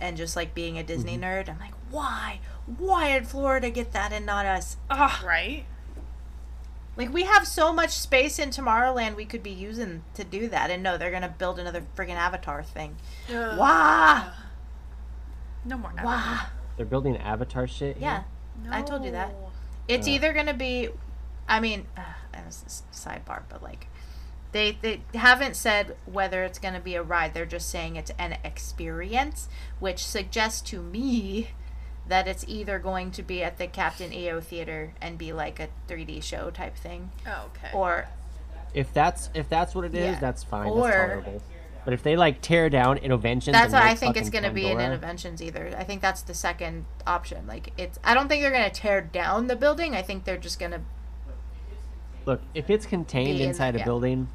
and 0.00 0.16
just 0.16 0.34
like 0.34 0.52
being 0.52 0.78
a 0.78 0.82
Disney 0.82 1.14
Mm-hmm. 1.16 1.22
nerd, 1.24 1.48
I'm 1.48 1.60
like, 1.60 1.74
why? 1.90 2.40
Why 2.78 3.12
did 3.12 3.28
Florida 3.28 3.70
get 3.70 3.92
that 3.92 4.12
and 4.12 4.26
not 4.26 4.46
us? 4.46 4.76
Ugh. 4.90 5.24
Right? 5.24 5.64
Like 6.96 7.12
we 7.12 7.22
have 7.24 7.46
so 7.46 7.72
much 7.72 7.90
space 7.90 8.38
in 8.38 8.50
Tomorrowland 8.50 9.16
we 9.16 9.24
could 9.24 9.42
be 9.42 9.50
using 9.50 10.02
to 10.14 10.24
do 10.24 10.48
that 10.48 10.70
and 10.70 10.82
no, 10.82 10.98
they're 10.98 11.10
gonna 11.10 11.34
build 11.36 11.58
another 11.58 11.82
friggin' 11.96 12.16
avatar 12.16 12.62
thing. 12.62 12.96
Ugh. 13.30 13.58
Wah! 13.58 14.24
No 15.64 15.78
more. 15.78 15.92
Wah! 16.04 16.46
They're 16.76 16.86
building 16.86 17.16
Avatar 17.16 17.66
shit. 17.66 17.96
here? 17.96 18.24
Yeah. 18.64 18.70
I 18.70 18.82
told 18.82 19.04
you 19.04 19.12
that. 19.12 19.34
It's 19.88 20.06
Yeah. 20.08 20.14
either 20.14 20.32
gonna 20.32 20.54
be, 20.54 20.88
I 21.48 21.60
mean, 21.60 21.86
uh, 21.96 22.02
and 22.32 22.46
this 22.46 22.64
is 22.66 22.82
a 22.90 22.94
sidebar, 22.94 23.42
but 23.48 23.62
like, 23.62 23.86
they 24.52 24.72
they 24.82 25.00
haven't 25.14 25.56
said 25.56 25.96
whether 26.04 26.44
it's 26.44 26.58
gonna 26.58 26.80
be 26.80 26.94
a 26.94 27.02
ride. 27.02 27.32
They're 27.34 27.46
just 27.46 27.70
saying 27.70 27.96
it's 27.96 28.10
an 28.18 28.36
experience, 28.44 29.48
which 29.80 30.04
suggests 30.04 30.60
to 30.70 30.82
me 30.82 31.50
that 32.08 32.26
it's 32.28 32.44
either 32.48 32.78
going 32.78 33.10
to 33.12 33.22
be 33.22 33.42
at 33.44 33.58
the 33.58 33.66
Captain 33.66 34.12
EO 34.12 34.40
Theater 34.40 34.92
and 35.00 35.16
be 35.16 35.32
like 35.32 35.60
a 35.60 35.68
3D 35.88 36.22
show 36.22 36.50
type 36.50 36.76
thing, 36.76 37.10
Oh, 37.26 37.46
okay. 37.56 37.70
or 37.72 38.08
If 38.74 38.92
that's 38.92 39.28
if 39.34 39.48
that's 39.48 39.74
what 39.74 39.84
it 39.84 39.94
is, 39.94 40.14
Yeah. 40.14 40.18
that's 40.20 40.42
fine. 40.44 40.68
Or- 40.68 40.88
that's 40.88 40.96
tolerable. 40.96 41.42
But 41.84 41.94
if 41.94 42.02
they 42.04 42.14
like 42.16 42.40
tear 42.40 42.70
down 42.70 42.98
Innoventions, 42.98 43.52
that's 43.52 43.66
and 43.66 43.72
what 43.74 43.82
I 43.82 43.94
think 43.96 44.16
it's 44.16 44.30
gonna 44.30 44.52
be 44.52 44.68
in 44.70 44.78
Pandora- 44.78 44.98
Innoventions 44.98 45.40
either. 45.40 45.74
I 45.76 45.82
think 45.84 46.00
that's 46.00 46.22
the 46.22 46.32
second 46.34 46.84
option. 47.06 47.46
Like 47.46 47.72
it's, 47.76 47.98
I 48.04 48.14
don't 48.14 48.28
think 48.28 48.40
they're 48.42 48.52
gonna 48.52 48.70
tear 48.70 49.00
down 49.00 49.48
the 49.48 49.56
building. 49.56 49.94
I 49.96 50.02
think 50.02 50.24
they're 50.24 50.36
just 50.38 50.58
gonna 50.60 50.80
Look, 52.24 52.40
if 52.54 52.70
it's 52.70 52.86
contained 52.86 53.38
Be 53.38 53.42
in- 53.42 53.48
inside 53.50 53.74
a 53.74 53.78
yeah. 53.78 53.84
building, 53.84 54.28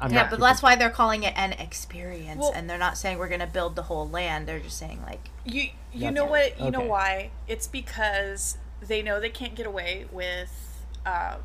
I'm 0.00 0.12
yeah, 0.12 0.22
not 0.22 0.30
but 0.30 0.40
that's 0.40 0.62
why 0.62 0.76
they're 0.76 0.90
calling 0.90 1.24
it 1.24 1.34
an 1.36 1.52
experience, 1.54 2.40
Well- 2.40 2.52
and 2.54 2.68
they're 2.70 2.78
not 2.78 2.96
saying 2.96 3.18
we're 3.18 3.28
gonna 3.28 3.46
build 3.46 3.74
the 3.76 3.82
whole 3.82 4.08
land. 4.08 4.46
They're 4.46 4.60
just 4.60 4.78
saying 4.78 5.02
like, 5.04 5.30
You 5.44 5.70
you 5.92 6.10
know 6.10 6.22
right. 6.22 6.54
what? 6.56 6.64
You 6.64 6.70
know 6.70 6.80
why? 6.82 7.30
It's 7.48 7.66
because 7.66 8.58
they 8.80 9.02
know 9.02 9.18
they 9.20 9.30
can't 9.30 9.54
get 9.54 9.66
away 9.66 10.06
with 10.12 10.84
um, 11.04 11.40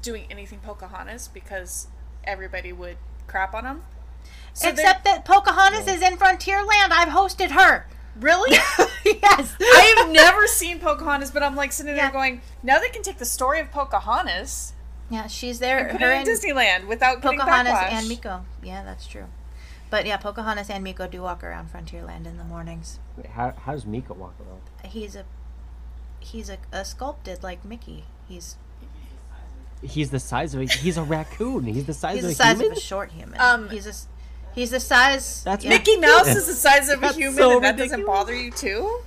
doing 0.00 0.24
anything 0.30 0.58
Pocahontas 0.60 1.28
because 1.28 1.86
everybody 2.24 2.72
would 2.72 2.96
crap 3.26 3.54
on 3.54 3.64
them. 3.64 3.84
So 4.54 4.68
except 4.68 5.04
that 5.04 5.24
Pocahontas 5.24 5.86
is 5.86 6.02
in 6.02 6.16
Frontierland. 6.18 6.90
I've 6.90 7.08
hosted 7.08 7.50
her. 7.52 7.86
really, 8.18 8.50
yes, 9.04 9.56
I've 9.60 10.10
never 10.10 10.46
seen 10.46 10.78
Pocahontas, 10.80 11.30
but 11.30 11.42
I'm 11.42 11.56
like 11.56 11.72
sitting 11.72 11.94
there 11.94 12.10
going, 12.10 12.42
now 12.62 12.78
they 12.78 12.88
can 12.90 13.02
take 13.02 13.18
the 13.18 13.24
story 13.24 13.60
of 13.60 13.70
Pocahontas 13.70 14.71
yeah, 15.12 15.26
she's 15.26 15.58
there. 15.58 15.78
and 15.78 15.90
put 15.92 16.00
her 16.00 16.10
in 16.12 16.24
Disneyland 16.24 16.86
without 16.86 17.20
Pocahontas 17.22 17.72
backlash. 17.72 17.92
and 17.92 18.06
Meeko. 18.10 18.42
Yeah, 18.62 18.82
that's 18.82 19.06
true. 19.06 19.26
But 19.90 20.06
yeah, 20.06 20.16
Pocahontas 20.16 20.70
and 20.70 20.84
Meeko 20.86 21.10
do 21.10 21.20
walk 21.22 21.44
around 21.44 21.70
Frontierland 21.72 22.26
in 22.26 22.38
the 22.38 22.44
mornings. 22.44 22.98
Wait, 23.16 23.26
how, 23.26 23.52
how 23.64 23.72
does 23.72 23.84
Meeko 23.84 24.16
walk 24.16 24.34
around? 24.40 24.62
He's 24.90 25.14
a 25.14 25.24
he's 26.20 26.48
a, 26.48 26.56
a 26.72 26.84
sculpted 26.84 27.42
like 27.42 27.64
Mickey. 27.64 28.04
He's 28.28 28.56
He's 29.82 30.10
the 30.10 30.20
size 30.20 30.54
of 30.54 30.60
a 30.60 30.64
he's 30.66 30.96
a 30.96 31.02
raccoon. 31.02 31.64
He's 31.64 31.84
the 31.86 31.92
size 31.94 32.18
of 32.18 32.24
a 32.24 32.28
Micro. 32.28 32.28
he's 32.28 32.38
of 32.38 32.38
the 32.38 32.42
a 32.42 32.46
size 32.46 32.56
human. 32.56 32.72
of 32.72 32.78
a 32.78 32.80
short 32.80 33.10
human. 33.10 33.40
Um, 33.40 33.68
he's 33.68 33.86
a 33.86 33.90
s- 33.90 34.06
he's 34.54 34.70
the 34.70 34.78
size. 34.80 35.42
That's 35.42 35.64
yeah. 35.64 35.70
Mickey 35.70 35.96
Mouse 35.96 36.28
is 36.28 36.46
the 36.46 36.54
size 36.54 36.88
of 36.88 37.02
a 37.02 37.12
human, 37.12 37.34
so 37.36 37.56
and 37.56 37.64
that 37.64 37.76
doesn't 37.76 38.06
bother 38.06 38.32
you 38.34 38.50
too. 38.52 39.00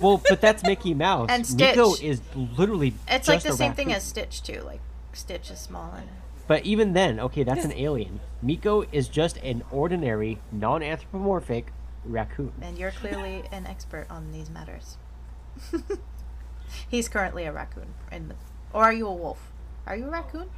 Well, 0.00 0.20
but 0.28 0.40
that's 0.40 0.62
Mickey 0.64 0.94
Mouse. 1.06 1.28
And 1.30 1.44
Meeko 1.44 1.94
Stitch. 1.94 2.04
is 2.04 2.20
literally 2.58 2.92
It's 3.08 3.26
just 3.26 3.28
like 3.28 3.42
the 3.44 3.50
a 3.50 3.52
same 3.52 3.74
thing 3.74 3.92
as 3.92 4.02
Stitch 4.02 4.42
too. 4.42 4.60
Like 4.62 4.80
Stitch 5.12 5.50
is 5.50 5.58
small 5.58 5.92
and 5.96 6.08
But 6.46 6.64
even 6.64 6.92
then, 6.92 7.18
okay, 7.20 7.42
that's 7.42 7.64
an 7.64 7.72
alien. 7.72 8.20
Meeko 8.44 8.86
is 8.92 9.08
just 9.08 9.36
an 9.38 9.62
ordinary, 9.70 10.38
non-anthropomorphic 10.52 11.72
raccoon. 12.04 12.52
and 12.62 12.78
you're 12.78 12.90
clearly 12.92 13.42
an 13.52 13.66
expert 13.66 14.06
on 14.08 14.32
these 14.32 14.48
matters. 14.48 14.96
He's 16.88 17.08
currently 17.08 17.44
a 17.44 17.52
raccoon, 17.52 17.94
in 18.12 18.28
the, 18.28 18.34
or 18.72 18.84
are 18.84 18.92
you 18.92 19.06
a 19.08 19.12
wolf? 19.14 19.52
Are 19.86 19.96
you 19.96 20.06
a 20.06 20.10
raccoon? 20.10 20.48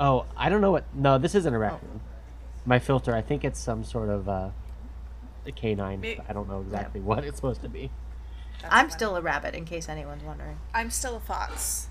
Oh, 0.00 0.24
I 0.36 0.48
don't 0.48 0.60
know 0.62 0.70
what. 0.72 0.84
No, 0.94 1.18
this 1.18 1.34
isn't 1.34 1.52
a 1.54 1.56
Oh. 1.56 1.60
raccoon. 1.60 2.00
My 2.64 2.78
filter, 2.78 3.14
I 3.14 3.22
think 3.22 3.44
it's 3.44 3.58
some 3.60 3.84
sort 3.84 4.08
of 4.08 4.28
uh, 4.28 4.48
a 5.46 5.52
canine. 5.52 6.00
Me- 6.00 6.14
but 6.16 6.26
I 6.28 6.32
don't 6.32 6.48
know 6.48 6.60
exactly 6.60 7.00
what 7.00 7.24
it's 7.24 7.36
supposed 7.36 7.60
to 7.62 7.68
be. 7.68 7.90
That's 8.62 8.72
I'm 8.74 8.88
fine. 8.88 8.96
still 8.96 9.16
a 9.16 9.20
rabbit, 9.20 9.54
in 9.54 9.64
case 9.64 9.88
anyone's 9.88 10.22
wondering. 10.24 10.58
I'm 10.74 10.90
still 10.90 11.16
a 11.16 11.20
fox. 11.20 11.88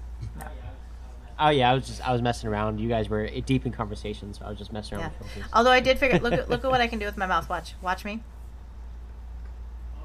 Oh 1.43 1.49
yeah, 1.49 1.71
I 1.71 1.73
was 1.73 1.87
just 1.87 2.07
I 2.07 2.13
was 2.13 2.21
messing 2.21 2.49
around. 2.49 2.79
You 2.79 2.87
guys 2.87 3.09
were 3.09 3.27
deep 3.27 3.65
in 3.65 3.71
conversation, 3.71 4.31
so 4.33 4.45
I 4.45 4.49
was 4.49 4.57
just 4.59 4.71
messing 4.71 4.97
around 4.99 5.11
Yeah. 5.11 5.17
with 5.19 5.31
filters. 5.31 5.51
Although 5.53 5.71
I 5.71 5.79
did 5.79 5.97
figure, 5.97 6.19
look 6.19 6.33
at 6.33 6.49
look 6.51 6.63
at 6.63 6.69
what 6.69 6.81
I 6.81 6.87
can 6.87 6.99
do 6.99 7.05
with 7.05 7.17
my 7.17 7.25
mouth. 7.25 7.49
Watch, 7.49 7.73
watch 7.81 8.05
me. 8.05 8.21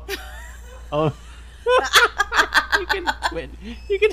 Oh, 0.92 1.12
you 2.78 2.86
can 2.86 3.06
quit. 3.28 3.50
You 3.88 3.98
can. 3.98 4.10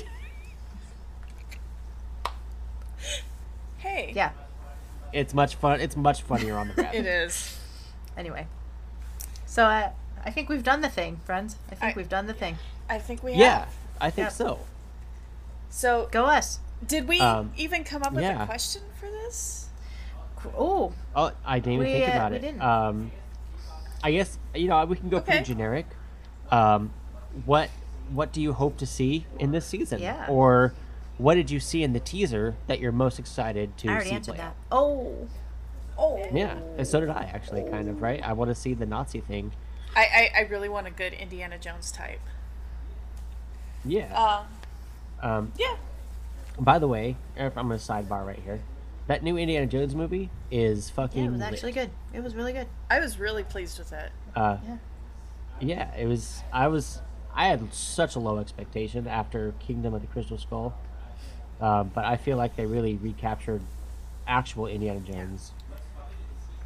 Hey. 3.78 4.12
Yeah. 4.14 4.32
It's 5.12 5.32
much 5.32 5.54
fun. 5.54 5.80
It's 5.80 5.96
much 5.96 6.22
funnier 6.22 6.56
on 6.56 6.68
the 6.68 6.74
rabbit. 6.82 6.98
It 6.98 7.06
is. 7.06 7.58
Anyway. 8.16 8.48
So 9.46 9.64
I 9.66 9.92
I 10.24 10.30
think 10.30 10.48
we've 10.48 10.64
done 10.64 10.80
the 10.80 10.88
thing, 10.88 11.20
friends. 11.24 11.56
I 11.70 11.74
think 11.76 11.94
I- 11.94 11.96
we've 11.96 12.08
done 12.08 12.26
the 12.26 12.34
thing. 12.34 12.58
I 12.90 12.98
think 12.98 13.22
we 13.22 13.34
Yeah, 13.34 13.60
have. 13.60 13.74
I 14.00 14.10
think 14.10 14.26
Yeah. 14.26 14.30
so. 14.30 14.58
So, 15.70 16.08
Go 16.10 16.24
us. 16.26 16.58
Did 16.86 17.08
we 17.08 17.20
Um, 17.20 17.52
even 17.56 17.84
come 17.84 18.02
up 18.02 18.12
with 18.12 18.22
yeah. 18.24 18.42
a 18.42 18.46
question 18.46 18.82
for 18.98 19.06
this? 19.10 19.68
Oh, 20.56 20.92
Oh, 21.16 21.32
I 21.44 21.58
didn't 21.58 21.74
even 21.74 21.86
We, 21.86 21.92
think 21.92 22.08
uh, 22.08 22.12
about 22.12 22.30
we 22.32 22.36
it. 22.36 22.40
didn't. 22.42 22.62
Um, 22.62 23.10
I 24.02 24.12
guess 24.12 24.38
you 24.54 24.68
know 24.68 24.84
we 24.84 24.96
can 24.96 25.08
go 25.08 25.16
Okay. 25.18 25.32
pretty 25.32 25.44
generic. 25.44 25.86
Um, 26.50 26.92
what 27.46 27.70
what 28.10 28.32
do 28.32 28.42
you 28.42 28.52
hope 28.52 28.76
to 28.78 28.86
see 28.86 29.26
in 29.38 29.50
this 29.52 29.64
season? 29.64 30.00
Yeah. 30.00 30.26
Or 30.28 30.74
what 31.16 31.34
did 31.36 31.50
you 31.50 31.60
see 31.60 31.82
in 31.82 31.92
the 31.94 32.00
teaser 32.00 32.54
that 32.66 32.80
you're 32.80 32.92
most 32.92 33.18
excited 33.18 33.76
to 33.78 33.88
I 33.88 33.92
already 33.92 34.08
see 34.10 34.14
answered 34.16 34.34
play 34.34 34.44
that. 34.44 34.56
Oh. 34.70 35.28
Oh. 35.96 36.18
Yeah, 36.32 36.58
and 36.76 36.86
so 36.86 36.98
did 37.00 37.08
I 37.08 37.22
actually, 37.32 37.62
kind 37.70 37.88
of 37.88 38.02
right. 38.02 38.20
I 38.22 38.32
want 38.32 38.50
to 38.50 38.54
see 38.54 38.74
the 38.74 38.84
Nazi 38.84 39.20
thing. 39.20 39.52
I, 39.96 40.30
I, 40.34 40.38
I 40.38 40.48
really 40.50 40.68
want 40.68 40.88
a 40.88 40.90
good 40.90 41.12
Indiana 41.12 41.56
Jones 41.56 41.92
type. 41.92 42.20
Yeah. 43.84 44.12
Um, 44.12 44.46
Um, 45.30 45.52
yeah. 45.56 45.76
By 46.58 46.78
the 46.78 46.88
way, 46.88 47.16
if 47.36 47.56
I'm 47.56 47.68
gonna 47.68 47.78
sidebar 47.78 48.24
right 48.26 48.38
here. 48.38 48.60
That 49.06 49.22
new 49.22 49.36
Indiana 49.36 49.66
Jones 49.66 49.94
movie 49.94 50.30
is 50.50 50.88
fucking. 50.90 51.20
Yeah, 51.22 51.28
it 51.28 51.32
was 51.32 51.40
lit. 51.40 51.52
actually 51.52 51.72
good. 51.72 51.90
It 52.14 52.22
was 52.22 52.34
really 52.34 52.52
good. 52.54 52.66
I 52.88 53.00
was 53.00 53.18
really 53.18 53.42
pleased 53.44 53.78
with 53.78 53.92
it. 53.92 54.10
Uh, 54.34 54.56
Yeah. 54.66 54.76
yeah, 55.60 55.94
it 55.96 56.06
was. 56.06 56.42
I 56.52 56.68
was. 56.68 57.02
I 57.34 57.48
had 57.48 57.74
such 57.74 58.14
a 58.14 58.18
low 58.20 58.38
expectation 58.38 59.06
after 59.06 59.52
Kingdom 59.58 59.92
of 59.92 60.00
the 60.00 60.06
Crystal 60.06 60.38
Skull, 60.38 60.72
um, 61.60 61.90
but 61.94 62.04
I 62.04 62.16
feel 62.16 62.36
like 62.38 62.56
they 62.56 62.64
really 62.64 62.94
recaptured 62.96 63.60
actual 64.26 64.66
Indiana 64.68 65.00
Jones. 65.00 65.52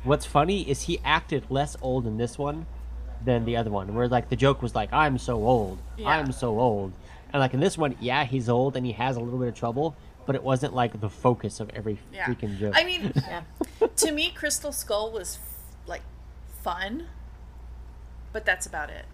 What's 0.04 0.26
funny 0.26 0.62
is 0.68 0.82
he 0.82 1.00
acted 1.04 1.50
less 1.50 1.76
old 1.82 2.06
in 2.06 2.18
this 2.18 2.38
one 2.38 2.66
than 3.24 3.44
the 3.46 3.56
other 3.56 3.70
one, 3.70 3.94
where 3.96 4.06
like 4.06 4.28
the 4.28 4.36
joke 4.36 4.62
was 4.62 4.74
like, 4.76 4.92
"I'm 4.92 5.18
so 5.18 5.44
old, 5.44 5.78
Yeah. 5.96 6.08
I'm 6.08 6.30
so 6.30 6.60
old," 6.60 6.92
and 7.32 7.40
like 7.40 7.54
in 7.54 7.60
this 7.60 7.76
one, 7.78 7.96
yeah, 8.00 8.24
he's 8.24 8.48
old 8.48 8.76
and 8.76 8.84
he 8.86 8.92
has 8.92 9.16
a 9.16 9.20
little 9.20 9.38
bit 9.38 9.48
of 9.48 9.54
trouble, 9.54 9.94
but 10.26 10.34
it 10.34 10.42
wasn't 10.42 10.74
like 10.74 11.00
the 11.00 11.10
focus 11.10 11.60
of 11.60 11.70
every 11.70 11.98
Yeah. 12.12 12.26
freaking 12.26 12.58
joke. 12.58 12.74
I 12.76 12.84
mean, 12.84 13.12
Yeah. 13.16 13.42
to 13.96 14.12
me, 14.12 14.30
Crystal 14.30 14.72
Skull 14.72 15.10
was 15.12 15.38
like 15.86 16.02
fun, 16.62 17.06
but 18.32 18.44
that's 18.44 18.66
about 18.66 18.90
it. 18.90 19.04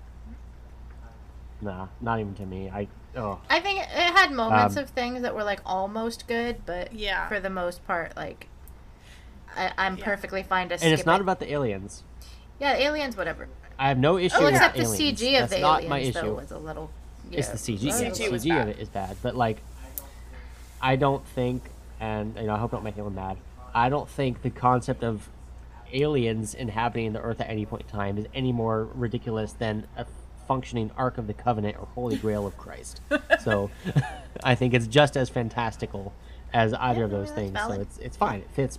nah, 1.61 1.89
not 2.01 2.21
even 2.21 2.35
to 2.35 2.47
me. 2.47 2.69
I 2.71 2.89
oh. 3.17 3.41
I 3.49 3.61
think 3.61 3.81
it 3.81 3.87
had 3.89 4.33
moments 4.33 4.77
Um, 4.77 4.83
of 4.85 4.91
things 4.91 5.23
that 5.23 5.35
were 5.35 5.45
like 5.45 5.61
almost 5.65 6.27
good, 6.27 6.67
but 6.67 6.93
Yeah. 6.93 7.29
for 7.29 7.41
the 7.41 7.51
most 7.51 7.87
part, 7.87 8.17
like 8.17 8.49
I, 9.57 9.73
I'm 9.79 9.97
Yeah. 9.97 10.05
perfectly 10.05 10.43
fine 10.43 10.69
to 10.71 10.77
skip 10.79 10.85
And 10.85 10.93
it's 10.95 11.07
not 11.07 11.21
it. 11.21 11.23
about 11.23 11.39
the 11.39 11.51
aliens. 11.53 12.03
yeah, 12.59 12.75
aliens, 12.75 13.17
whatever. 13.17 13.49
I 13.79 13.89
have 13.89 13.99
no 13.99 14.19
issue 14.19 14.37
Oh, 14.39 14.45
with 14.45 14.55
except 14.55 14.75
the 14.77 14.83
aliens. 14.83 15.21
CG 15.21 15.35
of 15.35 15.41
That's 15.43 15.55
the 15.55 15.61
not 15.61 15.77
aliens 15.85 15.91
my 15.91 15.99
issue. 15.99 16.13
though 16.13 16.35
was 16.35 16.51
a 16.51 16.59
little. 16.59 16.91
Yeah, 17.31 17.39
it's 17.41 17.49
the 17.49 17.57
CG. 17.59 17.83
a 17.83 17.87
Yeah, 17.87 18.11
CG 18.11 18.17
the 18.27 18.31
was 18.31 18.45
CG 18.45 18.63
of 18.63 18.69
it 18.69 18.79
is 18.79 18.89
bad, 18.89 19.17
but 19.23 19.35
like, 19.37 19.59
I 20.81 20.97
don't 20.97 21.27
think, 21.27 21.63
and 22.01 22.37
you 22.37 22.45
know, 22.45 22.55
I 22.55 22.59
hope 22.59 22.73
I 22.73 22.77
don't 22.77 22.85
make 22.85 22.95
anyone 22.95 23.15
mad. 23.15 23.37
I 23.75 23.89
don't 23.89 24.09
think 24.09 24.43
the 24.43 24.51
concept 24.51 25.03
of 25.03 25.29
aliens 25.93 26.55
inhabiting 26.55 27.13
the 27.13 27.21
Earth 27.21 27.41
at 27.41 27.49
any 27.49 27.65
point 27.67 27.83
in 27.83 27.89
time 27.89 28.19
is 28.19 28.27
any 28.35 28.53
more 28.53 28.89
ridiculous 28.95 29.53
than 29.53 29.87
a 29.97 30.07
functioning 30.47 30.91
Ark 30.97 31.19
of 31.19 31.27
the 31.27 31.35
Covenant 31.35 31.77
or 31.79 31.87
Holy 31.95 32.17
Grail 32.17 32.47
of 32.47 32.57
Christ. 32.59 33.01
so, 33.43 33.71
I 34.45 34.55
think 34.55 34.75
it's 34.75 34.87
just 34.87 35.17
as 35.17 35.29
fantastical 35.31 36.13
as 36.53 36.75
either 36.75 37.01
Yeah, 37.01 37.05
of 37.07 37.11
those 37.11 37.31
things. 37.31 37.53
valid. 37.53 37.77
So 37.77 37.83
it's 37.83 37.99
it's 37.99 38.17
fine. 38.17 38.41
It 38.41 38.51
fits. 38.53 38.79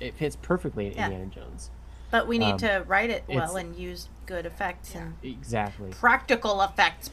It 0.00 0.14
fits 0.14 0.36
perfectly 0.36 0.86
in 0.86 0.92
Yeah. 0.92 1.06
Indiana 1.06 1.26
Jones. 1.30 1.70
But 2.10 2.26
we 2.28 2.38
need 2.38 2.52
Um, 2.52 2.58
to 2.58 2.84
write 2.86 3.10
it 3.10 3.24
well 3.28 3.56
and 3.56 3.76
use 3.76 4.08
good 4.26 4.46
effects 4.46 4.94
and 4.94 5.14
Exactly. 5.22 5.90
practical 5.90 6.62
effects. 6.62 7.10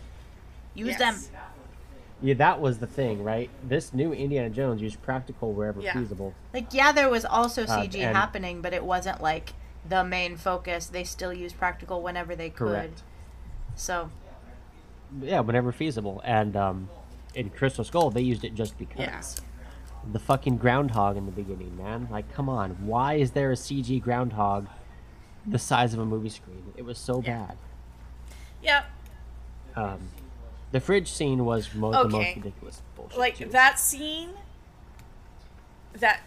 Use 0.76 0.90
Yes. 0.90 1.00
them. 1.00 1.38
Yeah, 2.22 2.34
that 2.36 2.62
was 2.62 2.80
the 2.80 2.88
thing, 2.88 3.24
right? 3.24 3.50
This 3.68 3.94
new 3.94 4.14
Indiana 4.14 4.50
Jones 4.50 4.82
used 4.82 5.02
practical 5.02 5.52
wherever 5.54 5.82
Yeah. 5.82 5.94
feasible. 5.94 6.34
Like, 6.54 6.74
yeah, 6.74 6.92
there 6.92 7.10
was 7.10 7.26
also 7.26 7.64
Uh, 7.64 7.68
CG 7.82 8.02
and- 8.02 8.16
happening, 8.16 8.62
but 8.62 8.74
it 8.74 8.84
wasn't 8.84 9.22
like 9.22 9.54
the 9.88 10.04
main 10.04 10.36
focus. 10.38 10.88
They 10.88 11.04
still 11.04 11.34
used 11.34 11.58
practical 11.58 12.02
whenever 12.02 12.36
they 12.36 12.50
could. 12.50 12.68
Correct. 12.68 13.04
So, 13.76 14.10
Yeah, 15.22 15.42
whenever 15.42 15.72
feasible. 15.72 16.22
And 16.26 16.56
um, 16.58 16.90
in 17.36 17.50
Crystal 17.52 17.84
Skull, 17.84 18.10
they 18.10 18.22
used 18.22 18.44
it 18.44 18.54
just 18.56 18.78
because. 18.78 19.00
Yeah. 19.00 19.22
The 20.12 20.20
fucking 20.20 20.58
groundhog 20.58 21.16
in 21.18 21.26
the 21.26 21.32
beginning, 21.32 21.78
man. 21.78 22.08
Like, 22.12 22.32
come 22.34 22.50
on. 22.50 22.72
Why 22.86 23.14
is 23.16 23.32
there 23.32 23.52
a 23.52 23.56
CG 23.56 24.00
groundhog 24.02 24.68
the 25.46 25.60
size 25.60 25.94
of 25.94 26.00
a 26.00 26.06
movie 26.06 26.30
screen? 26.30 26.74
It 26.76 26.84
was 26.86 26.98
so 26.98 27.22
Yeah. 27.22 27.46
bad. 27.46 27.58
Yeah, 28.64 28.84
Um, 29.76 30.00
the 30.72 30.80
fridge 30.80 31.12
scene 31.12 31.46
was 31.46 31.74
mo- 31.74 31.92
the 31.92 32.10
most 32.10 32.36
ridiculous 32.36 32.82
bullshit. 32.96 33.18
like 33.18 33.38
too. 33.38 33.46
that 33.46 33.80
scene. 33.80 34.30
That 36.00 36.22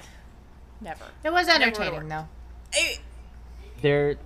never. 0.81 1.05
it 1.25 1.33
was 1.33 1.49
entertaining, 1.49 2.09
though. 2.09 2.27
It, 2.73 3.01
there 3.83 4.17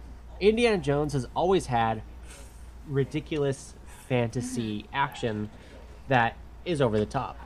Indiana 0.40 0.78
Jones 0.78 1.12
has 1.12 1.26
always 1.34 1.66
had 1.66 2.02
ridiculous 2.86 3.74
fantasy 4.08 4.82
mm-hmm. 4.82 4.94
action 4.94 5.50
that 6.08 6.36
is 6.64 6.80
over 6.80 6.98
the 6.98 7.06
top. 7.06 7.38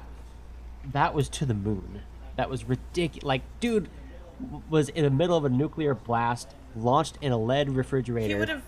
That 0.92 1.14
was 1.14 1.28
to 1.30 1.46
the 1.46 1.54
moon. 1.54 2.02
That 2.36 2.50
was 2.50 2.64
ridiculous. 2.64 3.24
Like, 3.24 3.42
dude 3.60 3.88
was 4.68 4.88
in 4.88 5.04
the 5.04 5.10
middle 5.10 5.36
of 5.36 5.44
a 5.44 5.48
nuclear 5.48 5.94
blast, 5.94 6.54
launched 6.74 7.18
in 7.20 7.32
a 7.32 7.38
lead 7.38 7.68
he 7.68 7.74
refrigerator, 7.74 8.38
would 8.38 8.48
have. 8.48 8.62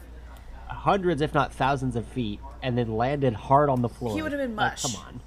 Hundreds, 0.68 1.20
if 1.20 1.34
not 1.34 1.52
thousands, 1.52 1.96
of 1.96 2.06
feet, 2.06 2.40
and 2.62 2.76
then 2.78 2.96
landed 2.96 3.34
hard 3.34 3.68
on 3.70 3.82
the 3.82 3.88
floor. 3.88 4.14
He 4.14 4.22
would've 4.22 4.38
been 4.38 4.54
Like, 4.56 4.72
mush. 4.72 4.82
come 4.94 5.02
on. 5.06 5.20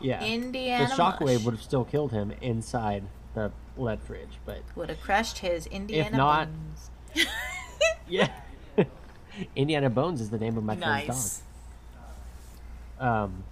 Yeah. 0.00 0.24
Indiana 0.24 0.88
the 0.88 0.94
shockwave 0.94 1.34
mush. 1.36 1.44
would 1.44 1.54
have 1.54 1.62
still 1.62 1.84
killed 1.84 2.10
him 2.12 2.32
inside 2.40 3.04
the 3.34 3.52
lead 3.76 4.00
fridge, 4.02 4.38
but 4.44 4.62
Would 4.74 4.88
have 4.88 5.00
crushed 5.00 5.38
his 5.38 5.66
Indiana 5.66 6.16
not- 6.16 6.48
bones. 6.48 6.90
yeah. 8.08 8.28
Indiana 9.56 9.88
Bones 9.88 10.20
is 10.20 10.30
the 10.30 10.38
name 10.38 10.56
of 10.58 10.64
my 10.64 10.76
friend's 10.76 11.08
Nice. 11.08 11.42
dog. 12.98 13.08
Um, 13.08 13.44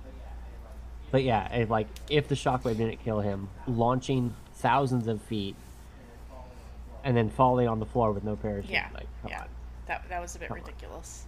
but 1.11 1.23
yeah, 1.23 1.53
if, 1.55 1.71
like 1.71 1.87
if 2.09 2.29
the 2.29 2.35
shockwave 2.35 2.77
didn't 2.77 3.03
kill 3.05 3.21
him, 3.21 3.49
launching 3.67 4.35
thousands 4.57 5.07
of 5.07 5.23
feet 5.23 5.57
and 7.03 7.17
then 7.17 7.31
falling 7.31 7.67
on 7.69 7.79
the 7.81 7.87
floor 7.87 8.13
with 8.13 8.25
no 8.25 8.37
parachute, 8.37 8.71
Yeah. 8.71 8.89
like 8.93 9.07
come 9.23 9.31
yeah. 9.31 9.43
on. 9.43 9.49
That 9.91 10.09
that 10.09 10.23
was 10.23 10.37
a 10.37 10.39
bit 10.39 10.53
ridiculous. 10.53 11.25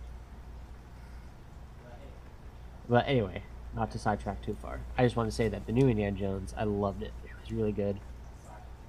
But 2.88 3.08
anyway, 3.08 3.42
not 3.74 3.90
to 3.90 3.98
sidetrack 3.98 4.40
too 4.40 4.56
far. 4.62 4.78
I 4.96 5.02
just 5.02 5.16
want 5.16 5.28
to 5.28 5.34
say 5.34 5.48
that 5.48 5.66
the 5.66 5.72
new 5.72 5.88
Indiana 5.88 6.16
Jones, 6.16 6.54
I 6.56 6.62
loved 6.62 7.02
it. 7.02 7.12
It 7.24 7.32
was 7.40 7.50
really 7.50 7.72
good. 7.72 7.98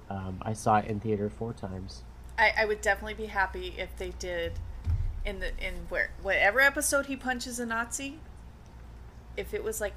Um, 0.08 0.38
I 0.42 0.52
saw 0.52 0.76
it 0.76 0.84
in 0.84 1.00
theater 1.00 1.28
four 1.28 1.52
times. 1.54 2.04
I, 2.38 2.52
I 2.56 2.64
would 2.66 2.82
definitely 2.82 3.14
be 3.14 3.26
happy 3.26 3.74
if 3.76 3.96
they 3.96 4.10
did 4.20 4.52
in 5.24 5.40
the 5.40 5.48
in 5.58 5.74
where 5.88 6.10
whatever 6.22 6.60
episode 6.60 7.06
he 7.06 7.16
punches 7.16 7.58
a 7.58 7.66
Nazi. 7.66 8.20
If 9.36 9.52
it 9.52 9.64
was 9.64 9.80
like 9.80 9.94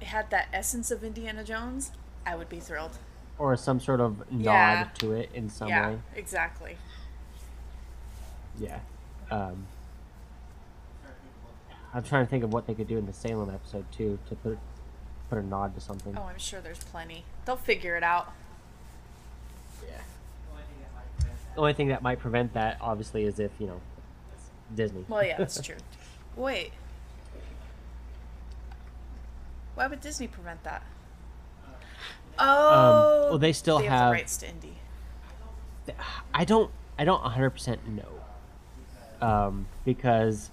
it 0.00 0.06
had 0.06 0.30
that 0.30 0.48
essence 0.54 0.90
of 0.90 1.04
Indiana 1.04 1.44
Jones, 1.44 1.92
I 2.24 2.34
would 2.34 2.48
be 2.48 2.60
thrilled. 2.60 2.96
Or 3.36 3.54
some 3.58 3.78
sort 3.78 4.00
of 4.00 4.32
nod 4.32 4.42
Yeah. 4.42 4.88
to 5.00 5.12
it 5.12 5.28
in 5.34 5.50
some 5.50 5.68
yeah, 5.68 5.90
way. 5.90 5.98
exactly. 6.16 6.78
Yeah. 8.58 8.78
Um, 9.30 9.66
I'm 11.94 12.02
trying 12.02 12.24
to 12.26 12.30
think 12.30 12.44
of 12.44 12.52
what 12.52 12.66
they 12.66 12.74
could 12.74 12.88
do 12.88 12.98
in 12.98 13.06
the 13.06 13.12
Salem 13.12 13.50
episode 13.50 13.84
too 13.92 14.18
to 14.28 14.34
put 14.36 14.58
put 15.30 15.38
a 15.38 15.42
nod 15.42 15.74
to 15.74 15.80
something. 15.80 16.16
Oh, 16.16 16.22
I'm 16.24 16.38
sure 16.38 16.60
there's 16.60 16.78
plenty. 16.84 17.24
They'll 17.44 17.56
figure 17.56 17.96
it 17.96 18.02
out. 18.02 18.32
Yeah. 19.86 19.98
The 21.54 21.60
only 21.60 21.72
thing 21.74 21.88
that 21.88 22.02
might 22.02 22.18
prevent 22.18 22.54
that, 22.54 22.78
obviously, 22.80 23.24
is 23.24 23.38
if 23.38 23.50
you 23.58 23.66
know 23.66 23.80
Disney. 24.74 25.04
Well, 25.08 25.24
yeah, 25.24 25.36
that's 25.38 25.60
true. 25.62 25.76
Wait. 26.36 26.72
Why 29.74 29.86
would 29.86 30.00
Disney 30.00 30.26
prevent 30.28 30.62
that? 30.64 30.82
Oh, 32.38 33.24
Um, 33.24 33.30
well, 33.30 33.38
they 33.38 33.52
still 33.52 33.78
they 33.78 33.86
have, 33.86 33.98
have- 33.98 34.08
the 34.10 34.12
rights 34.12 34.36
to 34.38 34.48
Indy. 34.48 34.74
I 36.34 36.44
don't. 36.44 36.70
I 36.98 37.04
don't 37.04 37.22
100 37.22 37.50
percent 37.50 37.88
know. 37.88 38.17
Um, 39.20 39.66
because 39.84 40.50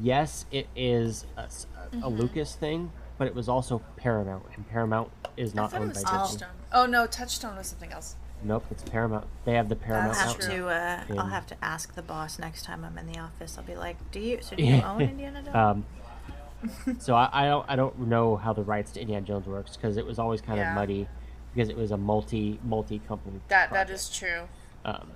yes, 0.00 0.46
it 0.50 0.66
is 0.76 1.24
a, 1.36 1.42
s- 1.42 1.66
a- 1.76 1.84
Mm-hmm. 1.94 2.02
a 2.02 2.08
Lucas 2.08 2.54
thing, 2.56 2.90
but 3.18 3.28
it 3.28 3.34
was 3.36 3.48
also 3.48 3.80
Paramount, 3.96 4.42
and 4.56 4.68
Paramount 4.68 5.10
is 5.36 5.52
I 5.52 5.56
not 5.56 5.72
it 5.72 5.76
owned 5.76 5.84
by 5.84 6.00
was 6.00 6.02
Disney. 6.02 6.18
Touchstone. 6.18 6.48
Oh 6.72 6.86
no, 6.86 7.06
Touchstone 7.06 7.56
was 7.56 7.68
something 7.68 7.92
else. 7.92 8.16
Nope, 8.42 8.64
it's 8.70 8.82
Paramount. 8.82 9.26
They 9.44 9.54
have 9.54 9.68
the 9.68 9.76
I'll 9.76 9.80
Paramount 9.80 10.16
have 10.16 10.38
to. 10.40 10.66
Uh, 10.68 11.00
I'll 11.18 11.26
have 11.28 11.46
to 11.46 11.56
ask 11.64 11.94
the 11.94 12.02
boss 12.02 12.38
next 12.38 12.64
time 12.64 12.84
I'm 12.84 12.98
in 12.98 13.06
the 13.06 13.18
office. 13.20 13.56
I'll 13.56 13.64
be 13.64 13.76
like, 13.76 13.96
"Do 14.10 14.18
you? 14.18 14.38
So 14.42 14.56
do 14.56 14.64
you 14.64 14.82
own 14.82 15.00
Indiana 15.12 15.42
Jones?" 15.42 15.54
Um, 15.54 16.96
so 16.98 17.14
I, 17.14 17.28
I 17.32 17.46
don't 17.46 17.64
I 17.68 17.76
don't 17.76 17.98
know 18.00 18.34
how 18.36 18.52
the 18.52 18.62
rights 18.64 18.90
to 18.92 19.00
Indiana 19.00 19.24
Jones 19.24 19.46
works 19.46 19.76
because 19.76 19.96
it 19.96 20.04
was 20.04 20.18
always 20.18 20.40
kind 20.40 20.58
Yeah. 20.58 20.70
of 20.70 20.74
muddy. 20.74 21.06
because 21.54 21.68
it 21.68 21.76
was 21.76 21.92
a 21.92 21.96
multi 21.96 22.58
multi 22.64 22.98
company. 23.06 23.40
That 23.48 23.70
that 23.72 23.88
is 23.88 24.10
true. 24.10 24.48
Um, 24.84 25.12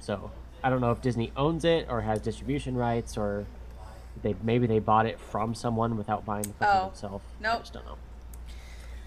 so 0.00 0.30
I 0.64 0.70
don't 0.70 0.80
know 0.80 0.90
if 0.90 1.02
Disney 1.02 1.30
owns 1.36 1.64
it 1.64 1.86
or 1.90 2.00
has 2.00 2.20
distribution 2.22 2.74
rights 2.74 3.18
or 3.18 3.44
they 4.22 4.34
maybe 4.42 4.66
they 4.66 4.78
bought 4.78 5.04
it 5.04 5.20
from 5.20 5.54
someone 5.54 5.96
without 5.98 6.24
buying 6.24 6.44
the 6.44 6.52
company 6.54 6.80
Oh, 6.84 6.88
itself. 6.88 7.22
I 7.38 7.42
nope. 7.42 7.60
just 7.60 7.74
don't 7.74 7.84
know. 7.84 7.96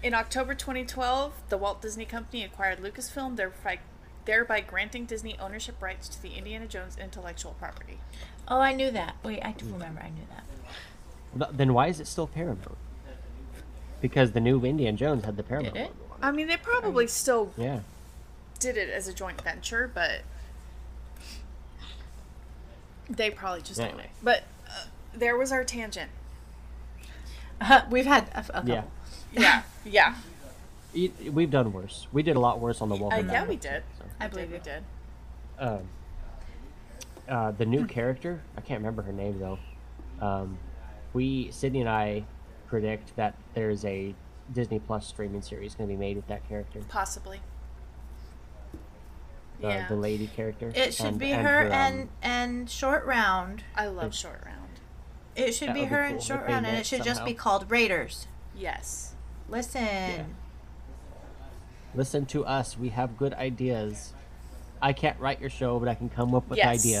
In 0.04 0.14
October 0.14 0.54
2012, 0.54 1.32
the 1.48 1.56
Walt 1.58 1.82
Disney 1.82 2.04
Company 2.04 2.44
acquired 2.44 2.78
Lucasfilm, 2.78 3.34
thereby, 3.34 3.80
thereby 4.24 4.60
granting 4.60 5.04
Disney 5.06 5.36
ownership 5.40 5.82
rights 5.82 6.06
to 6.10 6.22
the 6.22 6.34
Indiana 6.34 6.66
Jones 6.68 6.96
intellectual 6.96 7.56
property. 7.58 7.98
Oh, 8.46 8.60
I 8.60 8.72
knew 8.72 8.92
that. 8.92 9.16
Wait, 9.24 9.40
I 9.44 9.50
do 9.50 9.66
remember. 9.66 10.00
I 10.00 10.10
knew 10.10 10.26
that. 10.30 11.56
Then 11.58 11.74
why 11.74 11.88
is 11.88 11.98
it 11.98 12.06
still 12.06 12.28
Paramount? 12.28 12.76
Because 14.00 14.30
the 14.30 14.40
new 14.40 14.64
Indiana 14.64 14.96
Jones 14.96 15.24
had 15.24 15.36
the 15.36 15.42
Paramount. 15.42 15.74
Did 15.74 15.82
it? 15.86 15.92
I 16.22 16.30
mean, 16.30 16.46
they 16.46 16.56
probably 16.56 17.08
still. 17.08 17.52
Yeah. 17.56 17.80
did 18.60 18.76
it 18.76 18.88
as 18.90 19.08
a 19.08 19.12
joint 19.12 19.40
venture, 19.40 19.90
but 19.92 20.20
they 23.08 23.30
probably 23.30 23.62
just 23.62 23.80
own 23.80 23.86
it. 23.86 23.88
Anyway. 23.90 24.10
But 24.22 24.44
uh, 24.68 24.84
there 25.14 25.36
was 25.36 25.52
our 25.52 25.64
tangent. 25.64 26.10
We've 27.90 28.06
had 28.06 28.28
a, 28.34 28.40
a 28.40 28.42
couple. 28.42 28.68
Yeah. 28.70 28.82
Yeah, 29.32 29.62
yeah. 29.84 30.14
It- 30.94 31.34
We've 31.34 31.50
done 31.50 31.72
worse. 31.72 32.06
We 32.12 32.22
did 32.22 32.34
a 32.36 32.40
lot 32.40 32.60
worse 32.60 32.80
on 32.80 32.88
the 32.88 32.94
Uh, 32.96 33.18
yeah, 33.18 33.44
we 33.44 33.56
did. 33.56 33.82
I 34.18 34.26
believe. 34.26 34.50
We 34.50 34.58
did. 34.58 34.82
um, 35.58 35.80
uh, 37.28 37.50
the 37.50 37.66
new 37.66 37.84
character, 37.84 38.40
I 38.56 38.62
can't 38.62 38.80
remember 38.80 39.02
her 39.02 39.12
name 39.12 39.38
though. 39.38 39.58
Um, 40.20 40.56
we 41.12 41.48
Sydnni 41.48 41.80
and 41.80 41.88
I 41.88 42.24
predict 42.68 43.14
that 43.16 43.34
there's 43.52 43.84
a 43.84 44.14
Disney 44.52 44.78
Plus 44.78 45.06
streaming 45.06 45.42
series 45.42 45.74
going 45.74 45.88
to 45.90 45.94
be 45.94 45.98
made 45.98 46.16
with 46.16 46.26
that 46.28 46.48
character, 46.48 46.80
Possibly. 46.88 47.40
The, 49.60 49.68
yeah. 49.68 49.88
the 49.88 49.96
lady 49.96 50.26
character. 50.28 50.72
It 50.74 50.94
should 50.94 51.06
and- 51.06 51.18
be 51.18 51.32
and 51.32 51.46
her 51.46 51.66
um, 51.66 51.72
and 51.72 52.08
and 52.22 52.70
Short 52.70 53.04
Round. 53.06 53.64
I 53.74 53.86
love 53.86 54.14
Short 54.14 54.42
Round. 54.44 54.56
It 55.36 55.52
should 55.54 55.72
be 55.72 55.80
would 55.80 55.88
be 55.88 55.94
her 55.94 56.04
cool 56.04 56.14
and 56.14 56.22
Short 56.22 56.46
Round, 56.46 56.66
and 56.66 56.76
it 56.76 56.86
should 56.86 57.04
just 57.04 57.24
be 57.24 57.34
called 57.34 57.70
Raiders. 57.70 58.26
Yes. 58.56 59.14
Listen. 59.48 60.34
Listen 61.94 62.26
to 62.26 62.44
us. 62.44 62.76
We 62.76 62.90
have 62.90 63.16
good 63.16 63.32
ideas. 63.34 64.12
I 64.80 64.92
can't 64.92 65.18
write 65.18 65.40
your 65.40 65.50
show, 65.50 65.78
but 65.78 65.88
I 65.88 65.94
can 65.94 66.08
come 66.08 66.34
up 66.34 66.48
with 66.48 66.58
Yes. 66.58 66.82
the 66.82 66.96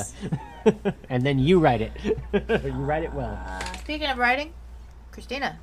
idea, 0.74 0.94
and 1.08 1.22
then 1.22 1.38
you 1.38 1.60
write 1.60 1.80
it. 1.80 1.92
you 2.32 2.70
write 2.72 3.04
it 3.04 3.12
well. 3.12 3.38
Uh, 3.46 3.60
speaking 3.78 4.08
of 4.08 4.18
writing, 4.18 4.52
Christina, 5.12 5.58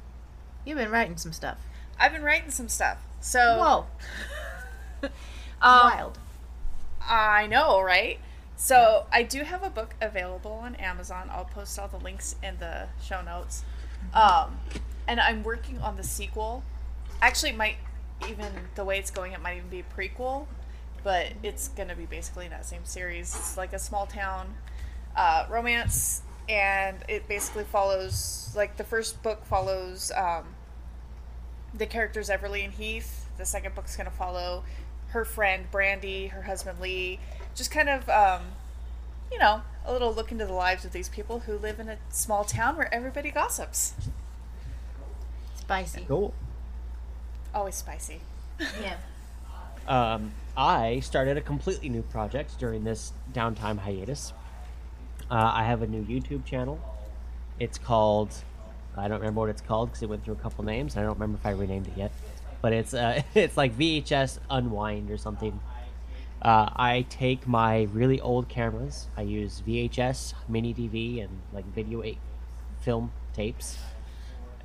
you've 0.66 0.78
been 0.78 0.92
writing 0.92 1.18
some 1.18 1.34
stuff. 1.34 1.58
I've 2.00 2.14
been 2.14 2.24
writing 2.24 2.52
some 2.52 2.70
stuff. 2.70 3.00
So 3.20 3.40
Whoa, 3.40 3.86
um, 5.04 5.12
wild. 5.62 6.20
I 7.08 7.48
know, 7.48 7.82
right? 7.82 8.20
So 8.56 9.06
I 9.12 9.24
do 9.24 9.44
have 9.44 9.64
a 9.64 9.70
book 9.70 9.96
available 10.02 10.54
on 10.54 10.76
Amazon. 10.76 11.30
I'll 11.32 11.46
post 11.46 11.78
all 11.78 11.88
the 11.88 11.98
links 11.98 12.36
in 12.42 12.58
the 12.60 12.88
show 13.04 13.22
notes. 13.22 13.64
Um, 14.14 14.60
and 15.08 15.20
I'm 15.20 15.44
working 15.44 15.80
on 15.80 15.98
the 15.98 16.04
sequel. 16.04 16.64
Actually, 17.22 17.52
it 17.52 17.58
might 17.58 17.76
even 18.30 18.52
the 18.76 18.86
way 18.86 18.98
it's 18.98 19.12
going, 19.12 19.34
it 19.34 19.42
might 19.42 19.58
even 19.58 19.70
be 19.70 19.80
a 19.82 19.84
prequel, 19.84 20.48
but 21.04 21.34
it's 21.44 21.68
gonna 21.70 21.96
be 21.96 22.06
basically 22.06 22.48
that 22.48 22.66
same 22.66 22.86
series. 22.86 23.36
It's 23.36 23.58
like 23.58 23.74
a 23.74 23.80
small 23.80 24.06
town 24.06 24.56
uh, 25.16 25.46
romance, 25.50 26.22
and 26.48 26.98
it 27.08 27.28
basically 27.28 27.66
follows 27.66 28.54
like 28.56 28.78
the 28.78 28.84
first 28.84 29.22
book 29.22 29.46
follows 29.46 30.12
um, 30.16 30.46
the 31.74 31.86
characters 31.86 32.30
Everley 32.30 32.64
and 32.64 32.74
Heath. 32.74 33.28
The 33.38 33.46
second 33.46 33.76
book's 33.76 33.98
gonna 33.98 34.12
follow 34.12 34.64
her 35.16 35.26
friend 35.26 35.72
Brandy, 35.72 36.28
her 36.28 36.44
husband 36.44 36.80
Lee. 36.80 37.20
Just 37.56 37.72
kind 37.72 37.88
of, 37.88 38.08
um, 38.10 38.42
you 39.32 39.40
know, 39.40 39.62
a 39.86 39.94
little 39.94 40.14
look 40.14 40.30
into 40.32 40.46
the 40.46 40.54
lives 40.54 40.84
of 40.84 40.92
these 40.92 41.08
people 41.08 41.40
who 41.40 41.58
live 41.58 41.80
in 41.80 41.88
a 41.88 41.98
small 42.10 42.44
town 42.44 42.76
where 42.76 42.94
everybody 42.94 43.32
gossips. 43.32 43.94
Spicy. 45.56 46.06
Cool. 46.06 46.34
Always 47.54 47.76
spicy. 47.76 48.20
Yeah. 48.60 48.98
um, 49.88 50.34
I 50.58 51.00
started 51.00 51.38
a 51.38 51.42
completely 51.42 51.88
new 51.88 52.02
project 52.02 52.60
during 52.60 52.84
this 52.84 53.14
downtime 53.34 53.80
hiatus. 53.80 54.34
Uh, 55.32 55.52
I 55.54 55.64
have 55.64 55.82
a 55.82 55.88
new 55.88 56.04
YouTube 56.04 56.44
channel. 56.44 56.78
It's 57.58 57.78
called, 57.78 58.34
I 58.98 59.08
don't 59.08 59.20
remember 59.20 59.40
what 59.40 59.50
it's 59.50 59.62
called 59.62 59.90
because 59.90 60.04
it 60.04 60.10
went 60.10 60.26
through 60.26 60.34
a 60.34 60.38
couple 60.38 60.66
names. 60.66 60.98
I 60.98 61.04
don't 61.04 61.14
remember 61.14 61.38
if 61.38 61.46
I 61.46 61.52
renamed 61.52 61.88
it 61.88 61.94
yet, 61.96 62.12
but 62.66 62.74
it's 62.74 62.96
uh, 62.96 63.22
it's 63.36 63.58
like 63.58 63.78
VHS 63.78 64.40
Unwind 64.50 65.12
or 65.12 65.18
something. 65.18 65.60
Uh, 66.42 66.68
I 66.76 67.06
take 67.12 67.48
my 67.48 67.84
really 67.94 68.20
old 68.20 68.50
cameras. 68.50 69.06
I 69.16 69.22
use 69.22 69.62
VHS, 69.68 70.34
mini 70.50 70.74
DV, 70.74 71.24
and 71.24 71.42
like 71.54 71.66
video 71.76 72.02
eight 72.02 72.18
film 72.82 73.12
tapes, 73.36 73.78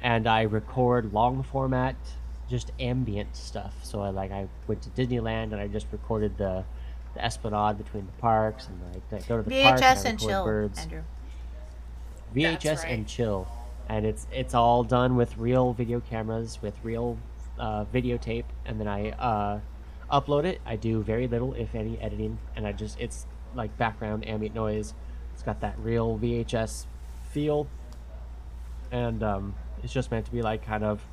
and 0.01 0.27
I 0.27 0.43
record 0.43 1.13
long 1.13 1.43
format, 1.43 1.95
just 2.49 2.71
ambient 2.81 3.37
stuff. 3.37 3.75
So 3.83 4.01
I 4.01 4.09
like 4.09 4.31
I 4.31 4.49
went 4.67 4.81
to 4.81 4.89
Disneyland 4.89 5.53
and 5.53 5.57
I 5.57 5.69
just 5.69 5.87
recorded 5.93 6.39
the, 6.39 6.65
the 7.13 7.23
esplanade 7.23 7.77
between 7.77 8.07
the 8.07 8.13
parks, 8.13 8.67
and 8.67 8.81
I, 9.13 9.17
I 9.17 9.21
go 9.29 9.37
to 9.37 9.43
the 9.43 9.63
park 9.63 9.79
VHS 9.79 9.83
and, 9.83 9.85
I 9.85 9.89
and 9.91 10.05
record 10.05 10.19
chill, 10.21 10.45
birds. 10.47 10.79
Andrew. 10.79 11.03
VHS 12.35 12.63
That's 12.63 12.85
and 12.85 13.07
chill, 13.07 13.47
and 13.91 14.07
it's 14.07 14.27
it's 14.33 14.55
all 14.55 14.85
done 14.85 15.17
with 15.17 15.37
real 15.37 15.75
video 15.75 16.01
cameras 16.01 16.61
with 16.63 16.75
real 16.83 17.19
uh, 17.61 17.85
videotape, 17.93 18.45
and 18.65 18.81
then 18.81 18.89
I 18.89 19.11
uh, 19.11 19.61
upload 20.11 20.45
it. 20.45 20.61
I 20.65 20.77
do 20.77 21.03
very 21.03 21.29
little, 21.29 21.55
if 21.55 21.75
any, 21.75 21.99
editing, 22.01 22.39
and 22.57 22.67
I 22.67 22.73
just 22.73 22.99
it's 22.99 23.27
like 23.55 23.77
background 23.77 24.27
ambient 24.27 24.55
noise. 24.55 24.95
It's 25.35 25.43
got 25.43 25.61
that 25.61 25.79
real 25.79 26.19
VHS 26.19 26.87
feel, 27.31 27.69
and 28.91 29.23
um, 29.23 29.55
it's 29.83 29.93
just 29.93 30.11
meant 30.11 30.27
to 30.27 30.33
be 30.33 30.43
like 30.43 30.65
kind 30.65 30.83
of 30.83 31.05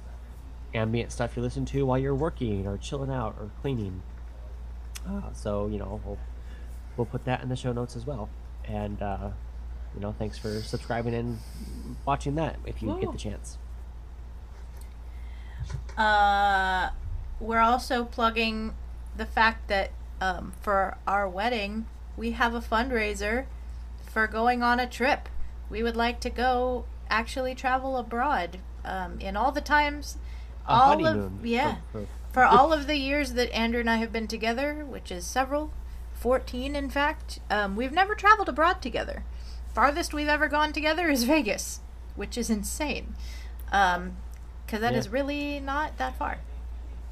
ambient 0.74 1.12
stuff 1.12 1.36
you 1.36 1.44
listen 1.44 1.66
to 1.66 1.86
while 1.86 1.98
you're 1.98 2.16
working 2.16 2.66
or 2.66 2.78
chilling 2.78 3.12
out 3.12 3.36
or 3.40 3.52
cleaning. 3.62 4.02
Uh, 5.08 5.34
so 5.34 5.68
you 5.68 5.78
know 5.78 6.02
we'll 6.06 6.18
we'll 6.96 7.06
put 7.06 7.26
that 7.26 7.44
in 7.44 7.50
the 7.50 7.56
show 7.56 7.74
notes 7.74 7.96
as 7.96 8.08
well, 8.08 8.30
and. 8.66 9.02
Uh, 9.02 9.30
you 9.96 10.02
know, 10.02 10.14
thanks 10.20 10.38
for 10.38 10.62
subscribing 10.62 11.16
and 11.16 11.40
watching 12.06 12.36
that 12.36 12.58
if 12.66 12.84
you 12.84 12.96
get 13.02 13.12
the 13.12 13.18
chance. 13.18 13.58
Uh, 15.98 16.90
we're 17.40 17.60
also 17.60 18.04
plugging 18.04 18.74
the 19.16 19.26
fact 19.26 19.68
that 19.68 19.92
um, 20.22 20.54
for 20.62 20.98
our 21.08 21.28
wedding, 21.28 21.86
we 22.16 22.32
have 22.32 22.54
a 22.54 22.62
fundraiser 22.62 23.46
for 24.12 24.28
going 24.28 24.64
on 24.64 24.80
a 24.80 24.88
trip. 24.88 25.30
We 25.70 25.84
would 25.84 25.96
like 25.96 26.20
to 26.22 26.30
go 26.30 26.86
actually 27.10 27.56
travel 27.56 27.98
abroad 27.98 28.60
um, 28.86 29.20
in 29.20 29.36
all 29.36 29.52
the 29.52 29.62
times, 29.62 30.18
A 30.68 30.72
all 30.72 30.88
honeymoon. 30.90 31.40
of 31.40 31.46
yeah, 31.46 31.76
for- 31.92 32.02
for- 32.02 32.08
for 32.34 32.44
all 32.46 32.72
of 32.72 32.86
the 32.86 32.98
years 32.98 33.34
that 33.34 33.52
Andrew 33.52 33.80
and 33.80 33.90
I 33.90 33.96
have 33.96 34.12
been 34.14 34.28
together, 34.28 34.86
which 34.88 35.12
is 35.12 35.26
several, 35.26 35.72
14 36.14 36.76
in 36.76 36.88
fact, 36.90 37.40
um, 37.50 37.76
we've 37.76 37.92
never 37.94 38.14
traveled 38.14 38.48
abroad 38.48 38.80
together. 38.80 39.24
Farthest 39.74 40.14
we've 40.14 40.28
ever 40.28 40.48
gone 40.48 40.72
together 40.72 41.10
is 41.10 41.24
Vegas, 41.24 41.80
which 42.16 42.38
is 42.38 42.52
insane. 42.52 43.16
Um, 43.72 44.18
because 44.68 44.82
that 44.82 44.94
Yeah. 44.94 45.00
is 45.00 45.10
really 45.10 45.60
not 45.60 45.98
that 45.98 46.16
far. 46.18 46.38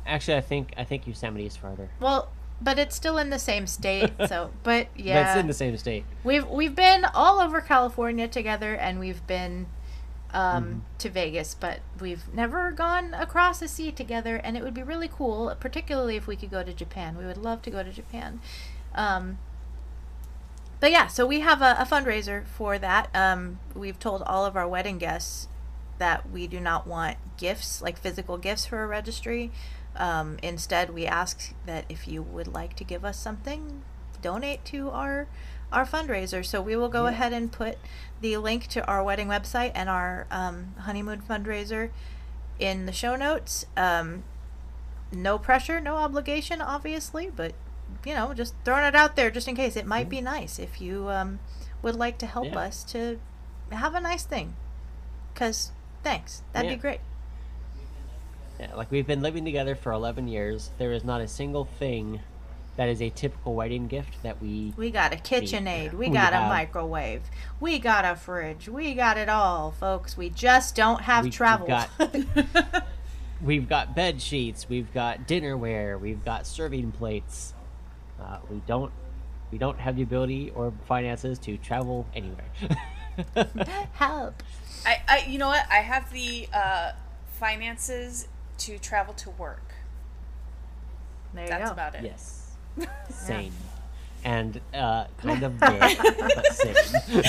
Actually, 0.06 0.38
I 0.38 0.41
think 0.41 0.73
I 0.77 0.84
think 0.84 1.07
Yosemite 1.07 1.48
is 1.48 1.56
farther. 1.57 1.90
Well, 1.99 2.30
but 2.61 2.77
it's 2.77 2.95
still 2.95 3.18
in 3.18 3.32
the 3.32 3.40
same 3.40 3.65
state, 3.65 4.11
so 4.27 4.52
but 4.61 4.88
yeah. 4.95 5.23
But 5.23 5.30
it's 5.32 5.40
in 5.40 5.48
the 5.48 5.53
same 5.53 5.76
state. 5.77 6.06
We've 6.23 6.48
we've 6.48 6.76
been 6.76 7.06
all 7.15 7.40
over 7.40 7.60
California 7.61 8.27
together, 8.27 8.76
and 8.76 8.99
we've 8.99 9.26
been 9.26 9.65
um, 10.34 10.64
Mm-hmm. 10.65 10.80
to 10.99 11.10
Vegas, 11.10 11.56
but 11.56 11.80
we've 11.99 12.32
never 12.34 12.72
gone 12.72 13.14
across 13.14 13.60
the 13.61 13.68
sea 13.69 13.91
together, 13.91 14.36
and 14.36 14.57
it 14.57 14.64
would 14.64 14.73
be 14.73 14.84
really 14.84 15.07
cool, 15.07 15.56
particularly 15.60 16.18
if 16.18 16.27
we 16.27 16.36
could 16.36 16.52
go 16.52 16.61
to 16.61 16.73
Japan. 16.73 17.18
We 17.18 17.26
would 17.26 17.38
love 17.38 17.61
to 17.64 17.72
go 17.72 17.82
to 17.84 17.91
Japan. 17.91 18.41
Um, 18.94 19.38
but 20.82 20.91
yeah, 20.91 21.07
so 21.07 21.26
we 21.26 21.40
have 21.40 21.61
a, 21.61 21.77
a 21.80 21.86
fundraiser 21.86 22.45
for 22.45 22.77
that. 22.77 23.10
Um, 23.15 23.60
we've 23.73 23.98
told 23.98 24.22
all 24.23 24.45
of 24.45 24.56
our 24.57 24.68
wedding 24.68 24.98
guests 24.98 25.48
that 25.98 26.30
we 26.30 26.48
do 26.48 26.60
not 26.60 26.86
want 26.88 27.18
gifts, 27.38 27.82
like 27.82 27.98
physical 27.98 28.38
gifts 28.38 28.66
for 28.66 28.84
a 28.84 28.88
registry. 28.88 29.52
Um, 29.96 30.38
instead, 30.44 30.94
we 30.94 31.06
ask 31.06 31.54
that 31.66 31.86
if 31.88 32.08
you 32.08 32.22
would 32.22 32.48
like 32.48 32.76
to 32.78 32.84
give 32.84 33.06
us 33.06 33.18
something, 33.18 33.84
donate 34.22 34.66
to 34.66 34.90
our 34.90 35.28
our 35.72 35.86
fundraiser. 35.86 36.46
So 36.46 36.62
we 36.62 36.76
will 36.76 36.90
go 36.90 37.08
ahead 37.08 37.34
and 37.34 37.52
put 37.52 37.78
the 38.22 38.38
link 38.38 38.68
to 38.68 38.86
our 38.86 39.04
wedding 39.04 39.28
website 39.28 39.72
and 39.74 39.90
our 39.90 40.28
um, 40.32 40.76
honeymoon 40.80 41.22
fundraiser 41.28 41.90
in 42.60 42.86
the 42.86 42.92
show 42.92 43.16
notes. 43.16 43.66
Um, 43.76 44.24
no 45.12 45.38
pressure, 45.38 45.80
no 45.82 45.96
obligation, 45.98 46.62
obviously, 46.62 47.30
but 47.36 47.54
you 48.06 48.14
know, 48.14 48.34
just 48.34 48.54
throwing 48.64 48.86
it 48.86 48.96
out 48.96 49.16
there 49.16 49.30
just 49.32 49.48
in 49.48 49.56
case. 49.56 49.76
It 49.76 49.86
might 49.86 50.10
be 50.10 50.22
nice 50.22 50.60
if 50.60 50.80
you 50.82 51.10
um, 51.10 51.40
would 51.82 51.96
like 51.96 52.18
to 52.20 52.26
help 52.26 52.48
Yeah. 52.48 52.60
us 52.60 52.84
to 52.86 53.20
have 53.72 53.96
a 53.96 54.00
nice 54.02 54.24
thing. 54.24 54.56
Cause 55.34 55.72
thanks, 56.06 56.44
that'd 56.53 56.69
Yeah. 56.69 56.76
be 56.77 56.82
great. 56.82 56.99
Yeah, 58.60 58.73
like 58.76 58.90
we've 58.90 59.06
been 59.07 59.22
living 59.22 59.44
together 59.44 59.76
for 59.76 59.91
11 59.91 60.30
years. 60.30 60.72
There 60.77 60.94
is 60.94 61.03
not 61.03 61.19
a 61.19 61.27
single 61.27 61.65
thing 61.65 62.22
that 62.77 62.88
is 62.88 63.02
a 63.02 63.10
typical 63.10 63.53
wedding 63.56 63.88
gift 63.88 64.22
that 64.23 64.41
we. 64.41 64.73
We 64.77 64.91
got 64.91 65.11
a 65.14 65.18
KitchenAid. 65.18 65.91
We 65.94 66.07
We 66.07 66.10
got 66.10 66.32
a 66.34 66.41
microwave. 66.48 67.22
We 67.60 67.80
got 67.80 68.06
a 68.06 68.15
fridge. 68.15 68.69
We 68.69 68.94
got 68.94 69.18
it 69.18 69.27
all, 69.30 69.72
folks. 69.72 70.15
We 70.15 70.30
just 70.30 70.76
don't 70.76 71.02
have 71.02 71.23
we- 71.23 71.27
we've 71.30 71.36
travel. 71.36 71.68
got- 71.68 71.90
We've 73.41 73.68
got 73.68 73.94
bed 73.94 74.22
sheets. 74.22 74.69
We've 74.69 74.91
got 74.94 75.27
dinnerware. 75.27 75.99
We've 75.99 76.23
got 76.23 76.48
serving 76.48 76.94
plates. 76.94 77.53
Uh, 78.19 78.38
we 78.49 78.61
don't. 78.65 78.91
We 79.52 79.57
don't 79.57 79.77
have 79.80 79.98
the 79.98 80.03
ability 80.03 80.52
or 80.56 80.72
finances 80.88 81.38
to 81.40 81.57
travel 81.57 82.06
anywhere. 82.15 82.45
Help. 83.94 84.41
I, 84.86 85.02
I, 85.07 85.26
you 85.28 85.38
know 85.38 85.48
what? 85.48 85.66
I 85.70 85.78
have 85.78 86.12
the 86.12 86.48
uh, 86.53 86.91
finances 87.40 88.28
to 88.60 88.78
travel 88.78 89.14
to 89.16 89.30
work. 89.32 89.74
There 91.34 91.44
you 91.44 91.49
That's 91.49 91.66
go. 91.70 91.74
about 91.74 91.95
it. 91.95 92.03
yes. 92.03 92.52
Same. 93.10 93.52
And 94.24 94.60
uh, 94.74 95.06
kind 95.20 95.44
of 95.44 95.60
dead, 95.60 95.98
but 96.02 96.45
sane. 96.53 96.76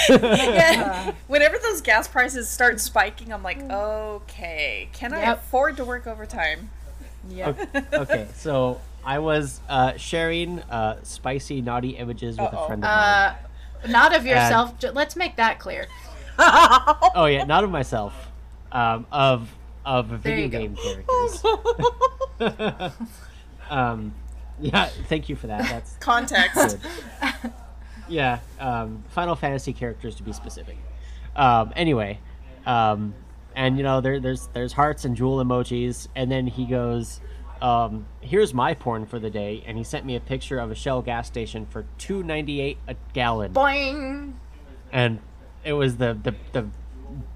Yeah. 0.08 1.12
Whenever 1.26 1.58
those 1.58 1.82
gas 1.82 2.08
prices 2.08 2.48
start 2.48 2.80
spiking, 2.80 3.32
I'm 3.34 3.42
like, 3.42 3.60
okay, 3.62 4.88
can 4.94 5.12
I 5.12 5.32
afford 5.32 5.76
to 5.76 5.84
work 5.84 6.06
overtime? 6.06 6.70
Yeah. 7.28 7.52
okay, 7.92 8.28
so 8.34 8.80
I 9.04 9.18
was 9.18 9.60
uh, 9.68 9.96
sharing 9.98 10.60
uh, 10.60 11.00
spicy, 11.02 11.60
naughty 11.60 11.90
images 11.90 12.38
with 12.38 12.54
Uh-oh. 12.54 12.64
a 12.64 12.66
friend 12.66 12.82
of 12.84 12.88
mine. 12.88 12.98
Uh, 12.98 13.88
not 13.88 14.16
of 14.16 14.24
yourself. 14.24 14.78
Ju- 14.78 14.92
Let's 14.92 15.16
make 15.16 15.36
that 15.36 15.58
clear. 15.58 15.88
oh 17.14 17.26
yeah, 17.30 17.44
not 17.44 17.64
of 17.64 17.70
myself, 17.70 18.14
um, 18.72 19.06
of 19.10 19.48
of 19.84 20.06
video 20.08 20.44
you 20.44 20.48
go. 20.48 20.58
game 20.58 20.76
characters. 20.76 21.44
um, 23.70 24.14
yeah, 24.60 24.86
thank 25.08 25.28
you 25.28 25.36
for 25.36 25.46
that. 25.48 25.62
That's 25.62 25.96
Context. 26.00 26.78
good. 27.22 27.52
Yeah, 28.08 28.38
um, 28.60 29.02
Final 29.08 29.34
Fantasy 29.36 29.72
characters 29.72 30.14
to 30.16 30.22
be 30.22 30.32
specific. 30.32 30.76
Um, 31.34 31.72
anyway, 31.76 32.20
um, 32.64 33.14
and 33.54 33.76
you 33.76 33.82
know 33.82 34.00
there, 34.00 34.20
there's 34.20 34.48
there's 34.52 34.72
hearts 34.72 35.04
and 35.04 35.16
jewel 35.16 35.42
emojis, 35.44 36.08
and 36.14 36.30
then 36.30 36.46
he 36.46 36.66
goes, 36.66 37.20
um, 37.60 38.06
"Here's 38.20 38.54
my 38.54 38.74
porn 38.74 39.06
for 39.06 39.18
the 39.18 39.30
day," 39.30 39.62
and 39.66 39.76
he 39.76 39.84
sent 39.84 40.04
me 40.06 40.16
a 40.16 40.20
picture 40.20 40.58
of 40.58 40.70
a 40.70 40.74
Shell 40.74 41.02
gas 41.02 41.26
station 41.26 41.66
for 41.66 41.84
two 41.98 42.22
ninety 42.22 42.60
eight 42.60 42.78
a 42.86 42.94
gallon, 43.12 43.52
Boing. 43.52 44.34
and 44.92 45.18
it 45.66 45.72
was 45.72 45.96
the 45.96 46.16
the, 46.22 46.34
the 46.52 46.66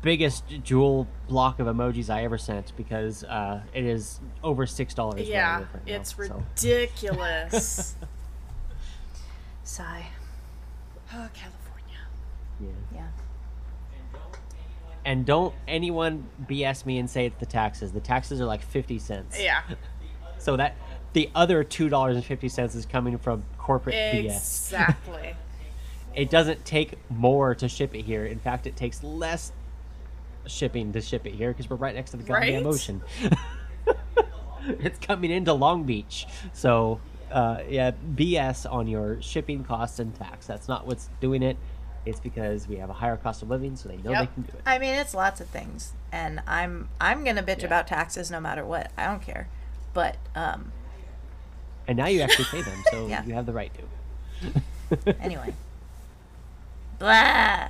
biggest 0.03 0.45
jewel 0.63 1.07
block 1.29 1.59
of 1.59 1.67
emojis 1.67 2.09
I 2.09 2.25
ever 2.25 2.39
sent 2.39 2.75
because 2.77 3.25
uh, 3.25 3.61
it 3.75 3.85
is 3.85 4.21
over 4.43 4.67
six 4.67 4.95
dollars. 4.95 5.29
yeah, 5.29 5.65
it's 5.87 6.17
ridiculous. 6.19 7.97
Sigh. 9.65 10.07
oh, 11.13 11.29
California. 11.35 11.99
Yeah. 12.61 12.69
Yeah. 12.95 13.07
And 15.05 15.25
don't 15.25 15.55
anyone 15.69 16.27
BS 16.49 16.85
me 16.85 16.99
and 16.99 17.09
say 17.09 17.27
it's 17.27 17.39
the 17.39 17.47
taxes. 17.47 17.93
The 17.93 18.01
taxes 18.01 18.41
are 18.41 18.47
like 18.47 18.63
fifty 18.63 18.99
cents. 18.99 19.41
Yeah, 19.41 19.63
So 20.39 20.57
that 20.57 20.77
the 21.13 21.31
other 21.35 21.65
two 21.65 21.89
dollars 21.89 22.17
and 22.17 22.25
fifty 22.25 22.49
cents 22.49 22.75
is 22.75 22.87
coming 22.87 23.19
from 23.19 23.45
corporate 23.59 23.95
BS. 23.95 24.27
exactly. 24.27 25.35
It 26.15 26.31
doesn't 26.31 26.65
take 26.65 26.95
more 27.09 27.55
to 27.55 27.69
ship 27.69 27.95
it 27.95 28.03
here. 28.03 28.27
In 28.27 28.39
fact, 28.39 28.67
it 28.67 28.77
takes 28.77 29.03
less 29.03 29.53
shipping 30.47 30.93
to 30.93 31.01
ship 31.01 31.27
it 31.27 31.35
here 31.35 31.51
because 31.53 31.69
we're 31.71 31.77
right 31.77 31.95
next 31.95 32.11
to 32.13 32.17
the 32.17 32.23
goddamn 32.25 32.65
Right? 32.65 32.67
ocean. 32.67 33.03
it's 34.67 34.99
coming 34.99 35.31
into 35.31 35.53
Long 35.53 35.85
Beach. 35.85 36.27
So 36.53 37.01
uh, 37.31 37.59
yeah, 37.69 37.93
BS 38.15 38.71
on 38.71 38.89
your 38.89 39.23
shipping 39.23 39.63
costs 39.65 39.99
and 40.01 40.15
tax. 40.15 40.47
That's 40.47 40.67
not 40.69 40.87
what's 40.87 41.09
doing 41.21 41.43
it. 41.43 41.57
It's 42.07 42.19
because 42.19 42.67
we 42.67 42.77
have 42.77 42.89
a 42.91 42.95
higher 42.95 43.17
cost 43.17 43.43
of 43.43 43.51
living, 43.51 43.77
so 43.77 43.89
they 43.89 43.99
know 43.99 44.11
Yep. 44.13 44.21
they 44.21 44.35
can 44.35 44.43
do 44.45 44.53
it. 44.57 44.63
I 44.67 44.79
mean, 44.79 44.95
it's 44.95 45.15
lots 45.15 45.41
of 45.41 45.49
things, 45.49 45.93
and 46.11 46.41
I'm 46.47 46.89
I'm 47.01 47.23
gonna 47.25 47.43
bitch 47.43 47.61
Yeah. 47.61 47.67
about 47.67 47.87
taxes 47.87 48.31
no 48.31 48.41
matter 48.41 48.65
what. 48.65 48.91
I 48.97 49.07
don't 49.07 49.23
care. 49.23 49.49
But 49.93 50.17
um, 50.35 50.73
And 51.87 51.99
now 51.99 52.07
you 52.07 52.23
actually 52.23 52.47
pay 52.47 52.63
them, 52.63 52.83
so 52.91 53.07
Yeah. 53.09 53.25
you 53.25 53.35
have 53.35 53.47
the 53.47 53.53
right 53.53 53.71
to. 53.75 55.17
anyway. 55.21 55.55
Blah. 57.01 57.69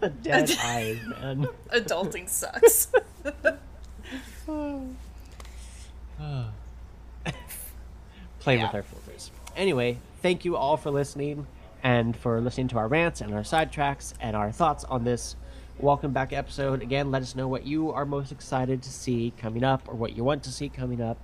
the 0.00 0.08
dead 0.22 0.50
eyes, 0.62 0.98
man. 1.06 1.46
Adulting 1.72 2.28
sucks. 2.28 2.88
Play 8.40 8.56
Yeah. 8.58 8.66
with 8.66 8.74
our 8.74 8.82
filters. 8.82 9.30
Anyway, 9.56 9.98
thank 10.22 10.44
you 10.44 10.56
all 10.56 10.76
for 10.76 10.90
listening 10.90 11.46
and 11.82 12.16
for 12.16 12.40
listening 12.40 12.68
to 12.68 12.78
our 12.78 12.88
rants 12.88 13.20
and 13.20 13.34
our 13.34 13.40
sidetracks 13.42 14.12
and 14.20 14.36
our 14.36 14.52
thoughts 14.52 14.84
on 14.84 15.04
this 15.04 15.36
welcome 15.78 16.12
back 16.12 16.32
episode. 16.32 16.82
Again, 16.82 17.10
let 17.10 17.22
us 17.22 17.34
know 17.34 17.48
what 17.48 17.66
you 17.66 17.92
are 17.92 18.04
most 18.04 18.32
excited 18.32 18.82
to 18.82 18.90
see 18.90 19.32
coming 19.38 19.64
up 19.64 19.88
or 19.88 19.94
what 19.94 20.16
you 20.16 20.24
want 20.24 20.42
to 20.44 20.50
see 20.52 20.68
coming 20.68 21.00
up. 21.00 21.18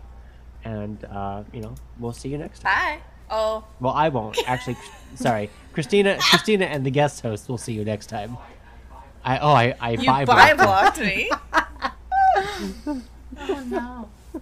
And, 0.65 1.05
uh, 1.05 1.43
you 1.53 1.61
know, 1.61 1.75
we'll 1.99 2.13
see 2.13 2.29
you 2.29 2.39
next 2.39 2.61
time. 2.61 2.73
Bye. 2.73 3.03
Oh, 3.31 3.65
Well, 3.81 3.93
I 3.95 4.09
won't. 4.09 4.39
Actually, 4.47 4.77
sorry. 5.15 5.51
Christina 5.73 6.19
Christina 6.21 6.67
and 6.67 6.85
the 6.85 6.91
guest 6.91 7.23
host 7.23 7.49
will 7.49 7.59
see 7.59 7.73
you 7.73 7.85
next 7.85 8.07
time. 8.07 8.37
I 9.25 9.39
Oh, 9.39 9.53
I, 9.53 9.75
I 9.81 9.91
you 9.93 10.05
buy 10.07 10.25
buy 10.25 10.55
blocked 10.55 10.99
me. 11.01 11.31
Oh 13.39 13.65
no. 13.67 14.09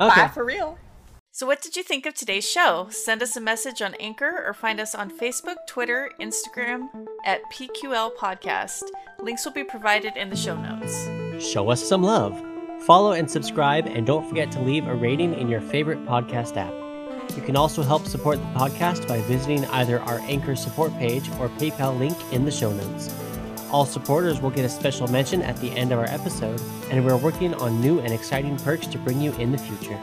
Okay. 0.00 0.22
Bye 0.22 0.28
for 0.28 0.44
real. 0.44 0.78
So, 1.32 1.44
what 1.44 1.60
did 1.60 1.74
you 1.76 1.82
think 1.82 2.06
of 2.06 2.14
today's 2.14 2.48
show? 2.48 2.86
Send 2.90 3.20
us 3.20 3.36
a 3.36 3.40
message 3.40 3.82
on 3.82 3.94
Anchor 3.94 4.44
or 4.46 4.54
find 4.54 4.78
us 4.78 4.94
on 4.94 5.10
Facebook, 5.10 5.56
Twitter, 5.66 6.10
Instagram 6.20 6.88
at 7.24 7.40
PQL 7.52 8.14
Podcast. 8.14 8.82
Links 9.20 9.44
will 9.44 9.52
be 9.52 9.64
provided 9.64 10.16
in 10.16 10.30
the 10.30 10.36
show 10.36 10.56
notes. 10.56 11.08
show 11.44 11.68
us 11.68 11.82
some 11.82 12.02
love. 12.04 12.40
Follow 12.82 13.10
and 13.12 13.28
subscribe, 13.28 13.86
and 13.86 14.06
don't 14.06 14.28
forget 14.28 14.52
to 14.52 14.60
leave 14.60 14.86
a 14.86 14.94
rating 14.94 15.34
in 15.34 15.48
your 15.48 15.60
favorite 15.60 16.04
podcast 16.06 16.56
app. 16.56 16.72
You 17.36 17.42
can 17.42 17.56
also 17.56 17.82
help 17.82 18.06
support 18.06 18.38
the 18.38 18.58
podcast 18.58 19.06
by 19.06 19.20
visiting 19.22 19.64
either 19.66 20.00
our 20.00 20.20
Anchor 20.20 20.56
support 20.56 20.92
page 20.94 21.28
or 21.38 21.48
PayPal 21.50 21.98
link 21.98 22.16
in 22.32 22.44
the 22.44 22.50
show 22.50 22.72
notes. 22.72 23.14
All 23.70 23.84
supporters 23.84 24.40
will 24.40 24.50
get 24.50 24.64
a 24.64 24.68
special 24.68 25.08
mention 25.08 25.42
at 25.42 25.56
the 25.58 25.70
end 25.70 25.92
of 25.92 25.98
our 25.98 26.06
episode, 26.06 26.60
and 26.90 27.04
we're 27.04 27.16
working 27.16 27.54
on 27.54 27.80
new 27.80 28.00
and 28.00 28.12
exciting 28.12 28.56
perks 28.58 28.86
to 28.88 28.98
bring 28.98 29.20
you 29.20 29.32
in 29.34 29.52
the 29.52 29.58
future. 29.58 29.98